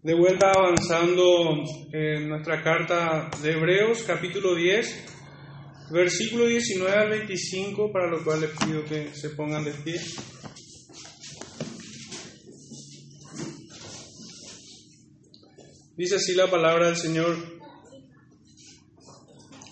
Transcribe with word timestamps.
De 0.00 0.14
vuelta 0.14 0.52
avanzando 0.52 1.64
en 1.92 2.28
nuestra 2.28 2.62
carta 2.62 3.28
de 3.42 3.50
Hebreos, 3.50 4.04
capítulo 4.06 4.54
10, 4.54 5.06
versículo 5.90 6.46
19 6.46 6.96
al 6.96 7.10
25, 7.10 7.92
para 7.92 8.08
lo 8.08 8.22
cual 8.22 8.42
les 8.42 8.50
pido 8.50 8.84
que 8.84 9.12
se 9.12 9.30
pongan 9.30 9.64
de 9.64 9.72
pie. 9.72 10.00
Dice 15.96 16.14
así 16.14 16.34
la 16.36 16.48
palabra 16.48 16.86
del 16.86 16.96
Señor. 16.96 17.36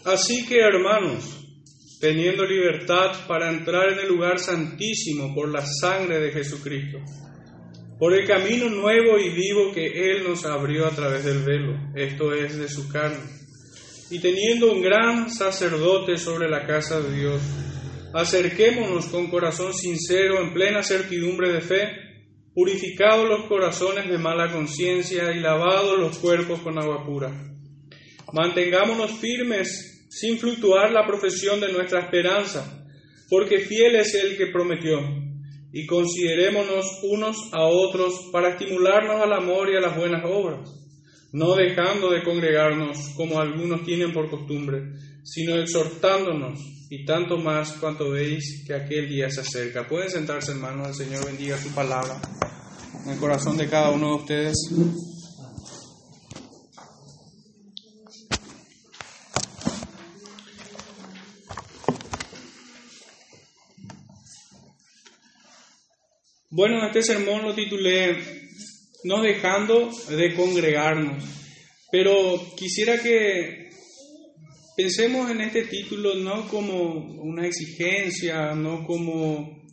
Así 0.04 0.44
que 0.44 0.58
hermanos, 0.58 1.46
teniendo 2.00 2.44
libertad 2.44 3.12
para 3.28 3.48
entrar 3.48 3.92
en 3.92 4.00
el 4.00 4.08
lugar 4.08 4.40
santísimo 4.40 5.32
por 5.36 5.52
la 5.52 5.64
sangre 5.64 6.18
de 6.18 6.32
Jesucristo, 6.32 6.98
por 7.98 8.12
el 8.12 8.26
camino 8.26 8.68
nuevo 8.68 9.18
y 9.18 9.30
vivo 9.30 9.72
que 9.72 10.10
Él 10.10 10.24
nos 10.24 10.44
abrió 10.44 10.86
a 10.86 10.90
través 10.90 11.24
del 11.24 11.42
velo, 11.42 11.78
esto 11.94 12.34
es 12.34 12.58
de 12.58 12.68
su 12.68 12.88
carne, 12.88 13.24
y 14.10 14.18
teniendo 14.18 14.70
un 14.70 14.82
gran 14.82 15.30
sacerdote 15.30 16.18
sobre 16.18 16.48
la 16.48 16.66
casa 16.66 17.00
de 17.00 17.16
Dios, 17.16 17.40
acerquémonos 18.12 19.06
con 19.06 19.28
corazón 19.28 19.72
sincero, 19.72 20.42
en 20.42 20.52
plena 20.52 20.82
certidumbre 20.82 21.52
de 21.52 21.60
fe, 21.60 21.88
purificados 22.54 23.28
los 23.28 23.46
corazones 23.46 24.08
de 24.08 24.18
mala 24.18 24.52
conciencia 24.52 25.32
y 25.32 25.40
lavados 25.40 25.98
los 25.98 26.18
cuerpos 26.18 26.60
con 26.60 26.78
agua 26.78 27.04
pura. 27.04 27.30
Mantengámonos 28.32 29.12
firmes 29.18 30.06
sin 30.10 30.38
fluctuar 30.38 30.92
la 30.92 31.06
profesión 31.06 31.60
de 31.60 31.72
nuestra 31.72 32.00
esperanza, 32.00 32.86
porque 33.28 33.60
fiel 33.60 33.96
es 33.96 34.14
el 34.14 34.36
que 34.36 34.46
prometió 34.46 35.25
y 35.72 35.86
considerémonos 35.86 37.00
unos 37.02 37.36
a 37.52 37.64
otros 37.64 38.28
para 38.32 38.50
estimularnos 38.50 39.20
al 39.22 39.32
amor 39.32 39.68
y 39.70 39.76
a 39.76 39.80
las 39.80 39.96
buenas 39.96 40.24
obras, 40.24 40.70
no 41.32 41.54
dejando 41.54 42.10
de 42.10 42.22
congregarnos 42.22 42.96
como 43.16 43.40
algunos 43.40 43.84
tienen 43.84 44.12
por 44.12 44.30
costumbre, 44.30 44.82
sino 45.22 45.56
exhortándonos 45.56 46.58
y 46.88 47.04
tanto 47.04 47.36
más 47.36 47.72
cuanto 47.74 48.10
veis 48.10 48.64
que 48.66 48.74
aquel 48.74 49.08
día 49.08 49.28
se 49.28 49.40
acerca. 49.40 49.86
Pueden 49.86 50.10
sentarse 50.10 50.52
hermanos, 50.52 50.88
el 50.88 51.06
Señor 51.06 51.26
bendiga 51.26 51.58
su 51.58 51.70
palabra 51.74 52.20
en 53.04 53.12
el 53.12 53.18
corazón 53.18 53.56
de 53.56 53.68
cada 53.68 53.90
uno 53.90 54.08
de 54.08 54.14
ustedes. 54.14 54.56
Bueno, 66.56 66.86
este 66.86 67.02
sermón 67.02 67.42
lo 67.42 67.54
titulé 67.54 68.16
No 69.04 69.20
dejando 69.20 69.90
de 70.08 70.34
congregarnos, 70.34 71.22
pero 71.92 72.40
quisiera 72.56 72.96
que 72.96 73.68
pensemos 74.74 75.30
en 75.30 75.42
este 75.42 75.64
título 75.64 76.14
no 76.14 76.48
como 76.48 76.94
una 77.20 77.46
exigencia, 77.46 78.54
no 78.54 78.86
como, 78.86 79.66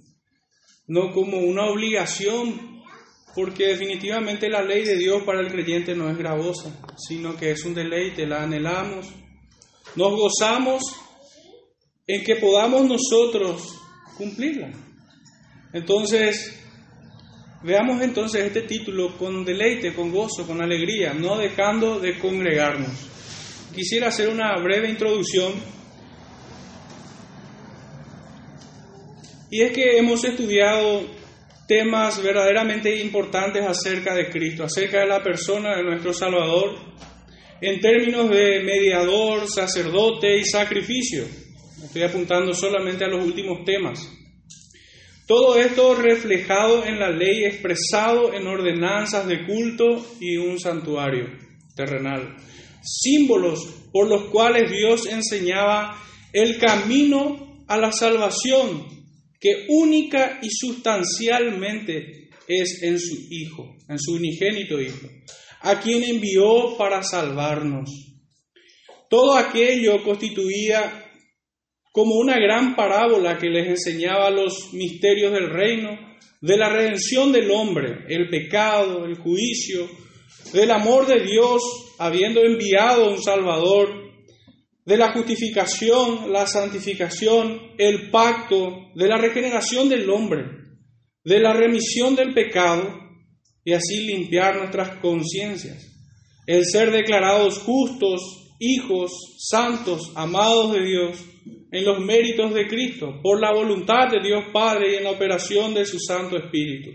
no 0.87 1.13
como 1.13 1.37
una 1.37 1.67
obligación, 1.67 2.83
porque 3.33 3.67
definitivamente 3.67 4.49
la 4.49 4.61
ley 4.61 4.83
de 4.83 4.97
Dios 4.97 5.23
para 5.23 5.39
el 5.39 5.53
creyente 5.53 5.95
no 5.95 6.09
es 6.09 6.17
gravosa, 6.17 6.77
sino 6.97 7.37
que 7.37 7.51
es 7.51 7.63
un 7.63 7.75
deleite, 7.75 8.27
la 8.27 8.43
anhelamos, 8.43 9.07
nos 9.95 10.11
gozamos 10.19 10.83
en 12.07 12.25
que 12.25 12.35
podamos 12.35 12.83
nosotros 12.83 13.79
cumplirla. 14.17 14.69
Entonces, 15.71 16.59
Veamos 17.63 18.01
entonces 18.01 18.43
este 18.43 18.63
título 18.63 19.17
con 19.17 19.45
deleite, 19.45 19.93
con 19.93 20.11
gozo, 20.11 20.45
con 20.45 20.61
alegría, 20.61 21.13
no 21.13 21.37
dejando 21.37 21.97
de 21.97 22.19
congregarnos. 22.19 22.91
Quisiera 23.73 24.09
hacer 24.09 24.27
una 24.27 24.53
breve 24.61 24.89
introducción. 24.89 25.53
Y 29.49 29.61
es 29.61 29.71
que 29.71 29.97
hemos 29.97 30.25
estudiado 30.25 31.03
temas 31.65 32.21
verdaderamente 32.21 32.97
importantes 32.97 33.65
acerca 33.65 34.13
de 34.13 34.29
Cristo, 34.29 34.65
acerca 34.65 34.99
de 34.99 35.07
la 35.07 35.23
persona 35.23 35.77
de 35.77 35.83
nuestro 35.83 36.11
Salvador, 36.11 36.75
en 37.61 37.79
términos 37.79 38.29
de 38.29 38.61
mediador, 38.61 39.47
sacerdote 39.47 40.37
y 40.37 40.43
sacrificio. 40.43 41.23
Estoy 41.81 42.03
apuntando 42.03 42.53
solamente 42.53 43.05
a 43.05 43.07
los 43.07 43.23
últimos 43.23 43.63
temas. 43.63 44.22
Todo 45.25 45.57
esto 45.57 45.95
reflejado 45.95 46.85
en 46.85 46.99
la 46.99 47.09
ley, 47.09 47.45
expresado 47.45 48.33
en 48.33 48.45
ordenanzas 48.45 49.25
de 49.25 49.45
culto 49.45 50.05
y 50.19 50.35
un 50.35 50.59
santuario 50.59 51.27
terrenal. 51.75 52.35
Símbolos 52.83 53.65
por 53.93 54.09
los 54.09 54.25
cuales 54.25 54.69
Dios 54.69 55.05
enseñaba 55.05 55.97
el 56.33 56.57
camino 56.57 57.63
a 57.67 57.77
la 57.77 57.91
salvación, 57.91 58.85
que 59.39 59.65
única 59.69 60.39
y 60.41 60.49
sustancialmente 60.49 62.29
es 62.47 62.83
en 62.83 62.99
su 62.99 63.15
Hijo, 63.29 63.75
en 63.87 63.99
su 63.99 64.15
unigénito 64.15 64.81
Hijo, 64.81 65.07
a 65.61 65.79
quien 65.79 66.03
envió 66.03 66.75
para 66.77 67.01
salvarnos. 67.01 67.89
Todo 69.09 69.35
aquello 69.35 70.03
constituía 70.03 71.02
como 71.93 72.15
una 72.15 72.39
gran 72.39 72.75
parábola 72.75 73.37
que 73.37 73.49
les 73.49 73.67
enseñaba 73.67 74.31
los 74.31 74.73
misterios 74.73 75.31
del 75.31 75.51
reino, 75.51 75.91
de 76.41 76.57
la 76.57 76.67
redención 76.67 77.31
del 77.31 77.51
hombre, 77.51 78.05
el 78.09 78.29
pecado, 78.29 79.05
el 79.05 79.15
juicio, 79.15 79.87
del 80.51 80.71
amor 80.71 81.05
de 81.05 81.23
Dios 81.23 81.61
habiendo 81.99 82.41
enviado 82.41 83.11
un 83.11 83.21
Salvador, 83.21 83.89
de 84.83 84.97
la 84.97 85.13
justificación, 85.13 86.33
la 86.33 86.47
santificación, 86.47 87.61
el 87.77 88.09
pacto, 88.09 88.89
de 88.95 89.07
la 89.07 89.17
regeneración 89.17 89.87
del 89.87 90.09
hombre, 90.09 90.45
de 91.23 91.39
la 91.39 91.53
remisión 91.53 92.15
del 92.15 92.33
pecado 92.33 92.91
y 93.63 93.73
así 93.73 94.07
limpiar 94.07 94.57
nuestras 94.57 94.97
conciencias, 94.97 95.93
el 96.47 96.65
ser 96.65 96.91
declarados 96.91 97.59
justos, 97.59 98.19
hijos, 98.59 99.11
santos, 99.37 100.11
amados 100.15 100.73
de 100.73 100.83
Dios, 100.83 101.17
en 101.73 101.85
los 101.85 101.99
méritos 101.99 102.53
de 102.53 102.67
Cristo, 102.67 103.19
por 103.23 103.41
la 103.41 103.51
voluntad 103.51 104.07
de 104.11 104.21
Dios 104.21 104.43
Padre 104.53 104.91
y 104.91 104.95
en 104.97 105.05
la 105.05 105.09
operación 105.09 105.73
de 105.73 105.87
su 105.87 105.97
Santo 105.97 106.37
Espíritu, 106.37 106.91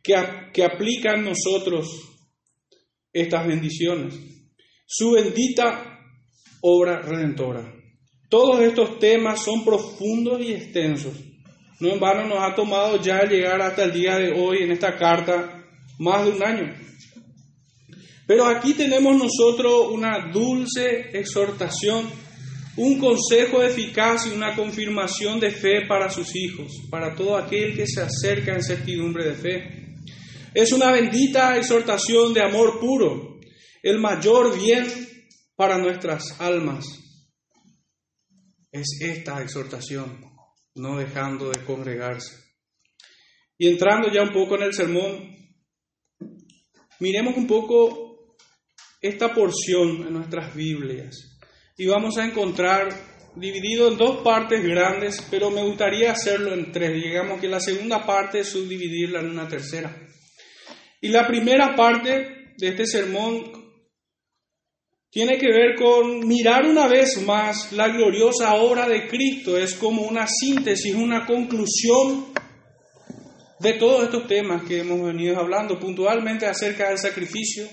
que, 0.00 0.14
que 0.54 0.62
aplica 0.62 1.14
en 1.14 1.24
nosotros 1.24 1.88
estas 3.12 3.48
bendiciones. 3.48 4.14
Su 4.86 5.10
bendita 5.10 5.98
obra 6.60 7.02
redentora. 7.02 7.74
Todos 8.30 8.60
estos 8.60 9.00
temas 9.00 9.42
son 9.42 9.64
profundos 9.64 10.40
y 10.40 10.52
extensos. 10.52 11.14
No 11.80 11.88
en 11.88 11.98
vano 11.98 12.28
nos 12.28 12.38
ha 12.38 12.54
tomado 12.54 13.02
ya 13.02 13.24
llegar 13.24 13.60
hasta 13.60 13.82
el 13.82 13.92
día 13.92 14.18
de 14.18 14.40
hoy 14.40 14.58
en 14.62 14.70
esta 14.70 14.96
carta 14.96 15.64
más 15.98 16.24
de 16.24 16.30
un 16.30 16.44
año. 16.44 16.74
Pero 18.24 18.46
aquí 18.46 18.74
tenemos 18.74 19.16
nosotros 19.16 19.88
una 19.90 20.30
dulce 20.32 21.10
exhortación 21.12 22.27
un 22.78 22.96
consejo 23.00 23.60
eficaz 23.60 24.26
y 24.26 24.30
una 24.30 24.54
confirmación 24.54 25.40
de 25.40 25.50
fe 25.50 25.86
para 25.88 26.08
sus 26.10 26.36
hijos, 26.36 26.70
para 26.88 27.12
todo 27.12 27.36
aquel 27.36 27.74
que 27.74 27.88
se 27.88 28.00
acerca 28.00 28.54
en 28.54 28.62
certidumbre 28.62 29.24
de 29.24 29.34
fe. 29.34 29.96
Es 30.54 30.70
una 30.70 30.92
bendita 30.92 31.56
exhortación 31.56 32.32
de 32.32 32.40
amor 32.40 32.78
puro, 32.78 33.40
el 33.82 33.98
mayor 33.98 34.56
bien 34.56 34.86
para 35.56 35.76
nuestras 35.76 36.40
almas. 36.40 36.86
Es 38.70 38.86
esta 39.00 39.42
exhortación, 39.42 40.20
no 40.76 40.98
dejando 40.98 41.50
de 41.50 41.64
congregarse. 41.64 42.36
Y 43.58 43.66
entrando 43.66 44.08
ya 44.08 44.22
un 44.22 44.32
poco 44.32 44.54
en 44.54 44.62
el 44.62 44.72
sermón, 44.72 45.36
miremos 47.00 47.36
un 47.36 47.48
poco 47.48 48.36
esta 49.00 49.34
porción 49.34 50.06
en 50.06 50.12
nuestras 50.12 50.54
Biblias 50.54 51.27
y 51.78 51.86
vamos 51.86 52.18
a 52.18 52.26
encontrar 52.26 52.88
dividido 53.36 53.88
en 53.88 53.96
dos 53.96 54.18
partes 54.22 54.62
grandes, 54.64 55.24
pero 55.30 55.48
me 55.48 55.62
gustaría 55.62 56.10
hacerlo 56.10 56.52
en 56.52 56.72
tres. 56.72 56.92
Digamos 56.92 57.40
que 57.40 57.46
la 57.46 57.60
segunda 57.60 58.04
parte 58.04 58.40
es 58.40 58.48
subdividirla 58.48 59.20
en 59.20 59.30
una 59.30 59.46
tercera. 59.46 59.96
Y 61.00 61.08
la 61.08 61.24
primera 61.26 61.76
parte 61.76 62.54
de 62.58 62.68
este 62.68 62.84
sermón 62.84 63.52
tiene 65.08 65.38
que 65.38 65.52
ver 65.52 65.76
con 65.76 66.26
mirar 66.26 66.66
una 66.66 66.88
vez 66.88 67.22
más 67.22 67.72
la 67.72 67.86
gloriosa 67.88 68.54
obra 68.54 68.88
de 68.88 69.06
Cristo. 69.06 69.56
Es 69.56 69.74
como 69.74 70.02
una 70.02 70.26
síntesis, 70.26 70.96
una 70.96 71.24
conclusión 71.24 72.26
de 73.60 73.74
todos 73.74 74.02
estos 74.02 74.26
temas 74.26 74.64
que 74.64 74.80
hemos 74.80 75.00
venido 75.00 75.38
hablando 75.38 75.78
puntualmente 75.78 76.44
acerca 76.44 76.88
del 76.88 76.98
sacrificio 76.98 77.68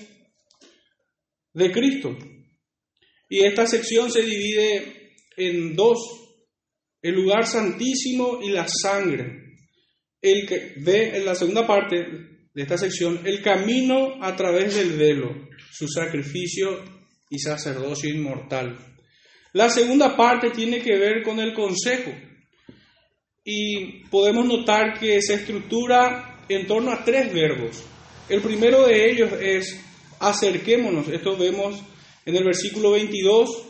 de 1.52 1.72
Cristo. 1.72 2.16
Y 3.28 3.44
esta 3.44 3.66
sección 3.66 4.10
se 4.10 4.22
divide 4.22 5.14
en 5.36 5.74
dos, 5.74 5.98
el 7.02 7.14
lugar 7.14 7.46
santísimo 7.46 8.40
y 8.42 8.50
la 8.50 8.66
sangre. 8.68 9.44
El 10.20 10.46
que 10.46 10.74
ve 10.78 11.16
en 11.16 11.24
la 11.24 11.34
segunda 11.34 11.66
parte 11.66 11.96
de 12.54 12.62
esta 12.62 12.78
sección, 12.78 13.20
el 13.24 13.42
camino 13.42 14.22
a 14.22 14.34
través 14.34 14.74
del 14.74 14.92
velo, 14.92 15.48
su 15.72 15.88
sacrificio 15.88 16.82
y 17.28 17.38
sacerdocio 17.38 18.10
inmortal. 18.10 18.78
La 19.52 19.68
segunda 19.70 20.16
parte 20.16 20.50
tiene 20.50 20.80
que 20.80 20.96
ver 20.96 21.22
con 21.22 21.38
el 21.38 21.52
consejo 21.54 22.12
y 23.44 24.04
podemos 24.10 24.46
notar 24.46 24.98
que 24.98 25.20
se 25.22 25.34
estructura 25.34 26.44
en 26.48 26.66
torno 26.66 26.92
a 26.92 27.04
tres 27.04 27.32
verbos. 27.32 27.84
El 28.28 28.40
primero 28.42 28.86
de 28.86 29.10
ellos 29.10 29.30
es 29.40 29.80
acerquémonos, 30.18 31.08
esto 31.08 31.36
vemos 31.36 31.82
en 32.26 32.36
el 32.36 32.44
versículo 32.44 32.90
22, 32.90 33.66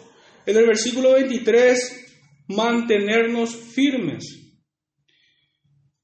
en 0.47 0.57
el 0.57 0.67
versículo 0.67 1.13
23 1.13 2.07
mantenernos 2.49 3.55
firmes. 3.55 4.25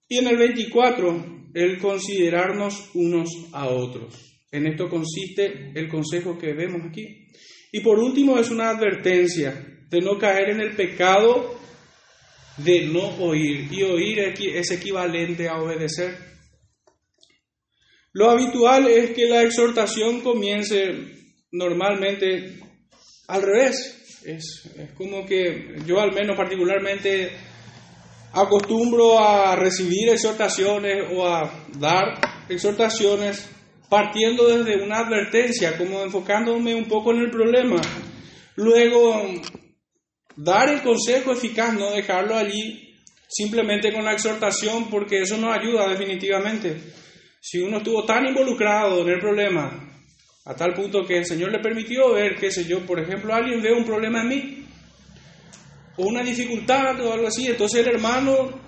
Y 0.09 0.19
en 0.19 0.29
el 0.29 0.37
24, 0.37 1.51
el 1.55 1.79
considerarnos 1.79 2.91
unos 2.95 3.31
a 3.53 3.69
otros. 3.69 4.15
En 4.51 4.67
esto 4.67 4.89
consiste 4.91 5.73
el 5.75 5.89
consejo 5.89 6.37
que 6.39 6.53
vemos 6.53 6.83
aquí. 6.89 7.29
Y 7.73 7.81
por 7.81 7.99
último 7.99 8.39
es 8.39 8.51
una 8.51 8.69
advertencia 8.69 9.67
de 9.89 10.01
no 10.03 10.19
caer 10.19 10.51
en 10.51 10.61
el 10.61 10.77
pecado 10.77 11.59
de 12.59 12.87
no 12.87 13.17
oír. 13.19 13.69
Y 13.73 13.83
oír 13.83 14.19
es 14.19 14.71
equivalente 14.71 15.49
a 15.49 15.57
obedecer. 15.57 16.19
Lo 18.13 18.29
habitual 18.29 18.89
es 18.89 19.13
que 19.13 19.27
la 19.27 19.43
exhortación 19.43 20.21
comience 20.21 21.22
normalmente 21.53 22.59
al 23.29 23.43
revés. 23.43 23.99
Es, 24.25 24.71
como 24.97 25.27
que 25.27 25.77
yo 25.87 26.01
al 26.01 26.13
menos 26.13 26.37
particularmente 26.37 27.31
acostumbro 28.33 29.19
a 29.19 29.57
recibir 29.57 30.09
exhortaciones 30.11 31.07
o 31.13 31.27
a 31.27 31.67
dar 31.79 32.21
exhortaciones 32.49 33.49
partiendo 33.89 34.49
desde 34.49 34.83
una 34.83 35.01
advertencia, 35.01 35.77
como 35.77 36.03
enfocándome 36.03 36.75
un 36.75 36.87
poco 36.87 37.13
en 37.13 37.19
el 37.19 37.31
problema. 37.31 37.81
Luego, 38.57 39.23
dar 40.37 40.71
el 40.71 40.83
consejo 40.83 41.33
eficaz, 41.33 41.75
no 41.75 41.91
dejarlo 41.91 42.37
allí 42.37 42.95
simplemente 43.29 43.93
con 43.93 44.05
la 44.05 44.13
exhortación, 44.13 44.89
porque 44.89 45.21
eso 45.21 45.37
no 45.37 45.53
ayuda 45.53 45.89
definitivamente. 45.89 46.81
Si 47.41 47.59
uno 47.59 47.79
estuvo 47.79 48.05
tan 48.05 48.25
involucrado 48.27 49.03
en 49.03 49.09
el 49.09 49.21
problema 49.21 49.92
a 50.45 50.55
tal 50.55 50.75
punto 50.75 51.05
que 51.07 51.19
el 51.19 51.27
Señor 51.27 51.53
le 51.53 51.61
permitió 51.61 52.13
ver, 52.13 52.37
qué 52.37 52.51
sé 52.51 52.65
yo, 52.65 52.85
por 52.85 52.99
ejemplo, 52.99 53.33
alguien 53.33 53.63
ve 53.63 53.73
un 53.73 53.85
problema 53.85 54.23
en 54.23 54.29
mí, 54.29 54.67
o 55.97 56.07
una 56.07 56.23
dificultad 56.23 57.01
o 57.01 57.13
algo 57.13 57.29
así, 57.29 57.47
entonces 57.47 57.87
el 57.87 57.95
hermano 57.95 58.61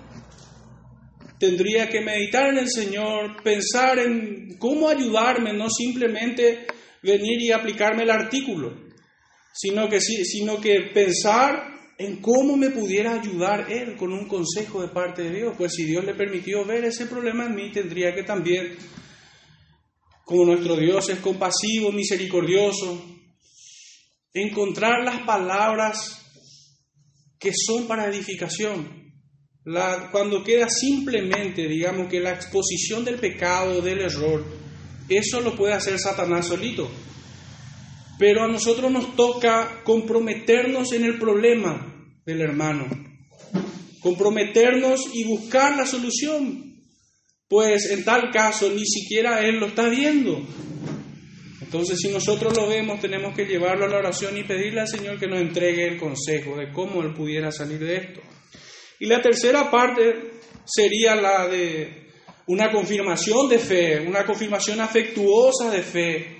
tendría 1.37 1.89
que 1.89 2.01
meditar 2.01 2.49
en 2.49 2.59
el 2.59 2.69
Señor, 2.69 3.41
pensar 3.43 3.99
en 3.99 4.57
cómo 4.57 4.87
ayudarme, 4.87 5.53
no 5.53 5.69
simplemente 5.69 6.65
venir 7.01 7.41
y 7.41 7.51
aplicarme 7.51 8.03
el 8.03 8.11
artículo, 8.11 8.73
sino 9.53 9.89
que, 9.89 9.99
sino 9.99 10.59
que 10.61 10.91
pensar 10.93 11.75
en 11.97 12.17
cómo 12.17 12.57
me 12.57 12.69
pudiera 12.69 13.13
ayudar 13.13 13.71
Él 13.71 13.95
con 13.95 14.11
un 14.11 14.27
consejo 14.27 14.81
de 14.81 14.89
parte 14.89 15.23
de 15.23 15.37
Dios. 15.37 15.55
Pues 15.57 15.73
si 15.73 15.85
Dios 15.85 16.03
le 16.03 16.13
permitió 16.13 16.65
ver 16.65 16.83
ese 16.85 17.05
problema 17.05 17.45
en 17.45 17.55
mí, 17.55 17.71
tendría 17.71 18.13
que 18.13 18.23
también 18.23 18.75
como 20.25 20.45
nuestro 20.45 20.75
Dios 20.75 21.07
es 21.09 21.19
compasivo, 21.19 21.91
misericordioso, 21.91 22.99
encontrar 24.33 25.03
las 25.05 25.21
palabras 25.21 26.21
que 27.39 27.51
son 27.53 27.87
para 27.87 28.07
edificación. 28.07 29.05
cuando 30.11 30.43
queda 30.43 30.67
simplemente, 30.67 31.67
digamos 31.67 32.09
que 32.09 32.19
la 32.19 32.31
exposición 32.31 33.05
del 33.05 33.19
pecado, 33.19 33.81
del 33.81 34.01
error, 34.01 34.43
eso 35.07 35.41
lo 35.41 35.55
puede 35.55 35.73
hacer 35.73 35.99
Satanás 35.99 36.47
solito. 36.47 36.89
Pero 38.17 38.43
a 38.43 38.47
nosotros 38.47 38.91
nos 38.91 39.15
toca 39.15 39.83
comprometernos 39.83 40.91
en 40.93 41.05
el 41.05 41.19
problema 41.19 42.09
del 42.25 42.41
hermano, 42.41 42.87
comprometernos 44.01 45.01
y 45.13 45.23
buscar 45.25 45.77
la 45.77 45.85
solución, 45.85 46.74
pues 47.47 47.91
en 47.91 48.03
tal 48.03 48.31
caso 48.31 48.69
ni 48.69 48.85
siquiera 48.85 49.45
Él 49.45 49.59
lo 49.59 49.67
está 49.67 49.87
viendo. 49.89 50.41
Entonces 51.61 51.99
si 51.99 52.09
nosotros 52.09 52.55
lo 52.55 52.67
vemos 52.67 52.99
tenemos 52.99 53.35
que 53.35 53.45
llevarlo 53.45 53.85
a 53.85 53.89
la 53.89 53.97
oración 53.97 54.37
y 54.37 54.43
pedirle 54.43 54.81
al 54.81 54.87
Señor 54.87 55.19
que 55.19 55.27
nos 55.27 55.41
entregue 55.41 55.87
el 55.87 55.97
consejo 55.97 56.55
de 56.57 56.71
cómo 56.71 57.01
Él 57.01 57.13
pudiera 57.13 57.51
salir 57.51 57.79
de 57.79 57.97
esto. 57.97 58.21
Y 58.99 59.07
la 59.07 59.21
tercera 59.21 59.69
parte 59.69 60.31
sería 60.63 61.15
la 61.15 61.47
de 61.47 62.05
una 62.47 62.71
confirmación 62.71 63.49
de 63.49 63.59
fe, 63.59 63.99
una 63.99 64.25
confirmación 64.25 64.79
afectuosa 64.79 65.69
de 65.71 65.81
fe. 65.81 66.37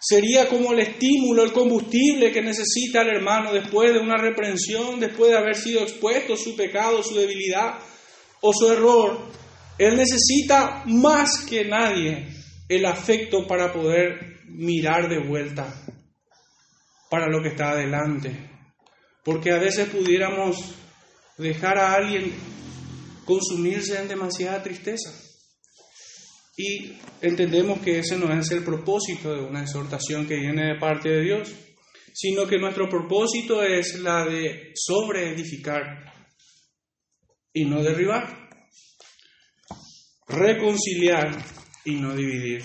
Sería 0.00 0.48
como 0.48 0.72
el 0.72 0.80
estímulo, 0.80 1.42
el 1.42 1.52
combustible 1.52 2.30
que 2.30 2.42
necesita 2.42 3.02
el 3.02 3.08
hermano 3.08 3.52
después 3.52 3.92
de 3.92 3.98
una 3.98 4.16
reprensión, 4.16 5.00
después 5.00 5.30
de 5.30 5.38
haber 5.38 5.56
sido 5.56 5.82
expuesto 5.82 6.36
su 6.36 6.54
pecado, 6.54 7.02
su 7.02 7.16
debilidad 7.16 7.78
o 8.40 8.52
su 8.52 8.72
error 8.72 9.18
él 9.78 9.96
necesita 9.96 10.82
más 10.86 11.44
que 11.48 11.64
nadie 11.64 12.26
el 12.68 12.84
afecto 12.84 13.46
para 13.46 13.72
poder 13.72 14.40
mirar 14.46 15.08
de 15.08 15.20
vuelta 15.20 15.72
para 17.08 17.28
lo 17.28 17.40
que 17.42 17.50
está 17.50 17.70
adelante. 17.70 18.36
Porque 19.24 19.52
a 19.52 19.58
veces 19.58 19.88
pudiéramos 19.88 20.74
dejar 21.36 21.78
a 21.78 21.94
alguien 21.94 22.32
consumirse 23.24 23.98
en 23.98 24.08
demasiada 24.08 24.62
tristeza. 24.62 25.10
Y 26.56 26.94
entendemos 27.20 27.78
que 27.80 28.00
ese 28.00 28.18
no 28.18 28.32
es 28.32 28.50
el 28.50 28.64
propósito 28.64 29.32
de 29.32 29.42
una 29.42 29.62
exhortación 29.62 30.26
que 30.26 30.36
viene 30.36 30.72
de 30.72 30.80
parte 30.80 31.08
de 31.08 31.22
Dios, 31.22 31.54
sino 32.12 32.48
que 32.48 32.58
nuestro 32.58 32.88
propósito 32.88 33.62
es 33.62 34.00
la 34.00 34.24
de 34.24 34.72
sobreedificar 34.74 36.12
y 37.52 37.64
no 37.64 37.82
derribar 37.82 38.47
reconciliar 40.28 41.36
y 41.84 41.92
no 41.94 42.14
dividir. 42.14 42.64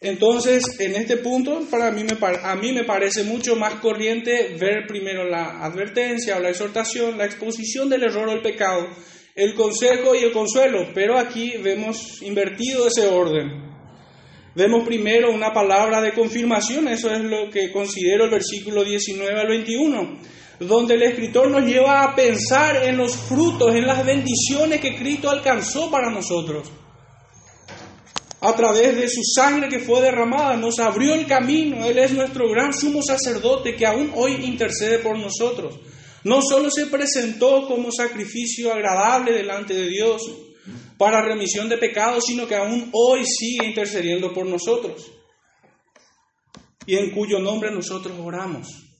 Entonces, 0.00 0.80
en 0.80 0.96
este 0.96 1.18
punto, 1.18 1.62
para 1.70 1.92
mí 1.92 2.02
me, 2.02 2.16
a 2.20 2.56
mí 2.56 2.72
me 2.72 2.82
parece 2.82 3.22
mucho 3.22 3.54
más 3.54 3.74
corriente 3.74 4.56
ver 4.58 4.86
primero 4.88 5.28
la 5.28 5.64
advertencia 5.64 6.36
o 6.36 6.40
la 6.40 6.50
exhortación, 6.50 7.18
la 7.18 7.26
exposición 7.26 7.88
del 7.88 8.02
error 8.02 8.28
o 8.28 8.32
el 8.32 8.42
pecado, 8.42 8.88
el 9.36 9.54
consejo 9.54 10.14
y 10.16 10.24
el 10.24 10.32
consuelo, 10.32 10.88
pero 10.92 11.16
aquí 11.18 11.54
vemos 11.62 12.20
invertido 12.20 12.88
ese 12.88 13.06
orden. 13.06 13.70
Vemos 14.56 14.84
primero 14.84 15.32
una 15.32 15.52
palabra 15.52 16.02
de 16.02 16.12
confirmación, 16.12 16.88
eso 16.88 17.10
es 17.14 17.20
lo 17.20 17.48
que 17.48 17.70
considero 17.70 18.24
el 18.24 18.30
versículo 18.30 18.82
19 18.84 19.40
al 19.40 19.48
21 19.48 20.18
donde 20.66 20.94
el 20.94 21.02
escritor 21.02 21.50
nos 21.50 21.64
lleva 21.64 22.02
a 22.02 22.14
pensar 22.14 22.84
en 22.84 22.96
los 22.96 23.16
frutos, 23.16 23.74
en 23.74 23.86
las 23.86 24.04
bendiciones 24.04 24.80
que 24.80 24.96
Cristo 24.96 25.30
alcanzó 25.30 25.90
para 25.90 26.10
nosotros. 26.10 26.70
A 28.40 28.56
través 28.56 28.96
de 28.96 29.08
su 29.08 29.22
sangre 29.22 29.68
que 29.68 29.78
fue 29.78 30.02
derramada, 30.02 30.56
nos 30.56 30.80
abrió 30.80 31.14
el 31.14 31.26
camino. 31.26 31.86
Él 31.86 31.98
es 31.98 32.12
nuestro 32.12 32.50
gran 32.50 32.74
sumo 32.74 33.00
sacerdote 33.00 33.76
que 33.76 33.86
aún 33.86 34.10
hoy 34.16 34.32
intercede 34.44 34.98
por 34.98 35.16
nosotros. 35.16 35.78
No 36.24 36.42
solo 36.42 36.70
se 36.70 36.86
presentó 36.86 37.68
como 37.68 37.92
sacrificio 37.92 38.72
agradable 38.72 39.32
delante 39.32 39.74
de 39.74 39.88
Dios 39.88 40.22
para 40.98 41.22
remisión 41.22 41.68
de 41.68 41.78
pecados, 41.78 42.24
sino 42.26 42.46
que 42.46 42.56
aún 42.56 42.90
hoy 42.92 43.24
sigue 43.24 43.66
intercediendo 43.66 44.32
por 44.32 44.46
nosotros. 44.46 45.10
Y 46.84 46.96
en 46.96 47.10
cuyo 47.12 47.38
nombre 47.38 47.70
nosotros 47.70 48.16
oramos. 48.20 48.91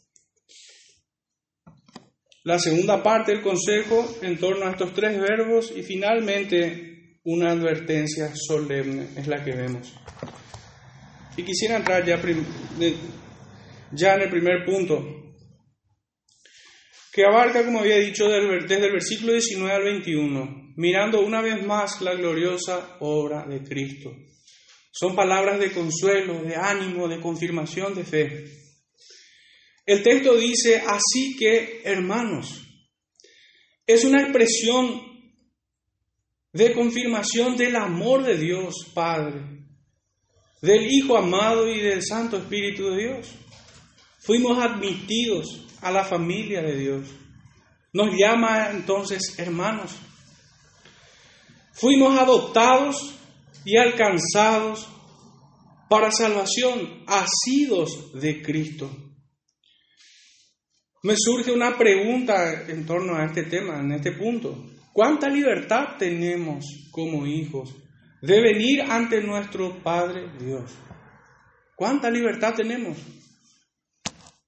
La 2.45 2.59
segunda 2.59 3.03
parte 3.03 3.33
del 3.33 3.43
consejo 3.43 4.19
en 4.21 4.37
torno 4.37 4.67
a 4.67 4.73
estos 4.73 4.93
tres 4.95 5.17
verbos 5.21 5.73
y 5.77 5.83
finalmente 5.85 7.21
una 7.25 7.53
advertencia 7.53 8.33
solemne 8.35 9.11
es 9.17 9.29
la 9.29 9.45
que 9.45 9.53
vemos. 9.53 9.95
Y 11.37 11.45
quisiera 11.45 11.77
entrar 11.77 12.05
ya, 12.05 12.15
en 14.15 14.23
el 14.23 14.31
primer 14.31 14.65
punto, 14.65 15.37
que 17.13 17.25
abarca, 17.25 17.65
como 17.65 17.79
había 17.79 17.99
dicho, 17.99 18.29
desde 18.29 18.87
el 18.87 18.93
versículo 18.93 19.35
19 19.35 19.73
al 19.73 19.85
21, 19.85 20.73
mirando 20.77 21.21
una 21.21 21.41
vez 21.41 21.65
más 21.65 22.01
la 22.01 22.15
gloriosa 22.15 22.97
obra 23.01 23.47
de 23.47 23.63
Cristo. 23.63 24.11
Son 24.91 25.15
palabras 25.15 25.61
de 25.61 25.71
consuelo, 25.71 26.43
de 26.43 26.57
ánimo, 26.57 27.07
de 27.07 27.21
confirmación 27.21 27.95
de 27.95 28.05
fe. 28.05 28.62
El 29.85 30.03
texto 30.03 30.37
dice, 30.37 30.83
así 30.87 31.37
que, 31.37 31.83
hermanos, 31.85 32.63
es 33.87 34.05
una 34.05 34.23
expresión 34.23 35.03
de 36.53 36.73
confirmación 36.73 37.57
del 37.57 37.75
amor 37.77 38.23
de 38.23 38.37
Dios 38.37 38.91
Padre, 38.95 39.67
del 40.61 40.87
Hijo 40.91 41.17
amado 41.17 41.69
y 41.69 41.81
del 41.81 42.03
Santo 42.03 42.37
Espíritu 42.37 42.91
de 42.91 42.99
Dios. 42.99 43.33
Fuimos 44.21 44.63
admitidos 44.63 45.67
a 45.81 45.91
la 45.91 46.05
familia 46.05 46.63
de 46.63 46.77
Dios. 46.77 47.09
Nos 47.93 48.15
llama 48.17 48.71
entonces 48.71 49.37
hermanos. 49.39 49.97
Fuimos 51.73 52.17
adoptados 52.17 53.15
y 53.65 53.77
alcanzados 53.77 54.87
para 55.89 56.13
salvación, 56.13 57.05
asidos 57.07 58.13
de 58.15 58.43
Cristo. 58.43 58.91
Me 61.05 61.15
surge 61.17 61.51
una 61.51 61.77
pregunta 61.77 62.65
en 62.69 62.87
torno 62.87 63.17
a 63.17 63.25
este 63.25 63.43
tema, 63.43 63.81
en 63.81 63.91
este 63.91 64.13
punto. 64.13 64.67
¿Cuánta 64.93 65.29
libertad 65.29 65.97
tenemos 65.99 66.65
como 66.93 67.27
hijos 67.27 67.75
de 68.21 68.41
venir 68.41 68.83
ante 68.83 69.21
nuestro 69.21 69.83
Padre 69.83 70.31
Dios? 70.39 70.71
¿Cuánta 71.75 72.09
libertad 72.09 72.55
tenemos? 72.55 72.99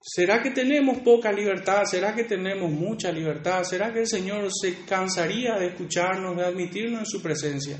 ¿Será 0.01 0.41
que 0.41 0.53
tenemos 0.53 0.99
poca 0.99 1.33
libertad? 1.33 1.83
¿Será 1.87 2.15
que 2.15 2.23
tenemos 2.23 2.71
mucha 2.71 3.11
libertad? 3.11 3.65
¿Será 3.65 3.93
que 3.93 4.01
el 4.01 4.07
Señor 4.07 4.49
se 4.53 4.85
cansaría 4.85 5.55
de 5.55 5.69
escucharnos, 5.69 6.37
de 6.37 6.45
admitirnos 6.45 7.01
en 7.01 7.07
su 7.07 7.21
presencia? 7.21 7.79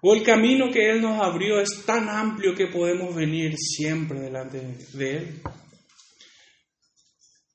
¿O 0.00 0.14
el 0.14 0.24
camino 0.24 0.72
que 0.72 0.90
Él 0.90 1.00
nos 1.00 1.22
abrió 1.22 1.60
es 1.60 1.84
tan 1.86 2.08
amplio 2.08 2.52
que 2.52 2.66
podemos 2.66 3.14
venir 3.14 3.54
siempre 3.56 4.18
delante 4.18 4.60
de 4.94 5.16
Él? 5.16 5.42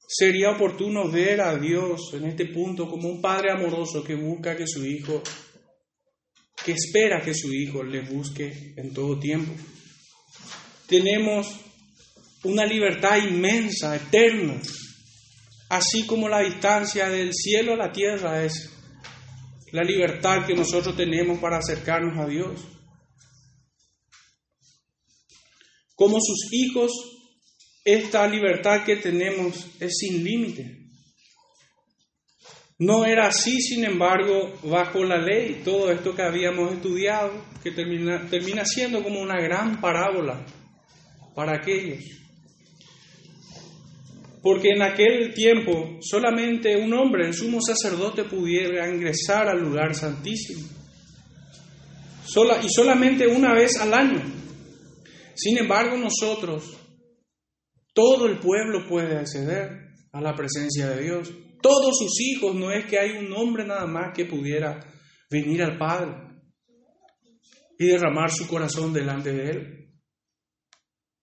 Sería 0.08 0.52
oportuno 0.52 1.10
ver 1.10 1.42
a 1.42 1.58
Dios 1.58 2.14
en 2.14 2.26
este 2.26 2.46
punto 2.46 2.88
como 2.88 3.10
un 3.10 3.22
padre 3.22 3.52
amoroso 3.52 4.04
que 4.04 4.16
busca 4.16 4.56
que 4.56 4.68
su 4.68 4.86
hijo, 4.86 5.22
que 6.64 6.74
espera 6.74 7.22
que 7.22 7.34
su 7.34 7.52
hijo 7.54 7.84
le 7.84 8.02
busque 8.02 8.74
en 8.78 8.94
todo 8.94 9.20
tiempo. 9.20 9.52
Tenemos 10.88 11.48
una 12.44 12.66
libertad 12.66 13.18
inmensa, 13.18 13.96
eterna, 13.96 14.62
así 15.70 16.06
como 16.06 16.30
la 16.30 16.42
distancia 16.42 17.10
del 17.10 17.34
cielo 17.34 17.74
a 17.74 17.78
la 17.78 17.92
tierra 17.92 18.44
es 18.44 18.70
la 19.72 19.84
libertad 19.84 20.46
que 20.46 20.54
nosotros 20.54 20.96
tenemos 20.96 21.40
para 21.40 21.58
acercarnos 21.58 22.18
a 22.18 22.28
Dios. 22.28 22.62
Como 25.96 26.18
sus 26.22 26.52
hijos, 26.52 26.92
esta 27.86 28.28
libertad 28.28 28.84
que 28.84 28.98
tenemos 28.98 29.68
es 29.80 29.94
sin 30.00 30.24
límite. 30.24 30.80
No 32.78 33.06
era 33.06 33.28
así, 33.28 33.62
sin 33.62 33.86
embargo, 33.86 34.54
bajo 34.64 35.06
la 35.06 35.18
ley, 35.18 35.62
todo 35.64 35.90
esto 35.92 36.14
que 36.14 36.24
habíamos 36.24 36.74
estudiado, 36.74 37.32
que 37.64 37.72
termina, 37.72 38.28
termina 38.30 38.66
siendo 38.66 39.02
como 39.02 39.22
una 39.22 39.40
gran 39.40 39.80
parábola 39.80 40.46
para 41.34 41.56
aquellos 41.56 42.16
porque 44.46 44.70
en 44.76 44.84
aquel 44.84 45.34
tiempo 45.34 45.98
solamente 46.02 46.78
un 46.78 46.94
hombre, 46.94 47.26
el 47.26 47.34
sumo 47.34 47.60
sacerdote, 47.60 48.26
pudiera 48.26 48.88
ingresar 48.88 49.50
al 49.50 49.60
lugar 49.60 49.96
santísimo. 49.96 50.70
y 52.64 52.70
solamente 52.70 53.26
una 53.26 53.56
vez 53.56 53.76
al 53.78 53.92
año. 53.92 54.22
Sin 55.34 55.58
embargo, 55.58 55.98
nosotros, 55.98 56.78
todo 57.96 58.28
el 58.28 58.40
pueblo 58.40 58.86
puede 58.88 59.18
acceder 59.18 59.70
a 60.12 60.22
la 60.22 60.36
presencia 60.36 60.90
de 60.90 61.02
Dios. 61.02 61.32
Todos 61.62 61.98
sus 61.98 62.20
hijos, 62.20 62.54
no 62.54 62.72
es 62.72 62.86
que 62.86 63.00
hay 63.00 63.12
un 63.12 63.32
hombre 63.34 63.66
nada 63.66 63.88
más 63.88 64.14
que 64.14 64.26
pudiera 64.26 64.80
venir 65.32 65.64
al 65.64 65.78
Padre 65.78 66.14
y 67.80 67.88
derramar 67.88 68.30
su 68.32 68.48
corazón 68.48 68.94
delante 68.94 69.32
de 69.32 69.50
Él. 69.50 69.86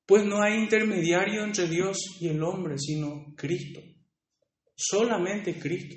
Pues 0.06 0.24
no 0.24 0.42
hay 0.42 0.54
intermediario 0.54 1.44
entre 1.44 1.68
Dios 1.68 1.98
y 2.20 2.28
el 2.28 2.42
hombre, 2.42 2.76
sino 2.78 3.34
Cristo. 3.36 3.80
Solamente 4.74 5.58
Cristo. 5.58 5.94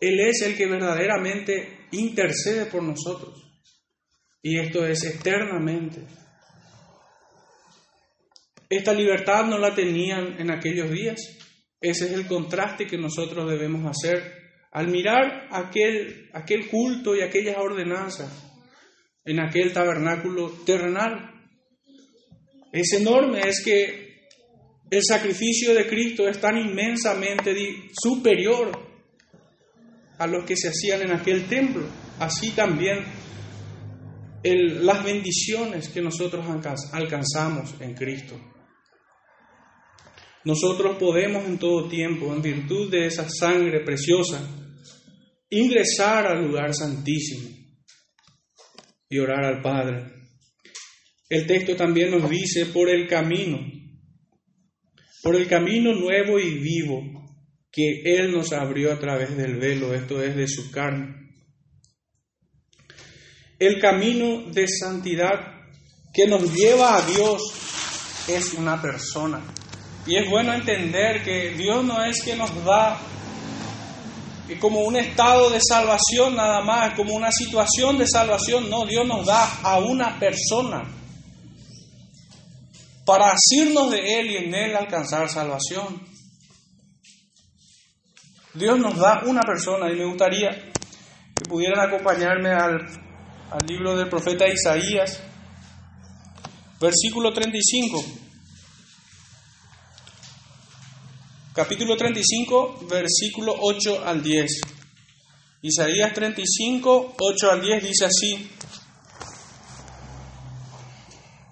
Él 0.00 0.18
es 0.20 0.42
el 0.42 0.56
que 0.56 0.66
verdaderamente 0.66 1.86
intercede 1.92 2.66
por 2.66 2.82
nosotros. 2.82 3.62
Y 4.42 4.58
esto 4.58 4.86
es 4.86 5.04
eternamente. 5.04 6.06
Esta 8.68 8.92
libertad 8.92 9.46
no 9.46 9.58
la 9.58 9.74
tenían 9.74 10.38
en 10.38 10.50
aquellos 10.50 10.90
días. 10.90 11.20
Ese 11.80 12.06
es 12.06 12.12
el 12.12 12.26
contraste 12.26 12.86
que 12.86 12.98
nosotros 12.98 13.48
debemos 13.48 13.84
hacer 13.86 14.38
al 14.72 14.88
mirar 14.88 15.48
aquel, 15.50 16.28
aquel 16.34 16.68
culto 16.68 17.16
y 17.16 17.22
aquellas 17.22 17.56
ordenanzas 17.56 18.30
en 19.24 19.40
aquel 19.40 19.72
tabernáculo 19.72 20.50
terrenal 20.64 21.38
es 22.72 22.92
enorme, 22.92 23.40
es 23.40 23.62
que 23.64 24.08
el 24.90 25.02
sacrificio 25.02 25.74
de 25.74 25.86
Cristo 25.86 26.28
es 26.28 26.40
tan 26.40 26.56
inmensamente 26.58 27.54
superior 27.98 28.70
a 30.18 30.26
lo 30.26 30.44
que 30.44 30.56
se 30.56 30.68
hacían 30.68 31.02
en 31.02 31.12
aquel 31.12 31.46
templo. 31.46 31.86
Así 32.18 32.50
también 32.50 33.04
las 34.42 35.04
bendiciones 35.04 35.88
que 35.88 36.00
nosotros 36.00 36.44
alcanzamos 36.92 37.74
en 37.80 37.94
Cristo. 37.94 38.38
Nosotros 40.44 40.96
podemos 40.98 41.44
en 41.46 41.58
todo 41.58 41.88
tiempo, 41.88 42.32
en 42.32 42.42
virtud 42.42 42.90
de 42.90 43.06
esa 43.06 43.28
sangre 43.28 43.80
preciosa, 43.84 44.40
ingresar 45.50 46.26
al 46.26 46.46
lugar 46.46 46.74
santísimo 46.74 47.48
y 49.08 49.18
orar 49.18 49.44
al 49.44 49.62
Padre. 49.62 50.12
El 51.28 51.46
texto 51.46 51.76
también 51.76 52.10
nos 52.10 52.28
dice 52.30 52.66
por 52.66 52.88
el 52.88 53.06
camino, 53.06 53.58
por 55.22 55.36
el 55.36 55.46
camino 55.46 55.92
nuevo 55.94 56.38
y 56.38 56.58
vivo 56.58 57.02
que 57.70 58.02
Él 58.04 58.32
nos 58.32 58.52
abrió 58.52 58.92
a 58.92 58.98
través 58.98 59.36
del 59.36 59.56
velo, 59.56 59.94
esto 59.94 60.22
es 60.22 60.36
de 60.36 60.48
su 60.48 60.70
carne. 60.70 61.14
El 63.58 63.80
camino 63.80 64.50
de 64.52 64.68
santidad 64.68 65.58
que 66.14 66.26
nos 66.26 66.54
lleva 66.54 66.96
a 66.96 67.06
Dios 67.06 67.42
es 68.28 68.54
una 68.54 68.80
persona. 68.80 69.42
Y 70.08 70.16
es 70.16 70.26
bueno 70.30 70.54
entender 70.54 71.22
que 71.22 71.50
Dios 71.50 71.84
no 71.84 72.02
es 72.02 72.22
que 72.22 72.34
nos 72.34 72.64
da 72.64 72.98
como 74.58 74.80
un 74.80 74.96
estado 74.96 75.50
de 75.50 75.60
salvación 75.60 76.34
nada 76.34 76.62
más, 76.62 76.94
como 76.94 77.12
una 77.14 77.30
situación 77.30 77.98
de 77.98 78.06
salvación, 78.06 78.70
no, 78.70 78.86
Dios 78.86 79.06
nos 79.06 79.26
da 79.26 79.60
a 79.62 79.80
una 79.80 80.18
persona 80.18 80.82
para 83.04 83.32
asirnos 83.32 83.90
de 83.90 84.18
Él 84.18 84.30
y 84.30 84.36
en 84.38 84.54
Él 84.54 84.76
alcanzar 84.76 85.28
salvación. 85.28 86.02
Dios 88.54 88.78
nos 88.78 88.96
da 88.96 89.20
una 89.26 89.42
persona 89.42 89.92
y 89.92 89.96
me 89.96 90.06
gustaría 90.06 90.48
que 91.36 91.44
pudieran 91.46 91.86
acompañarme 91.86 92.48
al, 92.48 92.80
al 93.50 93.66
libro 93.66 93.94
del 93.94 94.08
profeta 94.08 94.48
Isaías, 94.48 95.22
versículo 96.80 97.30
35. 97.30 98.27
Capítulo 101.58 101.96
35, 101.96 102.86
versículo 102.88 103.52
8 103.58 104.04
al 104.06 104.22
10. 104.22 104.60
Isaías 105.62 106.12
35, 106.14 107.16
8 107.18 107.50
al 107.50 107.60
10 107.60 107.82
dice 107.82 108.04
así. 108.04 108.48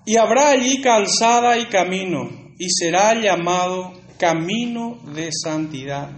Y 0.04 0.16
habrá 0.16 0.50
allí 0.50 0.80
calzada 0.80 1.58
y 1.58 1.66
camino, 1.66 2.52
y 2.56 2.68
será 2.70 3.20
llamado 3.20 3.94
camino 4.16 5.00
de 5.12 5.30
santidad. 5.32 6.08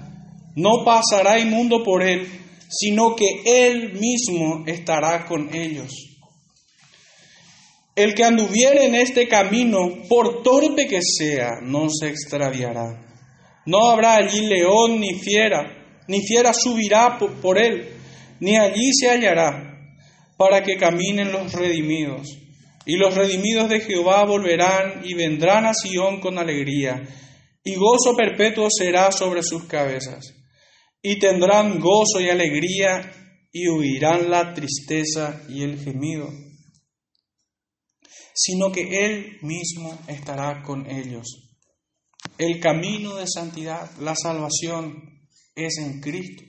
No 0.55 0.85
pasará 0.85 1.39
inmundo 1.39 1.83
por 1.83 2.03
él, 2.03 2.29
sino 2.69 3.17
que 3.17 3.41
él 3.47 3.95
mismo 3.95 4.65
estará 4.67 5.25
con 5.25 5.55
ellos. 5.55 5.95
El 7.97 8.15
que 8.15 8.25
anduviere 8.25 8.85
en 8.85 8.97
este 8.97 9.27
camino, 9.29 10.03
por 10.11 10.43
torpe 10.43 10.87
que 10.87 11.01
sea, 11.01 11.53
no 11.63 11.89
se 11.89 12.09
extraviará. 12.09 13.08
No 13.67 13.91
habrá 13.91 14.17
allí 14.17 14.47
león 14.47 15.01
ni 15.01 15.15
fiera, 15.15 16.03
ni 16.07 16.21
fiera 16.27 16.53
subirá 16.53 17.19
por 17.19 17.59
él, 17.59 17.89
ni 18.41 18.57
allí 18.57 18.91
se 18.93 19.11
hallará, 19.11 19.95
para 20.37 20.63
que 20.63 20.77
caminen 20.77 21.33
los 21.33 21.53
redimidos 21.53 22.39
y 22.89 22.97
los 22.97 23.15
redimidos 23.15 23.69
de 23.69 23.81
Jehová 23.81 24.25
volverán 24.25 25.03
y 25.05 25.13
vendrán 25.13 25.67
a 25.67 25.75
Sión 25.75 26.21
con 26.21 26.39
alegría, 26.39 27.03
y 27.63 27.75
gozo 27.75 28.17
perpetuo 28.17 28.69
será 28.71 29.13
sobre 29.13 29.43
sus 29.43 29.65
cabezas. 29.65 30.35
Y 31.03 31.19
tendrán 31.19 31.81
gozo 31.81 32.19
y 32.19 32.31
alegría, 32.31 33.13
y 33.53 33.69
huirán 33.69 34.31
la 34.31 34.55
tristeza 34.55 35.43
y 35.51 35.65
el 35.65 35.79
gemido, 35.79 36.31
sino 38.35 38.73
que 38.73 39.05
Él 39.05 39.37
mismo 39.43 39.99
estará 40.09 40.63
con 40.63 40.91
ellos. 40.91 41.48
El 42.39 42.61
camino 42.61 43.17
de 43.17 43.27
santidad, 43.27 43.91
la 43.99 44.15
salvación, 44.15 45.19
es 45.57 45.79
en 45.79 46.01
Cristo. 46.01 46.45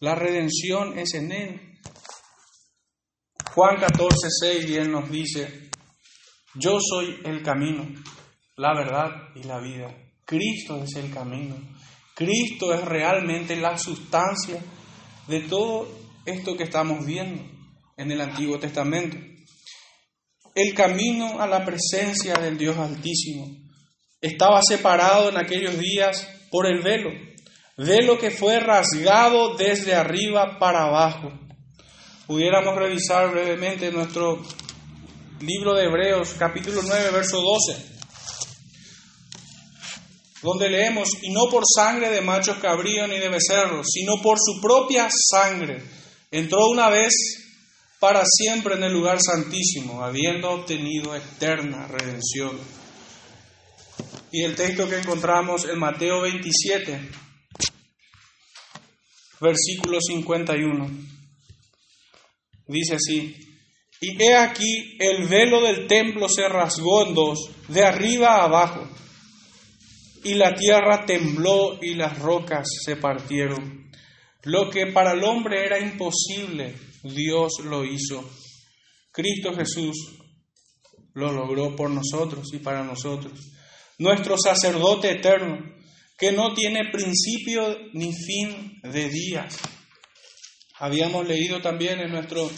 La 0.00 0.16
redención 0.16 0.98
es 0.98 1.14
en 1.14 1.30
Él. 1.30 1.78
Juan 3.54 3.76
14, 3.78 4.28
6 4.40 4.66
bien 4.66 4.90
nos 4.90 5.08
dice, 5.08 5.70
yo 6.56 6.78
soy 6.80 7.20
el 7.24 7.44
camino, 7.44 7.86
la 8.56 8.74
verdad 8.74 9.08
y 9.36 9.44
la 9.44 9.60
vida. 9.60 9.94
Cristo 10.24 10.82
es 10.82 10.96
el 10.96 11.14
camino. 11.14 11.54
Cristo 12.16 12.74
es 12.74 12.84
realmente 12.84 13.54
la 13.54 13.78
sustancia 13.78 14.60
de 15.28 15.40
todo 15.42 15.86
esto 16.26 16.56
que 16.56 16.64
estamos 16.64 17.06
viendo. 17.06 17.56
en 17.96 18.10
el 18.12 18.20
Antiguo 18.20 18.58
Testamento. 18.58 19.16
El 20.54 20.74
camino 20.74 21.40
a 21.40 21.46
la 21.46 21.64
presencia 21.64 22.34
del 22.34 22.56
Dios 22.56 22.76
Altísimo 22.76 23.67
estaba 24.20 24.60
separado 24.62 25.28
en 25.28 25.36
aquellos 25.36 25.78
días 25.78 26.28
por 26.50 26.66
el 26.66 26.82
velo, 26.82 27.10
velo 27.76 28.18
que 28.18 28.30
fue 28.30 28.60
rasgado 28.60 29.56
desde 29.56 29.94
arriba 29.94 30.58
para 30.58 30.84
abajo. 30.84 31.32
Pudiéramos 32.26 32.76
revisar 32.76 33.30
brevemente 33.30 33.90
nuestro 33.90 34.42
libro 35.40 35.74
de 35.74 35.84
Hebreos, 35.84 36.34
capítulo 36.38 36.82
9, 36.82 37.10
verso 37.10 37.40
12 37.40 37.98
donde 40.42 40.70
leemos, 40.70 41.08
y 41.22 41.30
no 41.30 41.48
por 41.50 41.64
sangre 41.66 42.10
de 42.10 42.20
machos 42.20 42.58
cabríos 42.58 43.08
ni 43.08 43.18
de 43.18 43.28
becerros, 43.28 43.86
sino 43.92 44.22
por 44.22 44.38
su 44.38 44.60
propia 44.60 45.08
sangre, 45.10 45.82
entró 46.30 46.68
una 46.68 46.88
vez 46.88 47.12
para 47.98 48.22
siempre 48.24 48.76
en 48.76 48.84
el 48.84 48.92
lugar 48.92 49.18
santísimo, 49.20 50.04
habiendo 50.04 50.50
obtenido 50.50 51.16
eterna 51.16 51.88
redención. 51.88 52.58
Y 54.30 54.44
el 54.44 54.54
texto 54.54 54.88
que 54.88 54.98
encontramos 54.98 55.64
en 55.64 55.78
Mateo 55.78 56.22
27, 56.22 57.00
versículo 59.40 59.98
51, 60.00 60.90
dice 62.66 62.94
así, 62.94 63.36
y 64.00 64.22
he 64.22 64.36
aquí 64.36 64.96
el 65.00 65.26
velo 65.26 65.62
del 65.62 65.86
templo 65.86 66.28
se 66.28 66.48
rasgó 66.48 67.06
en 67.06 67.14
dos, 67.14 67.50
de 67.68 67.84
arriba 67.84 68.36
a 68.36 68.44
abajo 68.44 68.88
y 70.24 70.34
la 70.34 70.54
tierra 70.54 71.06
tembló 71.06 71.78
y 71.82 71.94
las 71.94 72.18
rocas 72.18 72.68
se 72.84 72.96
partieron. 72.96 73.90
Lo 74.44 74.70
que 74.70 74.86
para 74.86 75.12
el 75.12 75.24
hombre 75.24 75.64
era 75.64 75.78
imposible, 75.78 76.74
Dios 77.02 77.52
lo 77.64 77.84
hizo. 77.84 78.28
Cristo 79.10 79.54
Jesús 79.54 80.18
lo 81.14 81.32
logró 81.32 81.74
por 81.74 81.90
nosotros 81.90 82.48
y 82.52 82.58
para 82.58 82.84
nosotros. 82.84 83.57
Nuestro 84.00 84.36
sacerdote 84.38 85.10
eterno, 85.10 85.58
que 86.16 86.30
no 86.30 86.54
tiene 86.54 86.88
principio 86.92 87.76
ni 87.94 88.12
fin 88.12 88.80
de 88.84 89.08
días. 89.08 89.58
Habíamos 90.78 91.26
leído 91.26 91.60
también 91.60 91.98
en 91.98 92.12
nuestro 92.12 92.48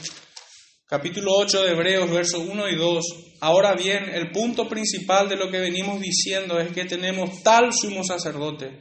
capítulo 0.86 1.32
8 1.36 1.62
de 1.62 1.70
Hebreos, 1.70 2.10
versos 2.10 2.42
1 2.46 2.68
y 2.68 2.76
2. 2.76 3.04
Ahora 3.40 3.72
bien, 3.72 4.10
el 4.12 4.30
punto 4.32 4.68
principal 4.68 5.30
de 5.30 5.36
lo 5.36 5.50
que 5.50 5.60
venimos 5.60 5.98
diciendo 5.98 6.60
es 6.60 6.72
que 6.72 6.84
tenemos 6.84 7.42
tal 7.42 7.70
sumo 7.72 8.04
sacerdote, 8.04 8.78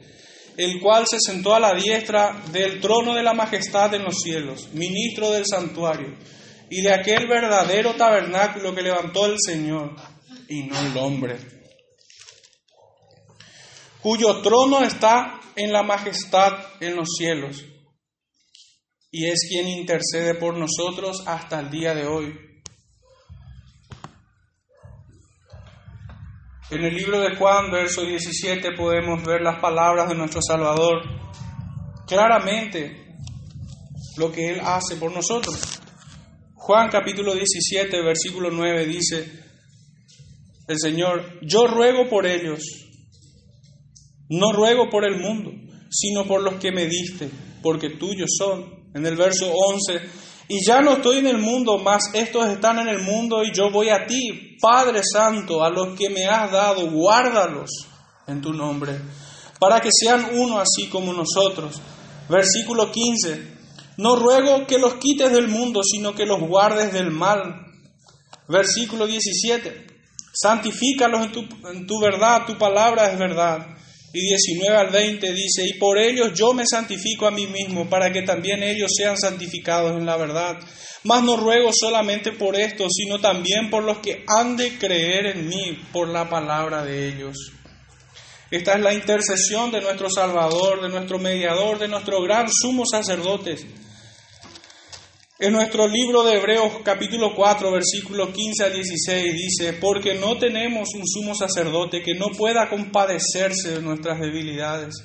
el 0.58 0.80
cual 0.80 1.06
se 1.08 1.16
sentó 1.18 1.54
a 1.54 1.60
la 1.60 1.72
diestra 1.72 2.42
del 2.52 2.78
trono 2.78 3.14
de 3.14 3.22
la 3.22 3.32
majestad 3.32 3.94
en 3.94 4.04
los 4.04 4.16
cielos, 4.22 4.68
ministro 4.74 5.30
del 5.30 5.46
santuario, 5.46 6.14
y 6.68 6.82
de 6.82 6.92
aquel 6.92 7.26
verdadero 7.26 7.94
tabernáculo 7.94 8.74
que 8.74 8.82
levantó 8.82 9.24
el 9.24 9.36
Señor, 9.38 9.96
y 10.46 10.64
no 10.64 10.78
el 10.78 10.96
hombre, 10.98 11.59
cuyo 14.02 14.40
trono 14.42 14.82
está 14.82 15.40
en 15.56 15.72
la 15.72 15.82
majestad 15.82 16.52
en 16.80 16.96
los 16.96 17.08
cielos 17.16 17.64
y 19.10 19.26
es 19.26 19.46
quien 19.48 19.68
intercede 19.68 20.34
por 20.34 20.56
nosotros 20.56 21.24
hasta 21.26 21.60
el 21.60 21.70
día 21.70 21.94
de 21.94 22.06
hoy. 22.06 22.38
En 26.70 26.84
el 26.84 26.94
libro 26.94 27.18
de 27.18 27.34
Juan, 27.34 27.72
verso 27.72 28.02
17, 28.02 28.72
podemos 28.76 29.24
ver 29.24 29.40
las 29.40 29.60
palabras 29.60 30.08
de 30.08 30.14
nuestro 30.14 30.40
Salvador 30.40 31.02
claramente 32.06 33.16
lo 34.16 34.30
que 34.30 34.50
Él 34.50 34.60
hace 34.60 34.96
por 34.96 35.12
nosotros. 35.12 35.80
Juan 36.54 36.88
capítulo 36.88 37.34
17, 37.34 38.00
versículo 38.02 38.50
9 38.52 38.86
dice, 38.86 39.28
el 40.68 40.78
Señor, 40.78 41.40
yo 41.42 41.66
ruego 41.66 42.08
por 42.08 42.26
ellos, 42.26 42.60
no 44.30 44.52
ruego 44.52 44.88
por 44.88 45.04
el 45.04 45.20
mundo, 45.20 45.50
sino 45.90 46.24
por 46.26 46.42
los 46.42 46.54
que 46.54 46.72
me 46.72 46.86
diste, 46.86 47.28
porque 47.62 47.90
tuyos 47.90 48.30
son 48.38 48.64
en 48.94 49.04
el 49.04 49.16
verso 49.16 49.52
11, 49.52 50.00
y 50.48 50.64
ya 50.64 50.80
no 50.80 50.94
estoy 50.94 51.18
en 51.18 51.26
el 51.26 51.38
mundo, 51.38 51.78
mas 51.78 52.10
estos 52.12 52.48
están 52.48 52.78
en 52.80 52.88
el 52.88 53.02
mundo 53.02 53.44
y 53.44 53.52
yo 53.52 53.70
voy 53.70 53.88
a 53.88 54.06
ti, 54.06 54.56
Padre 54.60 55.00
Santo, 55.04 55.62
a 55.62 55.70
los 55.70 55.96
que 55.96 56.10
me 56.10 56.26
has 56.26 56.50
dado, 56.50 56.90
guárdalos 56.90 57.70
en 58.26 58.40
tu 58.40 58.52
nombre, 58.52 59.00
para 59.60 59.80
que 59.80 59.90
sean 59.92 60.30
uno 60.34 60.58
así 60.58 60.88
como 60.88 61.12
nosotros. 61.12 61.80
Versículo 62.28 62.90
15, 62.90 63.58
no 63.98 64.16
ruego 64.16 64.66
que 64.66 64.78
los 64.78 64.94
quites 64.94 65.32
del 65.32 65.48
mundo, 65.48 65.82
sino 65.84 66.14
que 66.14 66.26
los 66.26 66.40
guardes 66.40 66.92
del 66.92 67.10
mal. 67.10 67.66
Versículo 68.48 69.06
17, 69.06 69.86
santifícalos 70.32 71.26
en 71.26 71.32
tu, 71.32 71.40
en 71.68 71.86
tu 71.86 72.00
verdad, 72.00 72.46
tu 72.46 72.56
palabra 72.58 73.12
es 73.12 73.18
verdad. 73.18 73.66
Y 74.12 74.20
19 74.20 74.76
al 74.76 74.90
20 74.90 75.32
dice, 75.32 75.64
y 75.64 75.74
por 75.74 75.96
ellos 75.96 76.32
yo 76.34 76.52
me 76.52 76.64
santifico 76.66 77.26
a 77.26 77.30
mí 77.30 77.46
mismo, 77.46 77.88
para 77.88 78.12
que 78.12 78.22
también 78.22 78.62
ellos 78.62 78.90
sean 78.96 79.16
santificados 79.16 79.96
en 79.96 80.04
la 80.04 80.16
verdad. 80.16 80.58
Mas 81.04 81.22
no 81.22 81.36
ruego 81.36 81.70
solamente 81.72 82.32
por 82.32 82.56
esto, 82.56 82.86
sino 82.90 83.20
también 83.20 83.70
por 83.70 83.84
los 83.84 83.98
que 83.98 84.24
han 84.26 84.56
de 84.56 84.76
creer 84.78 85.26
en 85.26 85.48
mí 85.48 85.78
por 85.92 86.08
la 86.08 86.28
palabra 86.28 86.84
de 86.84 87.08
ellos. 87.08 87.36
Esta 88.50 88.74
es 88.74 88.80
la 88.80 88.92
intercesión 88.92 89.70
de 89.70 89.80
nuestro 89.80 90.10
Salvador, 90.10 90.82
de 90.82 90.88
nuestro 90.88 91.18
mediador, 91.20 91.78
de 91.78 91.86
nuestro 91.86 92.20
gran 92.22 92.48
sumo 92.50 92.84
sacerdote 92.84 93.56
en 95.40 95.54
nuestro 95.54 95.88
libro 95.88 96.22
de 96.22 96.36
Hebreos 96.36 96.80
capítulo 96.84 97.34
4, 97.34 97.72
versículo 97.72 98.30
15 98.30 98.62
a 98.62 98.68
16 98.68 99.32
dice, 99.32 99.72
porque 99.72 100.14
no 100.14 100.36
tenemos 100.36 100.90
un 100.94 101.06
sumo 101.06 101.34
sacerdote 101.34 102.02
que 102.02 102.14
no 102.14 102.28
pueda 102.28 102.68
compadecerse 102.68 103.70
de 103.72 103.80
nuestras 103.80 104.20
debilidades, 104.20 104.96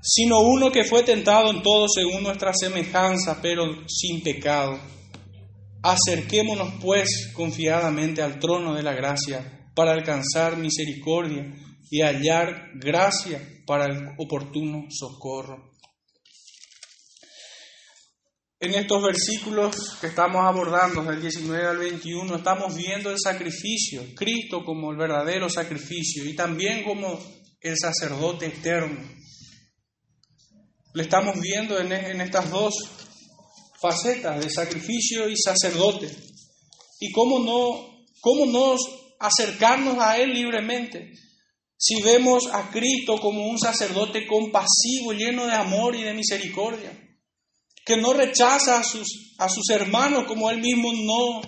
sino 0.00 0.40
uno 0.40 0.72
que 0.72 0.84
fue 0.84 1.02
tentado 1.02 1.50
en 1.50 1.62
todo 1.62 1.86
según 1.86 2.22
nuestra 2.22 2.52
semejanza, 2.54 3.40
pero 3.42 3.64
sin 3.86 4.22
pecado. 4.22 4.78
Acerquémonos 5.82 6.72
pues 6.80 7.30
confiadamente 7.34 8.22
al 8.22 8.38
trono 8.38 8.74
de 8.74 8.82
la 8.82 8.94
gracia 8.94 9.68
para 9.74 9.92
alcanzar 9.92 10.56
misericordia 10.56 11.46
y 11.90 12.00
hallar 12.00 12.70
gracia 12.74 13.42
para 13.66 13.84
el 13.84 14.14
oportuno 14.16 14.86
socorro. 14.88 15.77
En 18.60 18.74
estos 18.74 19.00
versículos 19.00 19.76
que 20.00 20.08
estamos 20.08 20.44
abordando, 20.44 21.04
del 21.04 21.22
19 21.22 21.64
al 21.64 21.78
21, 21.78 22.34
estamos 22.34 22.74
viendo 22.74 23.08
el 23.08 23.16
sacrificio, 23.22 24.02
Cristo 24.16 24.64
como 24.64 24.90
el 24.90 24.96
verdadero 24.96 25.48
sacrificio 25.48 26.24
y 26.24 26.34
también 26.34 26.82
como 26.82 27.20
el 27.60 27.76
sacerdote 27.78 28.46
eterno. 28.46 28.98
Le 30.92 31.02
estamos 31.04 31.40
viendo 31.40 31.78
en, 31.78 31.92
en 31.92 32.20
estas 32.20 32.50
dos 32.50 32.74
facetas 33.80 34.44
de 34.44 34.50
sacrificio 34.50 35.28
y 35.28 35.36
sacerdote. 35.36 36.10
Y 36.98 37.12
cómo 37.12 37.38
no, 37.38 38.06
cómo 38.20 38.44
no 38.46 38.74
acercarnos 39.20 39.98
a 40.00 40.18
Él 40.18 40.32
libremente. 40.32 41.12
Si 41.76 42.02
vemos 42.02 42.48
a 42.52 42.72
Cristo 42.72 43.20
como 43.20 43.46
un 43.46 43.58
sacerdote 43.60 44.26
compasivo, 44.26 45.12
lleno 45.12 45.46
de 45.46 45.54
amor 45.54 45.94
y 45.94 46.02
de 46.02 46.12
misericordia 46.12 47.04
que 47.88 47.96
no 47.96 48.12
rechaza 48.12 48.78
a 48.78 48.84
sus, 48.84 49.34
a 49.38 49.48
sus 49.48 49.70
hermanos 49.70 50.24
como 50.28 50.50
él 50.50 50.60
mismo 50.60 50.92
no, 50.92 51.40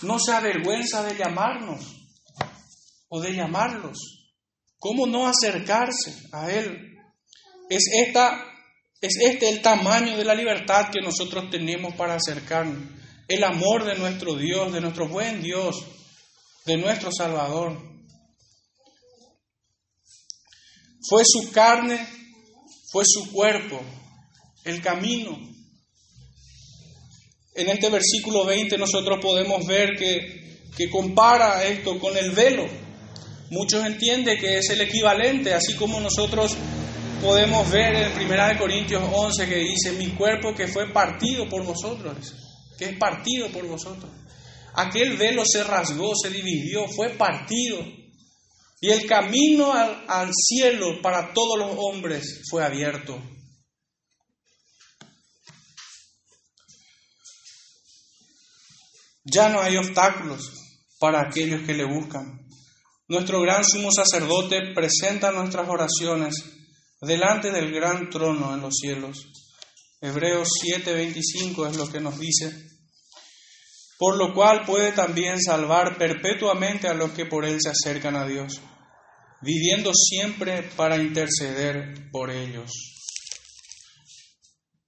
no 0.00 0.18
se 0.18 0.32
avergüenza 0.32 1.02
de 1.02 1.14
llamarnos 1.14 1.84
o 3.10 3.20
de 3.20 3.34
llamarlos. 3.34 3.98
¿Cómo 4.78 5.06
no 5.06 5.28
acercarse 5.28 6.26
a 6.32 6.50
él? 6.50 6.96
Es, 7.68 7.84
esta, 7.92 8.46
es 9.02 9.18
este 9.20 9.50
el 9.50 9.60
tamaño 9.60 10.16
de 10.16 10.24
la 10.24 10.34
libertad 10.34 10.88
que 10.90 11.02
nosotros 11.02 11.50
tenemos 11.50 11.94
para 11.96 12.14
acercarnos. 12.14 12.90
El 13.28 13.44
amor 13.44 13.84
de 13.84 13.98
nuestro 13.98 14.36
Dios, 14.36 14.72
de 14.72 14.80
nuestro 14.80 15.06
buen 15.06 15.42
Dios, 15.42 15.84
de 16.64 16.78
nuestro 16.78 17.10
Salvador. 17.12 17.78
Fue 21.06 21.24
su 21.26 21.52
carne, 21.52 22.08
fue 22.90 23.04
su 23.06 23.30
cuerpo, 23.30 23.82
el 24.64 24.80
camino 24.80 25.57
en 27.58 27.68
este 27.70 27.90
versículo 27.90 28.44
20 28.44 28.78
nosotros 28.78 29.18
podemos 29.20 29.66
ver 29.66 29.96
que, 29.96 30.60
que 30.76 30.88
compara 30.88 31.64
esto 31.64 31.98
con 31.98 32.16
el 32.16 32.30
velo. 32.30 32.66
Muchos 33.50 33.84
entienden 33.84 34.38
que 34.38 34.58
es 34.58 34.70
el 34.70 34.80
equivalente, 34.80 35.52
así 35.52 35.74
como 35.74 35.98
nosotros 35.98 36.54
podemos 37.20 37.68
ver 37.68 37.96
en 37.96 38.30
1 38.30 38.58
Corintios 38.60 39.02
11 39.12 39.48
que 39.48 39.56
dice, 39.56 39.92
mi 39.92 40.10
cuerpo 40.10 40.54
que 40.54 40.68
fue 40.68 40.92
partido 40.92 41.48
por 41.48 41.64
vosotros, 41.64 42.32
que 42.78 42.90
es 42.90 42.96
partido 42.96 43.48
por 43.48 43.66
vosotros. 43.66 44.08
Aquel 44.74 45.16
velo 45.16 45.42
se 45.44 45.64
rasgó, 45.64 46.12
se 46.14 46.30
dividió, 46.30 46.86
fue 46.86 47.10
partido. 47.10 47.80
Y 48.80 48.90
el 48.90 49.04
camino 49.06 49.72
al, 49.72 50.04
al 50.06 50.30
cielo 50.32 51.02
para 51.02 51.32
todos 51.32 51.58
los 51.58 51.72
hombres 51.76 52.42
fue 52.48 52.64
abierto. 52.64 53.20
Ya 59.30 59.48
no 59.48 59.60
hay 59.60 59.76
obstáculos 59.76 60.52
para 60.98 61.20
aquellos 61.20 61.62
que 61.62 61.74
le 61.74 61.84
buscan. 61.84 62.46
Nuestro 63.08 63.40
gran 63.40 63.64
sumo 63.64 63.90
sacerdote 63.90 64.72
presenta 64.74 65.32
nuestras 65.32 65.68
oraciones 65.68 66.34
delante 67.00 67.50
del 67.50 67.72
gran 67.72 68.10
trono 68.10 68.54
en 68.54 68.60
los 68.60 68.74
cielos. 68.80 69.26
Hebreos 70.00 70.48
7:25 70.62 71.68
es 71.68 71.76
lo 71.76 71.90
que 71.90 72.00
nos 72.00 72.18
dice, 72.18 72.52
por 73.98 74.16
lo 74.16 74.32
cual 74.32 74.64
puede 74.64 74.92
también 74.92 75.40
salvar 75.40 75.98
perpetuamente 75.98 76.86
a 76.86 76.94
los 76.94 77.10
que 77.10 77.26
por 77.26 77.44
él 77.44 77.58
se 77.60 77.70
acercan 77.70 78.14
a 78.14 78.26
Dios, 78.26 78.60
viviendo 79.42 79.92
siempre 79.94 80.62
para 80.76 80.96
interceder 80.96 82.10
por 82.10 82.30
ellos. 82.30 82.70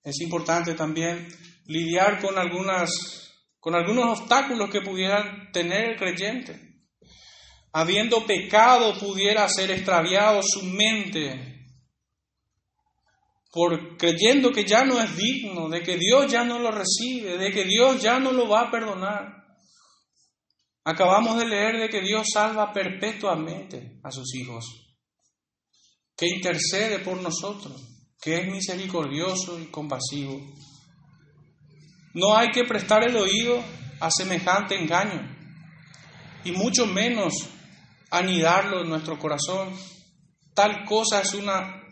Es 0.05 0.21
importante 0.21 0.75
también 0.75 1.29
lidiar 1.67 2.21
con 2.21 2.39
algunas 2.39 3.30
con 3.61 3.75
algunos 3.75 4.19
obstáculos 4.19 4.71
que 4.71 4.81
pudieran 4.81 5.53
tener 5.53 5.91
el 5.91 5.97
creyente. 5.97 6.59
Habiendo 7.73 8.27
pecado 8.27 8.99
pudiera 8.99 9.47
ser 9.49 9.71
extraviado 9.71 10.41
su 10.43 10.65
mente 10.65 11.51
por 13.53 13.97
creyendo 13.97 14.53
que 14.53 14.65
ya 14.65 14.85
no 14.85 15.01
es 15.01 15.17
digno, 15.17 15.69
de 15.69 15.83
que 15.83 15.97
Dios 15.97 16.31
ya 16.31 16.45
no 16.45 16.59
lo 16.59 16.71
recibe, 16.71 17.37
de 17.37 17.51
que 17.51 17.65
Dios 17.65 18.01
ya 18.01 18.19
no 18.21 18.33
lo 18.33 18.49
va 18.49 18.63
a 18.63 18.71
perdonar. 18.71 19.41
Acabamos 20.85 21.37
de 21.39 21.47
leer 21.47 21.79
de 21.79 21.89
que 21.89 22.01
Dios 22.01 22.27
salva 22.33 22.73
perpetuamente 22.73 24.01
a 24.03 24.11
sus 24.11 24.35
hijos, 24.35 24.65
que 26.17 26.27
intercede 26.29 27.01
por 27.01 27.21
nosotros, 27.21 27.83
que 28.21 28.39
es 28.39 28.47
misericordioso 28.47 29.59
y 29.59 29.67
compasivo. 29.67 30.41
No 32.15 32.37
hay 32.37 32.51
que 32.51 32.65
prestar 32.65 33.09
el 33.09 33.17
oído 33.17 33.63
a 34.01 34.11
semejante 34.11 34.75
engaño, 34.75 35.37
y 36.45 36.53
mucho 36.53 36.87
menos 36.87 37.35
anidarlo 38.11 38.83
en 38.83 38.89
nuestro 38.89 39.19
corazón. 39.19 39.71
Tal 40.55 40.85
cosa 40.85 41.21
es 41.21 41.35
una 41.35 41.83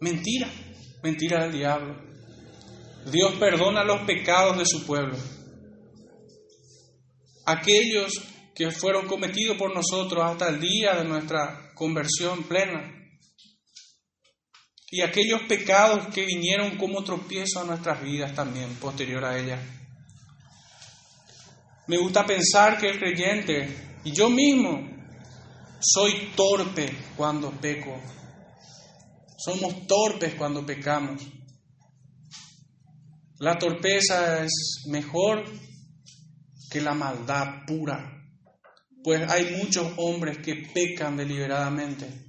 mentira, 0.00 0.48
mentira 1.02 1.44
del 1.44 1.52
diablo. 1.52 1.96
Dios 3.10 3.34
perdona 3.38 3.84
los 3.84 4.02
pecados 4.02 4.58
de 4.58 4.66
su 4.66 4.84
pueblo. 4.84 5.16
Aquellos 7.46 8.12
que 8.54 8.70
fueron 8.70 9.06
cometidos 9.06 9.56
por 9.56 9.74
nosotros 9.74 10.22
hasta 10.22 10.48
el 10.48 10.60
día 10.60 10.96
de 10.96 11.04
nuestra 11.04 11.72
conversión 11.74 12.42
plena 12.42 12.97
y 14.90 15.02
aquellos 15.02 15.42
pecados 15.42 16.06
que 16.14 16.24
vinieron 16.24 16.78
como 16.78 17.04
tropiezo 17.04 17.60
a 17.60 17.64
nuestras 17.64 18.02
vidas 18.02 18.34
también 18.34 18.74
posterior 18.76 19.24
a 19.24 19.38
ella. 19.38 19.60
Me 21.86 21.98
gusta 21.98 22.24
pensar 22.24 22.78
que 22.78 22.88
el 22.88 22.98
creyente 22.98 23.98
y 24.04 24.12
yo 24.12 24.30
mismo 24.30 24.88
soy 25.80 26.32
torpe 26.34 26.90
cuando 27.16 27.50
peco. 27.50 28.00
Somos 29.36 29.86
torpes 29.86 30.34
cuando 30.34 30.64
pecamos. 30.64 31.22
La 33.38 33.56
torpeza 33.56 34.42
es 34.42 34.84
mejor 34.88 35.44
que 36.70 36.80
la 36.80 36.92
maldad 36.92 37.64
pura, 37.66 38.26
pues 39.02 39.30
hay 39.30 39.56
muchos 39.56 39.92
hombres 39.96 40.38
que 40.38 40.68
pecan 40.74 41.16
deliberadamente 41.16 42.26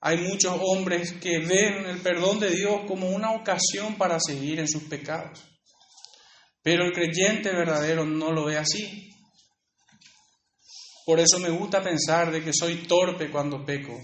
hay 0.00 0.16
muchos 0.18 0.56
hombres 0.60 1.12
que 1.20 1.40
ven 1.40 1.84
el 1.86 2.00
perdón 2.00 2.40
de 2.40 2.50
Dios 2.50 2.80
como 2.88 3.10
una 3.10 3.32
ocasión 3.32 3.96
para 3.96 4.18
seguir 4.18 4.58
en 4.58 4.68
sus 4.68 4.84
pecados. 4.84 5.44
Pero 6.62 6.84
el 6.84 6.92
creyente 6.92 7.50
verdadero 7.52 8.04
no 8.06 8.32
lo 8.32 8.46
ve 8.46 8.56
así. 8.56 9.10
Por 11.04 11.20
eso 11.20 11.38
me 11.38 11.50
gusta 11.50 11.82
pensar 11.82 12.30
de 12.30 12.42
que 12.42 12.52
soy 12.52 12.86
torpe 12.86 13.30
cuando 13.30 13.64
peco. 13.64 14.00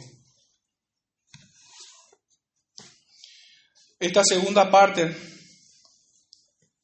Esta 3.99 4.23
segunda 4.23 4.71
parte, 4.71 5.17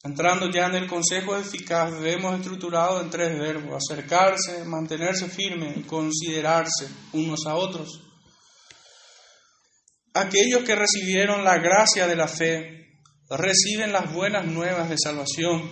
entrando 0.03 0.49
ya 0.49 0.65
en 0.67 0.75
el 0.75 0.87
consejo 0.87 1.37
eficaz, 1.37 1.99
vemos 1.99 2.35
estructurado 2.39 3.01
en 3.01 3.11
tres 3.11 3.37
verbos, 3.37 3.83
acercarse, 3.83 4.63
mantenerse 4.65 5.27
firme 5.27 5.73
y 5.77 5.83
considerarse 5.83 6.87
unos 7.11 7.45
a 7.45 7.55
otros. 7.55 8.12
Aquellos 10.13 10.63
que 10.63 10.75
recibieron 10.75 11.43
la 11.43 11.57
gracia 11.57 12.07
de 12.07 12.15
la 12.15 12.27
fe 12.27 12.99
reciben 13.29 13.91
las 13.91 14.13
buenas 14.13 14.45
nuevas 14.45 14.89
de 14.89 14.97
salvación, 14.97 15.71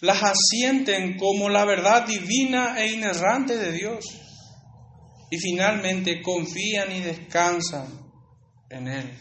las 0.00 0.22
asienten 0.22 1.18
como 1.18 1.50
la 1.50 1.66
verdad 1.66 2.06
divina 2.06 2.80
e 2.80 2.92
inerrante 2.92 3.58
de 3.58 3.72
Dios. 3.72 4.04
Y 5.30 5.38
finalmente 5.38 6.22
confían 6.22 6.90
y 6.90 7.00
descansan 7.00 7.86
en 8.70 8.88
Él, 8.88 9.18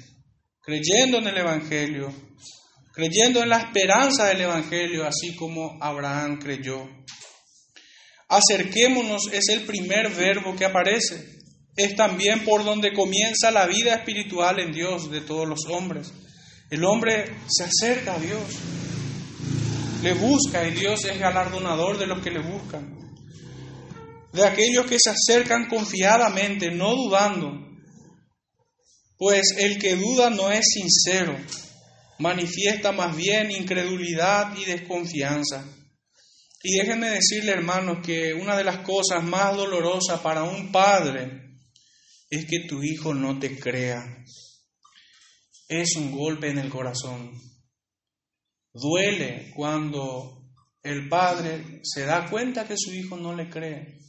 creyendo 0.62 1.20
en 1.20 1.28
el 1.28 1.38
Evangelio, 1.38 2.12
creyendo 2.94 3.44
en 3.44 3.50
la 3.50 3.60
esperanza 3.60 4.26
del 4.28 4.42
Evangelio, 4.42 5.06
así 5.06 5.36
como 5.36 5.78
Abraham 5.82 6.40
creyó. 6.40 6.90
Acerquémonos 8.30 9.30
es 9.34 9.50
el 9.50 9.66
primer 9.66 10.10
verbo 10.10 10.56
que 10.56 10.66
aparece 10.66 11.39
es 11.80 11.96
también 11.96 12.44
por 12.44 12.66
donde 12.66 12.92
comienza 12.92 13.52
la 13.52 13.66
vida 13.66 13.96
espiritual 13.96 14.60
en 14.60 14.74
Dios 14.74 15.10
de 15.10 15.22
todos 15.22 15.48
los 15.48 15.66
hombres. 15.70 16.12
El 16.70 16.84
hombre 16.84 17.38
se 17.48 17.64
acerca 17.64 18.16
a 18.16 18.20
Dios, 18.20 18.44
le 20.04 20.14
busca 20.14 20.68
y 20.68 20.72
Dios 20.72 21.06
es 21.06 21.18
galardonador 21.18 21.98
de 21.98 22.06
los 22.06 22.22
que 22.22 22.32
le 22.32 22.42
buscan. 22.42 23.00
De 24.34 24.46
aquellos 24.46 24.88
que 24.88 24.98
se 25.00 25.10
acercan 25.10 25.68
confiadamente, 25.70 26.70
no 26.70 26.94
dudando, 26.96 27.54
pues 29.18 29.56
el 29.58 29.80
que 29.80 29.96
duda 29.96 30.30
no 30.30 30.52
es 30.52 30.66
sincero, 30.66 31.38
manifiesta 32.20 32.92
más 32.92 33.16
bien 33.16 33.52
incredulidad 33.52 34.54
y 34.58 34.66
desconfianza. 34.66 35.66
Y 36.62 36.78
déjenme 36.78 37.10
decirle, 37.10 37.54
hermanos, 37.54 38.06
que 38.06 38.34
una 38.34 38.58
de 38.58 38.66
las 38.66 38.80
cosas 38.80 39.24
más 39.24 39.56
dolorosas 39.56 40.20
para 40.20 40.44
un 40.44 40.74
padre 40.74 41.49
es 42.30 42.46
que 42.46 42.68
tu 42.68 42.84
hijo 42.84 43.14
no 43.14 43.40
te 43.40 43.60
crea. 43.60 44.24
Es 45.68 45.96
un 45.96 46.12
golpe 46.12 46.50
en 46.50 46.60
el 46.60 46.70
corazón. 46.70 47.32
Duele 48.74 49.52
cuando 49.56 50.40
el 50.84 51.10
padre 51.10 51.82
se 51.84 52.06
da 52.06 52.30
cuenta 52.30 52.68
que 52.68 52.76
su 52.78 52.94
hijo 52.94 53.18
no 53.18 53.36
le 53.36 53.50
cree. 53.50 54.00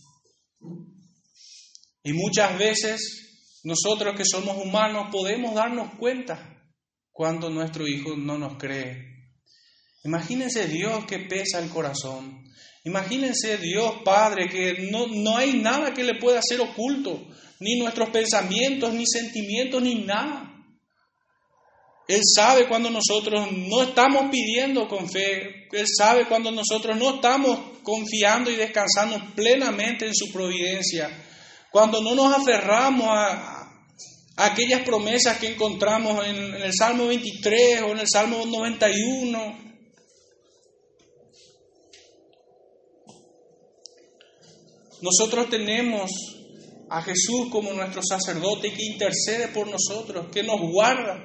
Y 2.02 2.12
muchas 2.12 2.58
veces 2.58 3.60
nosotros 3.64 4.16
que 4.16 4.24
somos 4.24 4.56
humanos 4.56 5.08
podemos 5.10 5.54
darnos 5.54 5.94
cuenta 5.98 6.56
cuando 7.10 7.50
nuestro 7.50 7.86
hijo 7.86 8.16
no 8.16 8.38
nos 8.38 8.56
cree. 8.56 9.10
Imagínense 10.04 10.66
Dios 10.66 11.04
que 11.04 11.18
pesa 11.18 11.58
el 11.58 11.68
corazón. 11.68 12.42
Imagínense 12.84 13.58
Dios 13.58 13.96
Padre 14.04 14.48
que 14.48 14.88
no, 14.90 15.06
no 15.06 15.36
hay 15.36 15.54
nada 15.54 15.92
que 15.92 16.02
le 16.02 16.18
pueda 16.18 16.38
hacer 16.38 16.60
oculto 16.60 17.26
ni 17.60 17.78
nuestros 17.78 18.08
pensamientos, 18.08 18.92
ni 18.94 19.04
sentimientos, 19.06 19.82
ni 19.82 19.96
nada. 19.96 20.46
Él 22.08 22.22
sabe 22.34 22.66
cuando 22.66 22.90
nosotros 22.90 23.52
no 23.52 23.82
estamos 23.82 24.30
pidiendo 24.30 24.88
con 24.88 25.08
fe, 25.08 25.68
Él 25.70 25.86
sabe 25.86 26.26
cuando 26.26 26.50
nosotros 26.50 26.96
no 26.96 27.16
estamos 27.16 27.78
confiando 27.82 28.50
y 28.50 28.56
descansando 28.56 29.20
plenamente 29.36 30.06
en 30.06 30.14
su 30.14 30.32
providencia, 30.32 31.08
cuando 31.70 32.02
no 32.02 32.14
nos 32.14 32.34
aferramos 32.34 33.06
a, 33.08 33.56
aquellas 34.36 34.82
promesas 34.82 35.38
que 35.38 35.48
encontramos 35.48 36.26
en, 36.26 36.36
en 36.36 36.62
el 36.62 36.72
Salmo 36.74 37.06
23 37.06 37.82
o 37.82 37.90
en 37.90 37.98
el 37.98 38.08
Salmo 38.08 38.44
91. 38.44 39.69
Nosotros 45.02 45.48
tenemos 45.48 46.10
a 46.90 47.02
Jesús 47.02 47.48
como 47.50 47.72
nuestro 47.72 48.02
sacerdote 48.02 48.72
que 48.72 48.84
intercede 48.84 49.48
por 49.48 49.68
nosotros, 49.68 50.26
que 50.32 50.42
nos 50.42 50.60
guarda. 50.60 51.24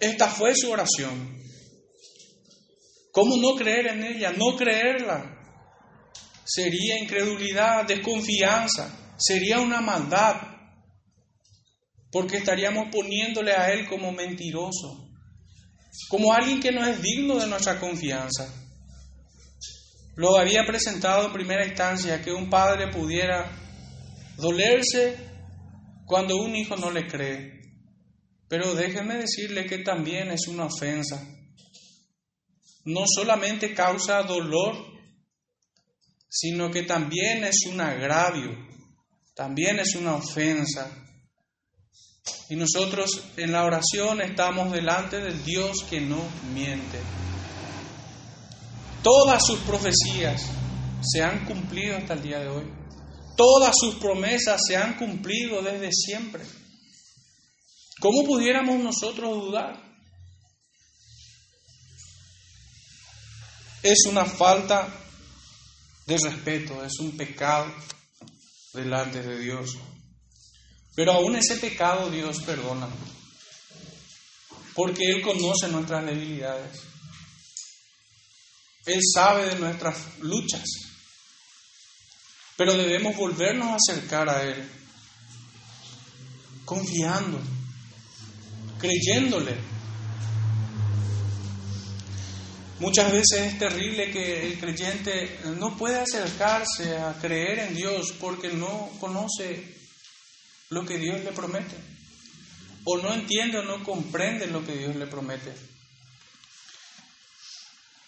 Esta 0.00 0.28
fue 0.28 0.54
su 0.54 0.70
oración. 0.70 1.36
¿Cómo 3.12 3.36
no 3.36 3.56
creer 3.56 3.86
en 3.86 4.04
ella? 4.04 4.32
No 4.32 4.56
creerla. 4.56 5.32
Sería 6.44 6.98
incredulidad, 6.98 7.86
desconfianza, 7.86 9.14
sería 9.16 9.58
una 9.58 9.80
maldad, 9.80 10.36
porque 12.12 12.36
estaríamos 12.36 12.88
poniéndole 12.92 13.52
a 13.52 13.72
Él 13.72 13.88
como 13.88 14.12
mentiroso, 14.12 15.08
como 16.08 16.32
alguien 16.32 16.60
que 16.60 16.72
no 16.72 16.86
es 16.86 17.00
digno 17.00 17.36
de 17.36 17.46
nuestra 17.46 17.80
confianza. 17.80 18.65
Lo 20.16 20.38
había 20.38 20.64
presentado 20.64 21.26
en 21.26 21.32
primera 21.34 21.66
instancia 21.66 22.22
que 22.22 22.32
un 22.32 22.48
padre 22.48 22.88
pudiera 22.90 23.52
dolerse 24.38 25.14
cuando 26.06 26.36
un 26.36 26.56
hijo 26.56 26.74
no 26.76 26.90
le 26.90 27.06
cree. 27.06 27.60
Pero 28.48 28.74
déjeme 28.74 29.16
decirle 29.16 29.66
que 29.66 29.78
también 29.78 30.30
es 30.30 30.48
una 30.48 30.64
ofensa. 30.64 31.22
no 32.84 33.04
solamente 33.04 33.74
causa 33.74 34.22
dolor, 34.22 34.76
sino 36.28 36.70
que 36.70 36.84
también 36.84 37.42
es 37.42 37.66
un 37.66 37.80
agravio, 37.80 38.56
también 39.34 39.80
es 39.80 39.96
una 39.96 40.14
ofensa. 40.14 40.88
Y 42.48 42.54
nosotros 42.54 43.24
en 43.36 43.50
la 43.50 43.64
oración 43.64 44.20
estamos 44.20 44.70
delante 44.70 45.18
del 45.18 45.44
Dios 45.44 45.84
que 45.90 46.00
no 46.00 46.22
miente. 46.54 47.00
Todas 49.06 49.46
sus 49.46 49.60
profecías 49.60 50.42
se 51.00 51.22
han 51.22 51.44
cumplido 51.44 51.96
hasta 51.96 52.14
el 52.14 52.22
día 52.24 52.40
de 52.40 52.48
hoy. 52.48 52.64
Todas 53.36 53.72
sus 53.78 53.94
promesas 53.94 54.60
se 54.66 54.76
han 54.76 54.96
cumplido 54.96 55.62
desde 55.62 55.92
siempre. 55.92 56.42
¿Cómo 58.00 58.24
pudiéramos 58.24 58.80
nosotros 58.80 59.44
dudar? 59.44 59.80
Es 63.84 64.06
una 64.08 64.24
falta 64.24 64.88
de 66.06 66.18
respeto, 66.18 66.84
es 66.84 66.98
un 66.98 67.16
pecado 67.16 67.72
delante 68.74 69.22
de 69.22 69.38
Dios. 69.38 69.70
Pero 70.96 71.12
aún 71.12 71.36
ese 71.36 71.54
pecado 71.58 72.10
Dios 72.10 72.40
perdona, 72.40 72.88
porque 74.74 75.04
Él 75.04 75.22
conoce 75.22 75.68
nuestras 75.68 76.04
debilidades. 76.04 76.95
Él 78.86 79.00
sabe 79.12 79.46
de 79.46 79.58
nuestras 79.58 80.18
luchas, 80.20 80.64
pero 82.56 82.74
debemos 82.76 83.16
volvernos 83.16 83.68
a 83.68 83.76
acercar 83.76 84.28
a 84.28 84.44
Él, 84.44 84.68
confiando, 86.64 87.40
creyéndole. 88.78 89.56
Muchas 92.78 93.10
veces 93.10 93.52
es 93.52 93.58
terrible 93.58 94.10
que 94.10 94.46
el 94.46 94.58
creyente 94.60 95.40
no 95.58 95.76
puede 95.76 95.98
acercarse 95.98 96.96
a 96.96 97.14
creer 97.14 97.58
en 97.60 97.74
Dios 97.74 98.12
porque 98.20 98.50
no 98.50 98.90
conoce 99.00 99.74
lo 100.68 100.84
que 100.84 100.98
Dios 100.98 101.24
le 101.24 101.32
promete, 101.32 101.74
o 102.84 102.98
no 102.98 103.12
entiende 103.12 103.58
o 103.58 103.64
no 103.64 103.82
comprende 103.82 104.46
lo 104.46 104.64
que 104.64 104.76
Dios 104.76 104.94
le 104.94 105.06
promete. 105.06 105.75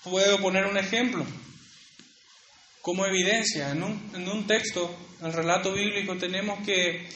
Puedo 0.04 0.38
poner 0.40 0.66
un 0.66 0.78
ejemplo 0.78 1.26
como 2.80 3.04
evidencia. 3.04 3.70
En 3.70 3.82
un, 3.82 4.12
en 4.14 4.28
un 4.28 4.46
texto, 4.46 4.94
en 5.20 5.26
el 5.26 5.32
relato 5.32 5.72
bíblico, 5.72 6.16
tenemos 6.16 6.64
que 6.64 7.08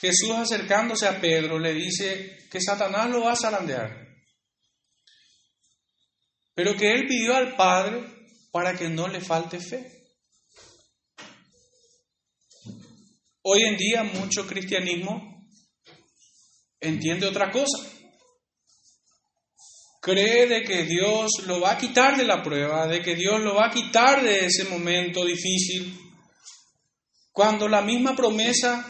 Jesús 0.00 0.30
acercándose 0.30 1.06
a 1.06 1.20
Pedro 1.20 1.58
le 1.58 1.74
dice 1.74 2.48
que 2.50 2.60
Satanás 2.60 3.08
lo 3.08 3.22
va 3.22 3.32
a 3.32 3.36
zarandear, 3.36 4.08
pero 6.54 6.76
que 6.76 6.92
él 6.92 7.06
pidió 7.06 7.36
al 7.36 7.54
Padre 7.54 8.04
para 8.50 8.76
que 8.76 8.88
no 8.88 9.06
le 9.06 9.20
falte 9.20 9.60
fe. 9.60 10.02
Hoy 13.42 13.62
en 13.62 13.76
día 13.76 14.02
mucho 14.02 14.46
cristianismo 14.46 15.48
entiende 16.80 17.26
otra 17.26 17.50
cosa 17.50 18.01
cree 20.02 20.48
de 20.48 20.64
que 20.64 20.82
Dios 20.82 21.30
lo 21.46 21.60
va 21.60 21.72
a 21.72 21.78
quitar 21.78 22.16
de 22.16 22.24
la 22.24 22.42
prueba, 22.42 22.88
de 22.88 23.00
que 23.00 23.14
Dios 23.14 23.40
lo 23.40 23.54
va 23.54 23.68
a 23.68 23.70
quitar 23.70 24.20
de 24.20 24.46
ese 24.46 24.64
momento 24.64 25.24
difícil, 25.24 25.96
cuando 27.30 27.68
la 27.68 27.82
misma 27.82 28.16
promesa 28.16 28.84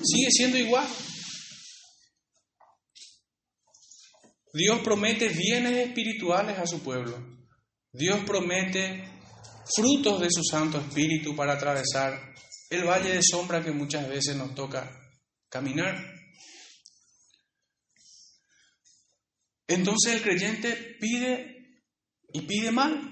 sigue 0.00 0.30
siendo 0.30 0.56
igual. 0.56 0.86
Dios 4.52 4.78
promete 4.84 5.30
bienes 5.30 5.88
espirituales 5.88 6.60
a 6.60 6.66
su 6.66 6.80
pueblo. 6.80 7.18
Dios 7.92 8.20
promete 8.24 9.04
frutos 9.74 10.20
de 10.20 10.28
su 10.30 10.44
Santo 10.44 10.78
Espíritu 10.78 11.34
para 11.34 11.54
atravesar 11.54 12.32
el 12.70 12.84
valle 12.84 13.14
de 13.14 13.20
sombra 13.20 13.64
que 13.64 13.72
muchas 13.72 14.08
veces 14.08 14.36
nos 14.36 14.54
toca 14.54 14.88
caminar. 15.48 16.13
Entonces 19.66 20.14
el 20.14 20.22
creyente 20.22 20.96
pide 21.00 21.82
y 22.32 22.42
pide 22.42 22.70
mal. 22.70 23.10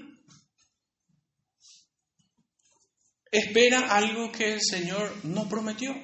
Espera 3.31 3.95
algo 3.95 4.31
que 4.31 4.53
el 4.53 4.61
Señor 4.61 5.11
no 5.23 5.49
prometió. 5.49 5.95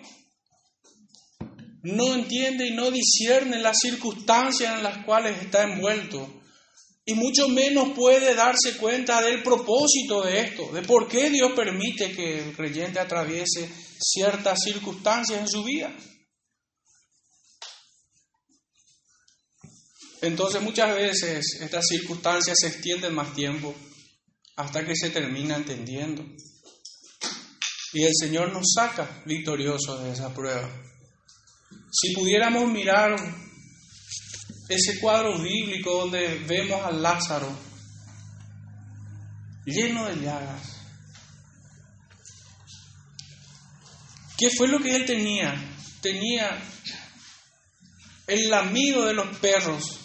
No 1.84 2.16
entiende 2.16 2.68
y 2.68 2.74
no 2.74 2.92
discierne 2.92 3.60
las 3.60 3.78
circunstancias 3.80 4.76
en 4.76 4.84
las 4.84 5.06
cuales 5.06 5.42
está 5.42 5.64
envuelto. 5.64 6.42
Y 7.06 7.14
mucho 7.14 7.48
menos 7.48 7.90
puede 7.96 8.36
darse 8.36 8.78
cuenta 8.78 9.22
del 9.22 9.42
propósito 9.42 10.22
de 10.24 10.42
esto, 10.42 10.72
de 10.74 10.82
por 10.82 11.08
qué 11.08 11.30
Dios 11.30 11.54
permite 11.56 12.12
que 12.12 12.50
el 12.50 12.56
creyente 12.56 13.00
atraviese 13.00 13.70
ciertas 14.00 14.60
circunstancias 14.64 15.40
en 15.40 15.48
su 15.48 15.64
vida. 15.64 15.96
Entonces 20.22 20.62
muchas 20.62 20.96
veces 20.96 21.60
estas 21.62 21.86
circunstancias 21.88 22.58
se 22.60 22.68
extienden 22.68 23.16
más 23.16 23.34
tiempo 23.34 23.74
hasta 24.56 24.86
que 24.86 24.96
se 24.96 25.10
termina 25.10 25.56
entendiendo. 25.56 26.26
Y 27.94 28.04
el 28.04 28.12
Señor 28.20 28.52
nos 28.52 28.74
saca 28.76 29.24
victoriosos 29.26 30.04
de 30.04 30.12
esa 30.12 30.34
prueba. 30.34 30.70
Si 31.92 32.14
pudiéramos 32.14 32.70
mirar 32.70 33.16
ese 34.68 35.00
cuadro 35.00 35.40
bíblico 35.40 36.02
donde 36.02 36.40
vemos 36.40 36.86
a 36.86 36.92
Lázaro 36.92 37.50
lleno 39.66 40.06
de 40.06 40.16
llagas, 40.18 40.62
¿qué 44.38 44.50
fue 44.58 44.68
lo 44.68 44.80
que 44.80 44.96
él 44.96 45.06
tenía? 45.06 45.56
Tenía 46.02 46.62
el 48.28 48.50
lamido 48.50 49.06
de 49.06 49.14
los 49.14 49.38
perros 49.38 49.99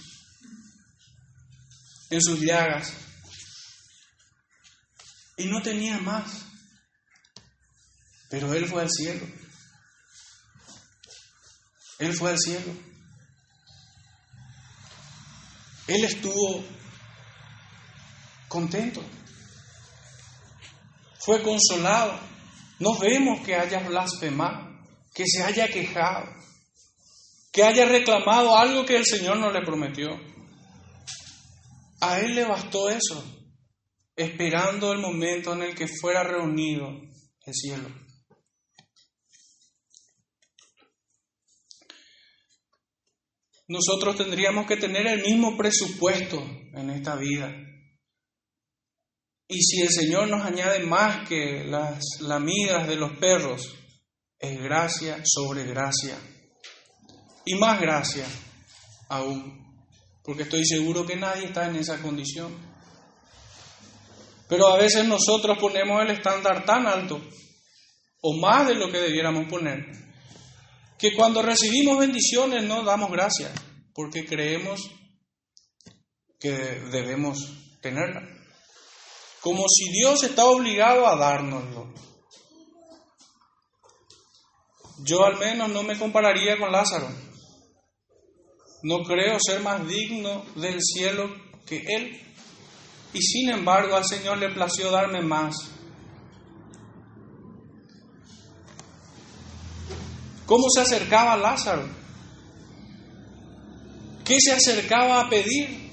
en 2.15 2.23
sus 2.23 2.41
llagas. 2.41 2.93
Y 5.37 5.47
no 5.47 5.61
tenía 5.63 5.99
más. 5.99 6.45
Pero 8.31 8.53
Él 8.55 8.67
fue 8.67 8.83
al 8.83 8.91
cielo. 8.91 9.27
Él 11.99 12.15
fue 12.15 12.31
al 12.31 12.39
cielo. 12.39 12.73
Él 15.87 16.05
estuvo 16.05 16.65
contento. 18.49 19.03
Fue 21.21 21.43
consolado. 21.43 22.19
No 22.79 22.99
vemos 22.99 23.45
que 23.45 23.55
haya 23.55 23.81
blasfemado, 23.81 24.69
que 25.15 25.25
se 25.27 25.43
haya 25.43 25.69
quejado, 25.69 26.27
que 27.53 27.63
haya 27.63 27.87
reclamado 27.87 28.57
algo 28.57 28.85
que 28.85 28.97
el 28.97 29.07
Señor 29.07 29.39
no 29.39 29.51
le 29.51 29.63
prometió. 29.63 30.34
A 32.07 32.21
él 32.21 32.35
le 32.35 32.45
bastó 32.45 32.91
eso, 32.91 33.25
esperando 34.15 34.93
el 34.93 34.99
momento 34.99 35.55
en 35.55 35.63
el 35.63 35.75
que 35.75 35.89
fuera 35.89 36.23
reunido 36.23 36.87
el 37.47 37.55
cielo. 37.55 37.89
Nosotros 43.69 44.17
tendríamos 44.17 44.67
que 44.67 44.77
tener 44.77 45.07
el 45.07 45.23
mismo 45.23 45.57
presupuesto 45.57 46.45
en 46.75 46.91
esta 46.91 47.17
vida. 47.17 47.51
Y 49.49 49.63
si 49.63 49.81
el 49.81 49.89
Señor 49.89 50.29
nos 50.29 50.45
añade 50.45 50.85
más 50.85 51.27
que 51.27 51.65
las 51.65 52.05
lamidas 52.21 52.87
de 52.87 52.97
los 52.97 53.17
perros, 53.17 53.75
es 54.39 54.63
gracia 54.63 55.23
sobre 55.25 55.65
gracia. 55.65 56.19
Y 57.47 57.55
más 57.55 57.81
gracia 57.81 58.27
aún 59.09 59.64
porque 60.25 60.45
estoy 60.45 60.65
seguro 60.65 61.05
que 61.05 61.17
nadie 61.17 61.45
está 61.45 61.67
en 61.67 61.77
esa 61.77 62.01
condición. 62.01 62.57
Pero 64.49 64.69
a 64.69 64.79
veces 64.79 65.05
nosotros 65.07 65.59
ponemos 65.59 66.03
el 66.03 66.11
estándar 66.11 66.65
tan 66.65 66.87
alto, 66.87 67.21
o 68.23 68.37
más 68.41 68.67
de 68.67 68.75
lo 68.75 68.91
que 68.91 69.01
debiéramos 69.01 69.47
poner, 69.49 69.85
que 70.99 71.15
cuando 71.15 71.43
recibimos 71.43 71.99
bendiciones 71.99 72.63
no 72.65 72.83
damos 72.83 73.11
gracias, 73.11 73.53
porque 73.95 74.25
creemos 74.25 74.81
que 76.41 76.53
debemos 76.91 77.39
tenerla. 77.83 78.23
Como 79.41 79.67
si 79.69 79.91
Dios 79.91 80.23
está 80.23 80.47
obligado 80.47 81.07
a 81.07 81.17
dárnoslo. 81.17 81.93
Yo 85.05 85.25
al 85.25 85.37
menos 85.37 85.69
no 85.69 85.83
me 85.83 85.99
compararía 85.99 86.59
con 86.59 86.73
Lázaro 86.73 87.09
no 88.85 89.03
creo 89.03 89.39
ser 89.41 89.63
más 89.63 89.89
digno 89.89 90.45
del 90.57 90.79
cielo 90.83 91.35
que 91.67 91.83
Él. 91.89 92.21
Y 93.15 93.23
sin 93.23 93.49
embargo 93.49 93.97
al 93.97 94.05
Señor 94.05 94.37
le 94.39 94.51
plació 94.51 94.91
darme 94.91 95.23
más. 95.23 95.57
¿Cómo 100.45 100.69
se 100.69 100.83
acercaba 100.83 101.35
Lázaro? 101.39 101.89
¿Qué 104.23 104.37
se 104.39 104.53
acercaba 104.53 105.21
a 105.23 105.31
pedir? 105.31 105.91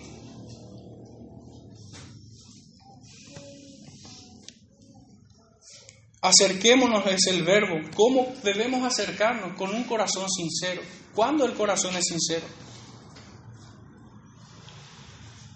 Acerquémonos 6.21 7.05
es 7.07 7.27
el 7.27 7.43
verbo. 7.43 7.75
¿Cómo 7.95 8.33
debemos 8.43 8.83
acercarnos? 8.83 9.55
Con 9.55 9.73
un 9.73 9.85
corazón 9.85 10.29
sincero. 10.29 10.81
¿Cuándo 11.15 11.45
el 11.45 11.53
corazón 11.53 11.95
es 11.95 12.05
sincero? 12.05 12.45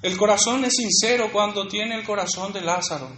El 0.05 0.17
corazón 0.17 0.63
es 0.63 0.73
sincero 0.75 1.31
cuando 1.31 1.67
tiene 1.67 1.95
el 1.95 2.05
corazón 2.05 2.53
de 2.53 2.61
Lázaro. 2.61 3.09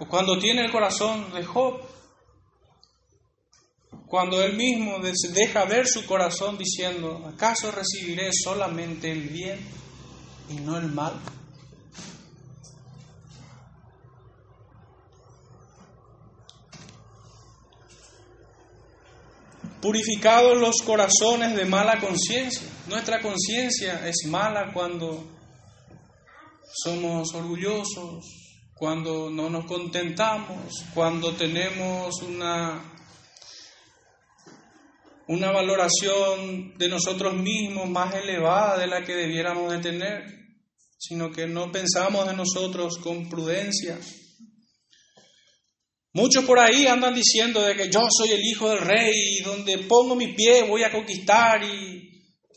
O 0.00 0.08
cuando 0.08 0.36
tiene 0.36 0.64
el 0.64 0.72
corazón 0.72 1.32
de 1.32 1.44
Job. 1.44 1.80
Cuando 4.08 4.42
él 4.42 4.56
mismo 4.56 4.98
deja 4.98 5.64
ver 5.64 5.86
su 5.86 6.04
corazón 6.06 6.58
diciendo, 6.58 7.24
¿acaso 7.32 7.70
recibiré 7.70 8.30
solamente 8.32 9.12
el 9.12 9.28
bien 9.28 9.60
y 10.48 10.54
no 10.54 10.76
el 10.76 10.86
mal? 10.88 11.14
Purificados 19.80 20.58
los 20.58 20.76
corazones 20.84 21.54
de 21.54 21.64
mala 21.64 22.00
conciencia. 22.00 22.66
Nuestra 22.88 23.20
conciencia 23.20 24.08
es 24.08 24.26
mala 24.26 24.72
cuando 24.72 25.24
somos 26.82 27.32
orgullosos, 27.34 28.24
cuando 28.74 29.30
no 29.30 29.48
nos 29.50 29.66
contentamos, 29.66 30.84
cuando 30.94 31.32
tenemos 31.34 32.22
una, 32.22 32.82
una 35.28 35.52
valoración 35.52 36.76
de 36.76 36.88
nosotros 36.88 37.34
mismos 37.34 37.88
más 37.88 38.14
elevada 38.14 38.78
de 38.78 38.86
la 38.86 39.04
que 39.04 39.14
debiéramos 39.14 39.70
de 39.70 39.78
tener, 39.78 40.24
sino 40.98 41.30
que 41.30 41.46
no 41.46 41.70
pensamos 41.70 42.26
de 42.26 42.34
nosotros 42.34 42.98
con 42.98 43.28
prudencia. 43.28 43.98
Muchos 46.18 46.44
por 46.44 46.58
ahí 46.58 46.88
andan 46.88 47.14
diciendo 47.14 47.62
de 47.62 47.76
que 47.76 47.88
yo 47.88 48.00
soy 48.10 48.30
el 48.30 48.44
hijo 48.44 48.68
del 48.68 48.80
rey 48.80 49.38
y 49.38 49.40
donde 49.40 49.78
pongo 49.78 50.16
mi 50.16 50.34
pie 50.34 50.64
voy 50.64 50.82
a 50.82 50.90
conquistar 50.90 51.62
y 51.62 52.10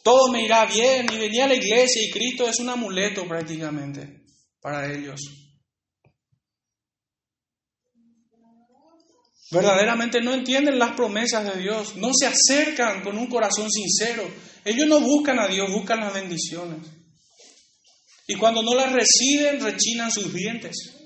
todo 0.03 0.31
me 0.31 0.43
irá 0.43 0.65
bien 0.65 1.05
y 1.13 1.17
venía 1.19 1.45
a 1.45 1.47
la 1.47 1.53
iglesia 1.53 2.01
y 2.01 2.09
Cristo 2.09 2.49
es 2.49 2.59
un 2.59 2.69
amuleto 2.69 3.27
prácticamente 3.27 4.23
para 4.59 4.91
ellos. 4.91 5.21
Verdaderamente 9.51 10.21
no 10.21 10.33
entienden 10.33 10.79
las 10.79 10.95
promesas 10.95 11.53
de 11.53 11.61
Dios, 11.61 11.97
no 11.97 12.09
se 12.15 12.25
acercan 12.25 13.03
con 13.03 13.15
un 13.15 13.27
corazón 13.27 13.69
sincero. 13.69 14.27
Ellos 14.65 14.87
no 14.87 15.01
buscan 15.01 15.37
a 15.37 15.47
Dios, 15.47 15.69
buscan 15.71 15.99
las 15.99 16.15
bendiciones. 16.15 16.79
Y 18.25 18.33
cuando 18.37 18.63
no 18.63 18.73
las 18.73 18.91
reciben, 18.91 19.61
rechinan 19.61 20.11
sus 20.11 20.33
dientes 20.33 20.97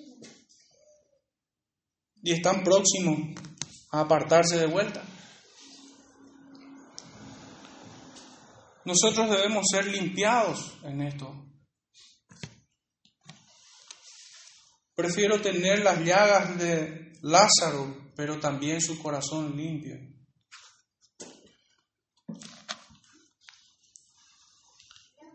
y 2.26 2.32
están 2.32 2.64
próximos 2.64 3.20
a 3.92 4.00
apartarse 4.02 4.58
de 4.58 4.66
vuelta. 4.66 5.04
Nosotros 8.84 9.30
debemos 9.30 9.66
ser 9.72 9.86
limpiados 9.86 10.76
en 10.84 11.02
esto. 11.02 11.32
Prefiero 14.96 15.40
tener 15.40 15.84
las 15.84 16.00
llagas 16.04 16.58
de 16.58 17.14
Lázaro, 17.22 18.12
pero 18.16 18.40
también 18.40 18.82
su 18.82 18.98
corazón 18.98 19.56
limpio. 19.56 19.96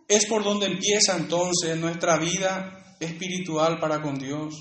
Es 0.09 0.27
por 0.27 0.43
donde 0.43 0.67
empieza 0.67 1.17
entonces 1.17 1.79
nuestra 1.79 2.19
vida 2.19 2.97
espiritual 2.99 3.79
para 3.79 4.03
con 4.03 4.19
Dios 4.19 4.55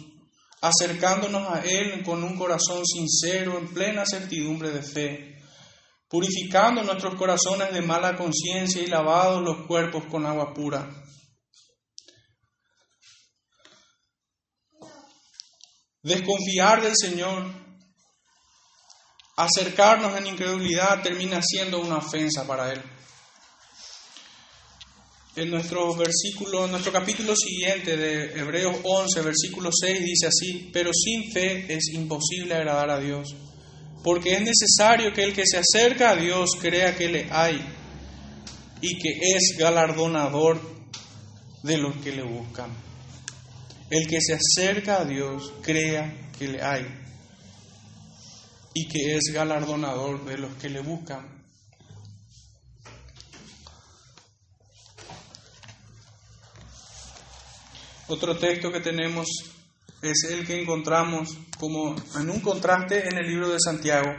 acercándonos 0.61 1.47
a 1.47 1.61
Él 1.61 2.03
con 2.03 2.23
un 2.23 2.37
corazón 2.37 2.85
sincero, 2.85 3.57
en 3.57 3.67
plena 3.73 4.03
certidumbre 4.05 4.71
de 4.71 4.81
fe, 4.81 5.41
purificando 6.07 6.83
nuestros 6.83 7.15
corazones 7.15 7.71
de 7.73 7.81
mala 7.81 8.15
conciencia 8.15 8.81
y 8.81 8.87
lavados 8.87 9.41
los 9.41 9.65
cuerpos 9.67 10.05
con 10.05 10.25
agua 10.25 10.53
pura. 10.53 10.89
Desconfiar 16.01 16.81
del 16.81 16.93
Señor, 16.95 17.45
acercarnos 19.35 20.17
en 20.17 20.27
incredulidad 20.27 21.01
termina 21.01 21.41
siendo 21.41 21.79
una 21.79 21.97
ofensa 21.97 22.45
para 22.47 22.71
Él 22.71 22.98
en 25.35 25.49
nuestro 25.49 25.95
versículo, 25.95 26.65
en 26.65 26.71
nuestro 26.71 26.91
capítulo 26.91 27.35
siguiente 27.35 27.95
de 27.95 28.39
Hebreos 28.39 28.77
11, 28.83 29.21
versículo 29.21 29.69
6 29.71 30.03
dice 30.03 30.27
así, 30.27 30.69
pero 30.73 30.91
sin 30.93 31.31
fe 31.31 31.65
es 31.73 31.93
imposible 31.93 32.55
agradar 32.55 32.89
a 32.89 32.99
Dios, 32.99 33.35
porque 34.03 34.33
es 34.33 34.41
necesario 34.41 35.13
que 35.13 35.23
el 35.23 35.33
que 35.33 35.45
se 35.45 35.57
acerca 35.59 36.11
a 36.11 36.15
Dios 36.15 36.51
crea 36.59 36.95
que 36.95 37.09
le 37.09 37.27
hay 37.31 37.63
y 38.81 38.97
que 38.97 39.09
es 39.35 39.57
galardonador 39.57 40.59
de 41.63 41.77
los 41.77 41.95
que 41.97 42.11
le 42.11 42.23
buscan. 42.23 42.71
El 43.89 44.07
que 44.07 44.21
se 44.21 44.33
acerca 44.33 45.01
a 45.01 45.05
Dios 45.05 45.51
crea 45.61 46.31
que 46.37 46.47
le 46.47 46.61
hay 46.61 46.85
y 48.73 48.87
que 48.87 49.15
es 49.15 49.33
galardonador 49.33 50.25
de 50.25 50.37
los 50.37 50.53
que 50.55 50.69
le 50.69 50.81
buscan. 50.81 51.38
Otro 58.09 58.35
texto 58.35 58.71
que 58.71 58.79
tenemos 58.79 59.27
es 60.01 60.23
el 60.31 60.43
que 60.43 60.59
encontramos 60.59 61.29
como 61.59 61.95
en 62.19 62.31
un 62.31 62.39
contraste 62.39 63.07
en 63.07 63.19
el 63.19 63.27
libro 63.27 63.49
de 63.49 63.59
Santiago. 63.59 64.09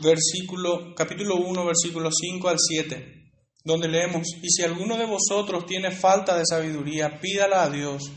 Versículo, 0.00 0.94
capítulo 0.94 1.38
1, 1.38 1.64
versículos 1.64 2.14
5 2.20 2.48
al 2.48 2.58
7, 2.60 3.32
donde 3.64 3.88
leemos, 3.88 4.28
y 4.40 4.50
si 4.50 4.62
alguno 4.62 4.96
de 4.96 5.04
vosotros 5.04 5.66
tiene 5.66 5.90
falta 5.90 6.38
de 6.38 6.46
sabiduría, 6.46 7.18
pídala 7.18 7.64
a 7.64 7.70
Dios, 7.70 8.12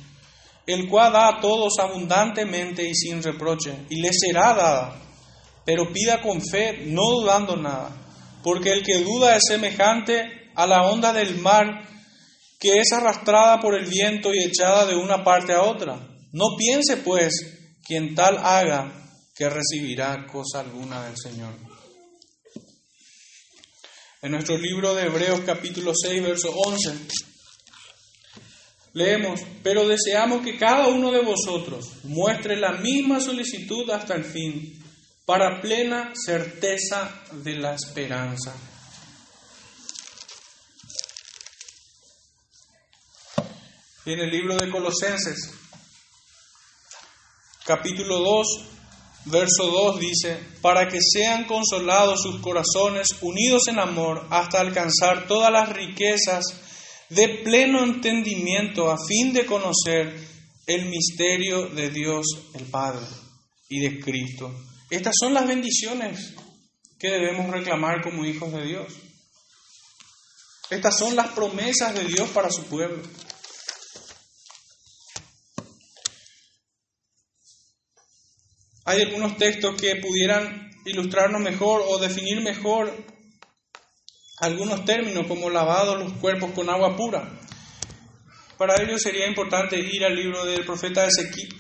el 0.67 0.87
cual 0.87 1.13
da 1.13 1.29
a 1.29 1.41
todos 1.41 1.79
abundantemente 1.79 2.87
y 2.87 2.93
sin 2.93 3.23
reproche, 3.23 3.87
y 3.89 4.01
le 4.01 4.11
será 4.13 4.53
dada, 4.53 5.01
pero 5.65 5.91
pida 5.91 6.21
con 6.21 6.43
fe, 6.45 6.85
no 6.85 7.01
dudando 7.09 7.55
nada, 7.55 7.89
porque 8.43 8.71
el 8.71 8.83
que 8.83 8.99
duda 8.99 9.35
es 9.35 9.41
semejante 9.47 10.51
a 10.53 10.67
la 10.67 10.83
onda 10.83 11.11
del 11.11 11.37
mar, 11.39 11.94
que 12.65 12.79
es 12.79 12.91
arrastrada 12.93 13.59
por 13.59 13.75
el 13.75 13.85
viento 13.85 14.33
y 14.33 14.39
echada 14.39 14.87
de 14.87 14.95
una 14.95 15.23
parte 15.23 15.53
a 15.53 15.61
otra. 15.61 15.99
No 16.31 16.57
piense, 16.57 16.97
pues, 16.97 17.35
quien 17.85 18.15
tal 18.15 18.39
haga, 18.39 18.91
que 19.35 19.47
recibirá 19.47 20.25
cosa 20.25 20.61
alguna 20.61 21.05
del 21.05 21.15
Señor. 21.15 21.53
En 24.23 24.31
nuestro 24.31 24.57
libro 24.57 24.95
de 24.95 25.03
Hebreos 25.03 25.41
capítulo 25.45 25.91
6, 25.93 26.23
verso 26.23 26.55
11, 26.55 26.91
leemos, 28.93 29.41
pero 29.61 29.87
deseamos 29.87 30.43
que 30.43 30.57
cada 30.57 30.87
uno 30.87 31.11
de 31.11 31.21
vosotros 31.21 32.03
muestre 32.05 32.57
la 32.57 32.71
misma 32.71 33.19
solicitud 33.19 33.87
hasta 33.91 34.15
el 34.15 34.23
fin, 34.23 34.83
para 35.23 35.61
plena 35.61 36.13
certeza 36.15 37.25
de 37.43 37.57
la 37.57 37.75
esperanza 37.75 38.55
En 44.05 44.19
el 44.19 44.29
libro 44.29 44.55
de 44.55 44.69
Colosenses, 44.69 45.51
capítulo 47.65 48.19
2, 48.19 48.47
verso 49.25 49.65
2 49.65 49.99
dice, 49.99 50.37
para 50.61 50.87
que 50.87 50.99
sean 51.01 51.45
consolados 51.45 52.21
sus 52.21 52.39
corazones 52.39 53.07
unidos 53.21 53.67
en 53.67 53.79
amor 53.79 54.27
hasta 54.29 54.61
alcanzar 54.61 55.25
todas 55.27 55.51
las 55.51 55.69
riquezas 55.69 56.45
de 57.09 57.41
pleno 57.43 57.83
entendimiento 57.83 58.91
a 58.91 58.97
fin 59.03 59.33
de 59.33 59.47
conocer 59.47 60.15
el 60.67 60.85
misterio 60.85 61.69
de 61.69 61.89
Dios 61.89 62.27
el 62.53 62.65
Padre 62.65 63.07
y 63.69 63.79
de 63.79 63.99
Cristo. 63.99 64.53
Estas 64.91 65.15
son 65.19 65.33
las 65.33 65.47
bendiciones 65.47 66.35
que 66.99 67.09
debemos 67.09 67.49
reclamar 67.49 68.03
como 68.03 68.23
hijos 68.23 68.53
de 68.53 68.65
Dios. 68.65 68.93
Estas 70.69 70.95
son 70.95 71.15
las 71.15 71.29
promesas 71.29 71.95
de 71.95 72.05
Dios 72.05 72.29
para 72.29 72.51
su 72.51 72.65
pueblo. 72.65 73.01
Hay 78.87 79.01
algunos 79.01 79.35
textos 79.37 79.81
que 79.81 79.95
pudieran 79.95 80.69
ilustrarnos 80.85 81.41
mejor 81.41 81.83
o 81.87 81.97
definir 81.97 82.39
mejor 82.41 82.93
algunos 84.37 84.85
términos 84.85 85.25
como 85.25 85.49
lavado 85.49 85.95
los 85.95 86.13
cuerpos 86.13 86.51
con 86.51 86.69
agua 86.69 86.95
pura. 86.95 87.41
Para 88.59 88.79
ello 88.83 88.99
sería 88.99 89.27
importante 89.27 89.79
ir 89.79 90.05
al 90.05 90.15
libro 90.15 90.45
del 90.45 90.63
profeta 90.65 91.07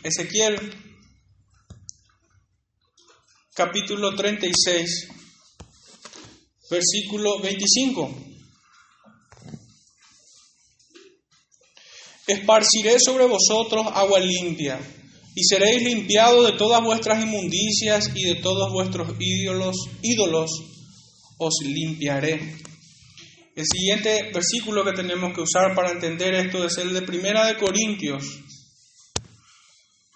Ezequiel, 0.03 0.71
capítulo 3.55 4.15
36, 4.15 5.07
versículo 6.69 7.39
25. 7.39 8.21
Esparciré 12.27 12.99
sobre 12.99 13.25
vosotros 13.25 13.87
agua 13.87 14.19
limpia 14.19 14.79
y 15.35 15.43
seréis 15.43 15.83
limpiados 15.83 16.45
de 16.49 16.57
todas 16.57 16.81
vuestras 16.81 17.21
inmundicias 17.21 18.09
y 18.15 18.23
de 18.23 18.35
todos 18.35 18.71
vuestros 18.71 19.09
ídolos, 19.19 19.75
ídolos 20.01 20.49
os 21.37 21.53
limpiaré. 21.61 22.55
El 23.53 23.65
siguiente 23.65 24.31
versículo 24.33 24.85
que 24.85 24.93
tenemos 24.93 25.33
que 25.33 25.41
usar 25.41 25.75
para 25.75 25.91
entender 25.91 26.33
esto 26.35 26.65
es 26.65 26.77
el 26.77 26.93
de 26.93 27.01
Primera 27.01 27.47
de 27.47 27.57
Corintios, 27.57 28.23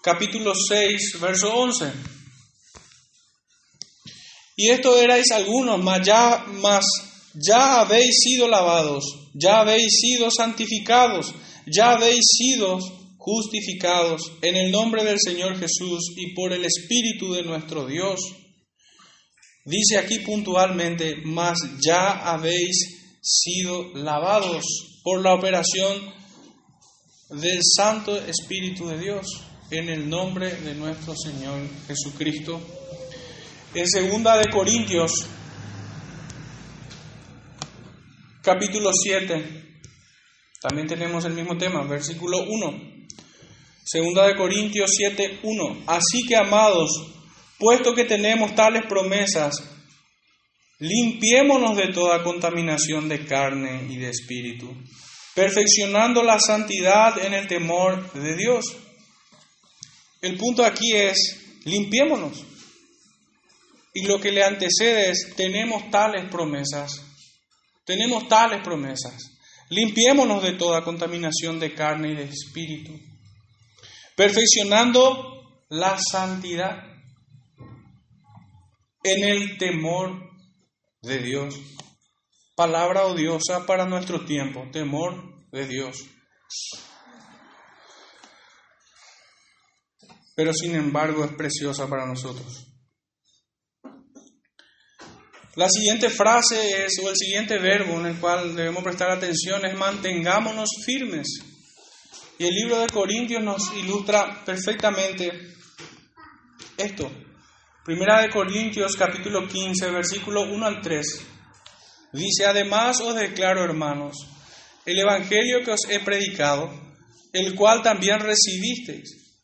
capítulo 0.02 0.54
6, 0.54 1.20
verso 1.20 1.54
11. 1.54 1.92
Y 4.56 4.68
esto 4.68 4.98
erais 4.98 5.30
algunos, 5.32 5.82
mas 5.82 6.06
ya, 6.06 6.46
mas 6.60 6.84
ya 7.34 7.80
habéis 7.80 8.20
sido 8.22 8.48
lavados, 8.48 9.04
ya 9.34 9.60
habéis 9.60 10.00
sido 10.00 10.30
santificados, 10.30 11.34
ya 11.66 11.92
habéis 11.92 12.24
sido 12.26 12.78
justificados 13.20 14.22
en 14.40 14.56
el 14.56 14.72
nombre 14.72 15.04
del 15.04 15.18
Señor 15.22 15.58
Jesús 15.58 16.14
y 16.16 16.34
por 16.34 16.54
el 16.54 16.64
Espíritu 16.64 17.34
de 17.34 17.42
nuestro 17.42 17.86
Dios. 17.86 18.18
Dice 19.66 19.98
aquí 19.98 20.20
puntualmente, 20.20 21.16
mas 21.22 21.58
ya 21.86 22.12
habéis 22.32 23.18
sido 23.20 23.92
lavados 23.94 24.64
por 25.04 25.20
la 25.20 25.34
operación 25.34 26.14
del 27.28 27.60
Santo 27.76 28.16
Espíritu 28.16 28.88
de 28.88 28.98
Dios 28.98 29.26
en 29.70 29.90
el 29.90 30.08
nombre 30.08 30.52
de 30.52 30.74
nuestro 30.74 31.14
Señor 31.14 31.60
Jesucristo. 31.86 32.58
En 33.74 33.86
segunda 33.86 34.38
de 34.38 34.48
Corintios 34.50 35.12
capítulo 38.42 38.90
7 38.94 39.60
también 40.62 40.86
tenemos 40.88 41.22
el 41.26 41.34
mismo 41.34 41.58
tema, 41.58 41.82
versículo 41.86 42.44
1. 42.48 42.89
Segunda 43.84 44.26
de 44.26 44.36
Corintios 44.36 44.90
7, 44.96 45.40
1. 45.42 45.84
Así 45.86 46.22
que, 46.26 46.36
amados, 46.36 46.90
puesto 47.58 47.94
que 47.94 48.04
tenemos 48.04 48.54
tales 48.54 48.84
promesas, 48.86 49.54
limpiémonos 50.78 51.76
de 51.76 51.92
toda 51.92 52.22
contaminación 52.22 53.08
de 53.08 53.24
carne 53.24 53.86
y 53.90 53.96
de 53.96 54.10
espíritu, 54.10 54.74
perfeccionando 55.34 56.22
la 56.22 56.38
santidad 56.38 57.18
en 57.24 57.34
el 57.34 57.46
temor 57.46 58.12
de 58.12 58.36
Dios. 58.36 58.64
El 60.22 60.36
punto 60.36 60.64
aquí 60.64 60.92
es, 60.92 61.60
limpiémonos. 61.64 62.44
Y 63.92 64.06
lo 64.06 64.20
que 64.20 64.30
le 64.30 64.44
antecede 64.44 65.10
es, 65.10 65.34
tenemos 65.36 65.90
tales 65.90 66.30
promesas, 66.30 66.92
tenemos 67.84 68.28
tales 68.28 68.62
promesas. 68.62 69.16
Limpiémonos 69.68 70.42
de 70.42 70.52
toda 70.52 70.82
contaminación 70.82 71.60
de 71.60 71.74
carne 71.74 72.12
y 72.12 72.16
de 72.16 72.24
espíritu 72.24 73.09
perfeccionando 74.20 75.64
la 75.70 75.96
santidad 75.98 76.76
en 79.02 79.24
el 79.26 79.56
temor 79.56 80.10
de 81.00 81.20
Dios. 81.20 81.58
Palabra 82.54 83.06
odiosa 83.06 83.64
para 83.64 83.86
nuestro 83.86 84.26
tiempo, 84.26 84.68
temor 84.70 85.48
de 85.50 85.66
Dios. 85.66 86.04
Pero 90.36 90.52
sin 90.52 90.74
embargo 90.74 91.24
es 91.24 91.32
preciosa 91.32 91.88
para 91.88 92.04
nosotros. 92.04 92.66
La 95.54 95.70
siguiente 95.70 96.10
frase 96.10 96.84
es, 96.84 97.00
o 97.02 97.08
el 97.08 97.16
siguiente 97.16 97.58
verbo 97.58 97.98
en 97.98 98.04
el 98.04 98.20
cual 98.20 98.54
debemos 98.54 98.84
prestar 98.84 99.12
atención 99.12 99.64
es 99.64 99.78
mantengámonos 99.78 100.68
firmes. 100.84 101.49
Y 102.40 102.46
el 102.46 102.54
libro 102.54 102.80
de 102.80 102.86
Corintios 102.86 103.42
nos 103.42 103.70
ilustra 103.76 104.42
perfectamente 104.46 105.30
esto. 106.74 107.12
Primera 107.84 108.22
de 108.22 108.30
Corintios 108.30 108.96
capítulo 108.96 109.46
15, 109.46 109.90
versículo 109.90 110.44
1 110.44 110.66
al 110.66 110.80
3. 110.80 111.06
Dice, 112.14 112.46
además 112.46 112.98
os 113.02 113.14
declaro, 113.14 113.62
hermanos, 113.62 114.16
el 114.86 114.98
Evangelio 115.00 115.62
que 115.62 115.72
os 115.72 115.80
he 115.90 116.00
predicado, 116.00 116.70
el 117.34 117.54
cual 117.54 117.82
también 117.82 118.20
recibisteis, 118.20 119.36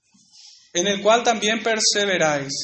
en 0.72 0.86
el 0.86 1.02
cual 1.02 1.22
también 1.22 1.62
perseveráis, 1.62 2.54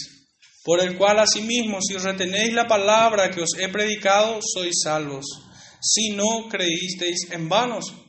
por 0.65 0.81
el 0.81 0.97
cual 0.97 1.19
asimismo, 1.19 1.77
si 1.83 1.99
retenéis 1.99 2.55
la 2.55 2.67
palabra 2.67 3.31
que 3.31 3.43
os 3.43 3.51
he 3.59 3.69
predicado, 3.69 4.41
sois 4.41 4.81
salvos, 4.83 5.27
si 5.83 6.13
no 6.13 6.49
creísteis 6.49 7.31
en 7.33 7.51
vanos. 7.51 8.02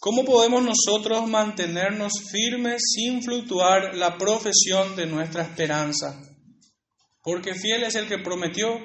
¿Cómo 0.00 0.24
podemos 0.24 0.62
nosotros 0.62 1.26
mantenernos 1.26 2.12
firmes 2.30 2.80
sin 2.94 3.20
fluctuar 3.20 3.96
la 3.96 4.16
profesión 4.16 4.94
de 4.94 5.06
nuestra 5.06 5.42
esperanza? 5.42 6.22
Porque 7.20 7.54
fiel 7.54 7.82
es 7.82 7.96
el 7.96 8.06
que 8.06 8.18
prometió. 8.18 8.78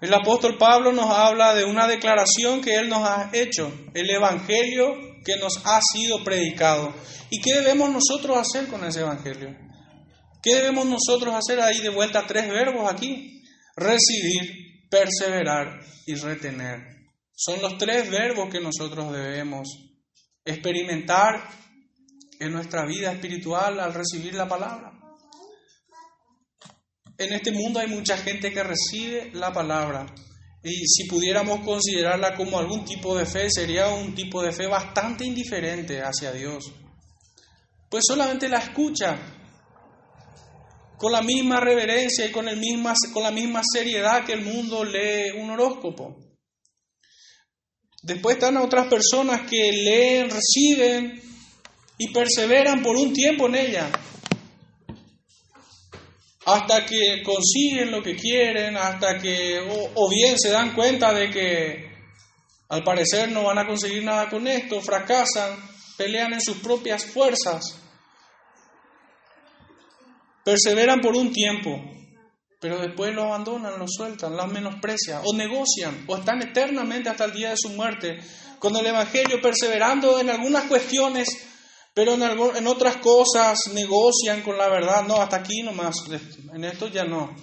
El 0.00 0.12
apóstol 0.12 0.58
Pablo 0.58 0.90
nos 0.92 1.08
habla 1.08 1.54
de 1.54 1.64
una 1.64 1.86
declaración 1.86 2.60
que 2.62 2.74
él 2.74 2.88
nos 2.88 3.08
ha 3.08 3.30
hecho, 3.32 3.72
el 3.94 4.10
Evangelio 4.10 4.88
que 5.24 5.36
nos 5.36 5.64
ha 5.64 5.80
sido 5.80 6.24
predicado. 6.24 6.92
¿Y 7.30 7.40
qué 7.40 7.54
debemos 7.54 7.90
nosotros 7.90 8.36
hacer 8.36 8.66
con 8.66 8.84
ese 8.84 9.02
Evangelio? 9.02 9.56
¿Qué 10.42 10.56
debemos 10.56 10.86
nosotros 10.86 11.32
hacer 11.32 11.60
ahí 11.60 11.78
de 11.78 11.90
vuelta 11.90 12.26
tres 12.26 12.48
verbos 12.48 12.92
aquí? 12.92 13.40
Recibir, 13.76 14.88
perseverar 14.90 15.78
y 16.06 16.16
retener. 16.16 16.80
Son 17.36 17.62
los 17.62 17.78
tres 17.78 18.10
verbos 18.10 18.48
que 18.50 18.60
nosotros 18.60 19.12
debemos 19.12 19.93
experimentar 20.44 21.48
en 22.38 22.52
nuestra 22.52 22.84
vida 22.84 23.12
espiritual 23.12 23.80
al 23.80 23.94
recibir 23.94 24.34
la 24.34 24.48
palabra. 24.48 24.92
En 27.16 27.32
este 27.32 27.52
mundo 27.52 27.78
hay 27.78 27.86
mucha 27.86 28.16
gente 28.16 28.52
que 28.52 28.62
recibe 28.62 29.30
la 29.34 29.52
palabra 29.52 30.06
y 30.64 30.86
si 30.86 31.04
pudiéramos 31.04 31.60
considerarla 31.60 32.34
como 32.34 32.58
algún 32.58 32.84
tipo 32.84 33.16
de 33.16 33.26
fe, 33.26 33.50
sería 33.50 33.88
un 33.90 34.14
tipo 34.14 34.42
de 34.42 34.50
fe 34.50 34.66
bastante 34.66 35.24
indiferente 35.24 36.00
hacia 36.02 36.32
Dios. 36.32 36.72
Pues 37.90 38.04
solamente 38.08 38.48
la 38.48 38.58
escucha 38.58 39.16
con 40.96 41.12
la 41.12 41.20
misma 41.20 41.60
reverencia 41.60 42.24
y 42.24 42.32
con, 42.32 42.48
el 42.48 42.56
misma, 42.56 42.94
con 43.12 43.22
la 43.22 43.30
misma 43.30 43.60
seriedad 43.62 44.24
que 44.24 44.32
el 44.32 44.42
mundo 44.42 44.84
lee 44.84 45.38
un 45.38 45.50
horóscopo. 45.50 46.23
Después 48.04 48.36
están 48.36 48.58
otras 48.58 48.86
personas 48.88 49.48
que 49.48 49.72
leen, 49.72 50.28
reciben 50.28 51.22
y 51.96 52.12
perseveran 52.12 52.82
por 52.82 52.96
un 52.96 53.14
tiempo 53.14 53.46
en 53.46 53.54
ella. 53.54 53.90
Hasta 56.44 56.84
que 56.84 57.22
consiguen 57.22 57.90
lo 57.90 58.02
que 58.02 58.14
quieren, 58.14 58.76
hasta 58.76 59.16
que 59.16 59.58
o, 59.94 60.10
bien 60.10 60.38
se 60.38 60.50
dan 60.50 60.74
cuenta 60.74 61.14
de 61.14 61.30
que 61.30 61.94
al 62.68 62.84
parecer 62.84 63.32
no 63.32 63.44
van 63.44 63.56
a 63.56 63.66
conseguir 63.66 64.04
nada 64.04 64.28
con 64.28 64.46
esto, 64.48 64.82
fracasan, 64.82 65.56
pelean 65.96 66.34
en 66.34 66.42
sus 66.42 66.58
propias 66.58 67.06
fuerzas. 67.06 67.80
Perseveran 70.44 71.00
por 71.00 71.16
un 71.16 71.32
tiempo, 71.32 71.82
pero 72.64 72.78
después 72.78 73.14
lo 73.14 73.24
abandonan, 73.24 73.78
lo 73.78 73.84
sueltan, 73.86 74.38
lo 74.38 74.46
menosprecian, 74.46 75.20
o 75.22 75.36
negocian, 75.36 76.06
o 76.08 76.16
están 76.16 76.40
eternamente 76.40 77.10
hasta 77.10 77.26
el 77.26 77.34
día 77.34 77.50
de 77.50 77.58
su 77.58 77.68
muerte 77.68 78.18
con 78.58 78.74
el 78.74 78.86
Evangelio, 78.86 79.38
perseverando 79.42 80.18
en 80.18 80.30
algunas 80.30 80.64
cuestiones, 80.64 81.28
pero 81.92 82.14
en, 82.14 82.22
en 82.22 82.66
otras 82.66 82.96
cosas 82.96 83.66
negocian 83.74 84.40
con 84.40 84.56
la 84.56 84.70
verdad. 84.70 85.06
No, 85.06 85.16
hasta 85.16 85.36
aquí 85.36 85.62
nomás, 85.62 85.94
en 86.54 86.64
esto 86.64 86.88
ya 86.88 87.04
no. 87.04 87.36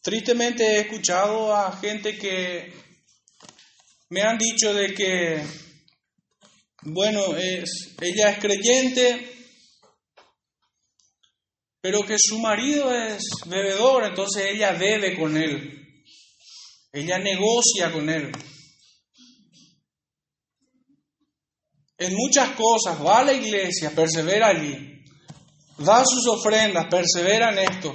Tristemente 0.00 0.64
he 0.64 0.80
escuchado 0.80 1.54
a 1.54 1.76
gente 1.76 2.16
que 2.16 2.72
me 4.08 4.22
han 4.22 4.38
dicho 4.38 4.72
de 4.72 4.94
que, 4.94 5.44
bueno, 6.84 7.36
es, 7.36 7.94
ella 8.00 8.30
es 8.30 8.38
creyente, 8.38 9.41
pero 11.82 12.06
que 12.06 12.14
su 12.16 12.38
marido 12.38 12.94
es 12.94 13.24
bebedor, 13.46 14.04
entonces 14.04 14.44
ella 14.54 14.72
bebe 14.72 15.18
con 15.18 15.36
él. 15.36 15.80
Ella 16.92 17.18
negocia 17.18 17.90
con 17.92 18.08
él. 18.08 18.30
En 21.98 22.14
muchas 22.14 22.50
cosas 22.50 23.04
va 23.04 23.18
a 23.18 23.24
la 23.24 23.32
iglesia, 23.32 23.90
persevera 23.90 24.48
allí. 24.48 25.02
Da 25.78 26.04
sus 26.04 26.24
ofrendas, 26.28 26.86
persevera 26.88 27.50
en 27.50 27.58
esto. 27.58 27.94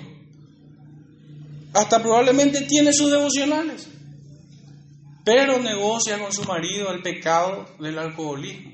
Hasta 1.73 2.03
probablemente 2.03 2.63
tiene 2.63 2.91
sus 2.91 3.09
devocionales. 3.09 3.88
Pero 5.23 5.59
negocia 5.59 6.19
con 6.19 6.33
su 6.33 6.43
marido 6.43 6.91
el 6.91 7.01
pecado 7.01 7.65
del 7.79 7.97
alcoholismo. 7.97 8.71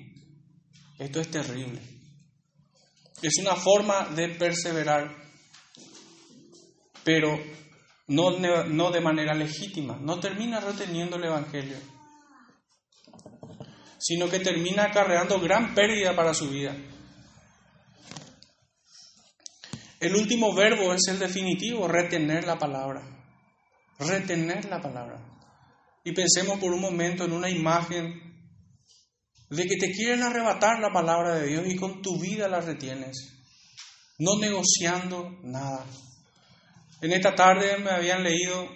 Esto 0.98 1.20
es 1.20 1.30
terrible. 1.30 1.93
Es 3.24 3.38
una 3.40 3.56
forma 3.56 4.10
de 4.10 4.36
perseverar, 4.36 5.16
pero 7.06 7.40
no, 8.08 8.92
de 8.92 9.00
manera 9.00 9.34
legítima. 9.34 9.98
No 10.02 10.20
termina 10.20 10.60
reteniendo 10.60 11.16
el 11.16 11.24
Evangelio, 11.24 11.78
sino 13.98 14.30
que 14.30 14.40
termina 14.40 14.84
acarreando 14.84 15.40
gran 15.40 15.74
pérdida 15.74 16.14
para 16.14 16.34
su 16.34 16.50
vida. 16.50 16.76
El 20.02 20.16
último 20.18 20.54
verbo 20.54 20.94
es 20.94 21.08
el 21.08 21.18
definitivo, 21.18 21.88
retener 21.88 22.44
la 22.44 22.58
palabra. 22.58 23.04
Retener 24.00 24.66
la 24.66 24.82
palabra. 24.82 25.18
Y 26.04 26.12
pensemos 26.12 26.60
por 26.60 26.74
un 26.74 26.82
momento 26.82 27.24
en 27.24 27.32
una 27.32 27.50
imagen 27.50 28.23
de 29.56 29.66
que 29.66 29.78
te 29.78 29.92
quieren 29.92 30.24
arrebatar 30.24 30.80
la 30.80 30.92
palabra 30.92 31.36
de 31.36 31.48
Dios 31.48 31.66
y 31.68 31.76
con 31.76 32.02
tu 32.02 32.20
vida 32.20 32.48
la 32.48 32.60
retienes, 32.60 33.34
no 34.18 34.40
negociando 34.40 35.38
nada. 35.44 35.86
En 37.02 37.12
esta 37.12 37.36
tarde 37.36 37.78
me 37.78 37.92
habían 37.92 38.24
leído 38.24 38.68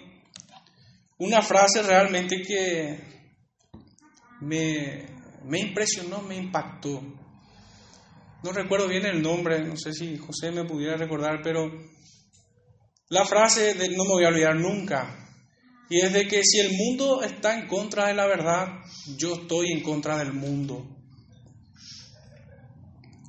una 1.18 1.42
frase 1.42 1.82
realmente 1.82 2.42
que 2.42 3.00
me, 4.40 5.06
impresionó, 5.58 6.22
me 6.22 6.36
impactó. 6.36 7.02
No 8.44 8.52
recuerdo 8.52 8.86
bien 8.86 9.04
el 9.06 9.20
nombre, 9.20 9.64
no 9.64 9.76
sé 9.76 9.92
si 9.92 10.16
José 10.16 10.52
me 10.52 10.64
pudiera 10.64 10.96
recordar, 10.96 11.40
pero 11.42 11.72
la 13.08 13.24
frase 13.24 13.74
de, 13.74 13.88
no 13.96 14.04
me 14.04 14.10
voy 14.10 14.24
a 14.24 14.28
olvidar 14.28 14.54
nunca. 14.54 15.27
Y 15.90 16.00
es 16.00 16.12
de 16.12 16.28
que 16.28 16.42
si 16.44 16.58
el 16.58 16.76
mundo 16.76 17.22
está 17.22 17.58
en 17.58 17.66
contra 17.66 18.08
de 18.08 18.14
la 18.14 18.26
verdad, 18.26 18.66
yo 19.16 19.34
estoy 19.34 19.72
en 19.72 19.82
contra 19.82 20.18
del 20.18 20.34
mundo. 20.34 20.86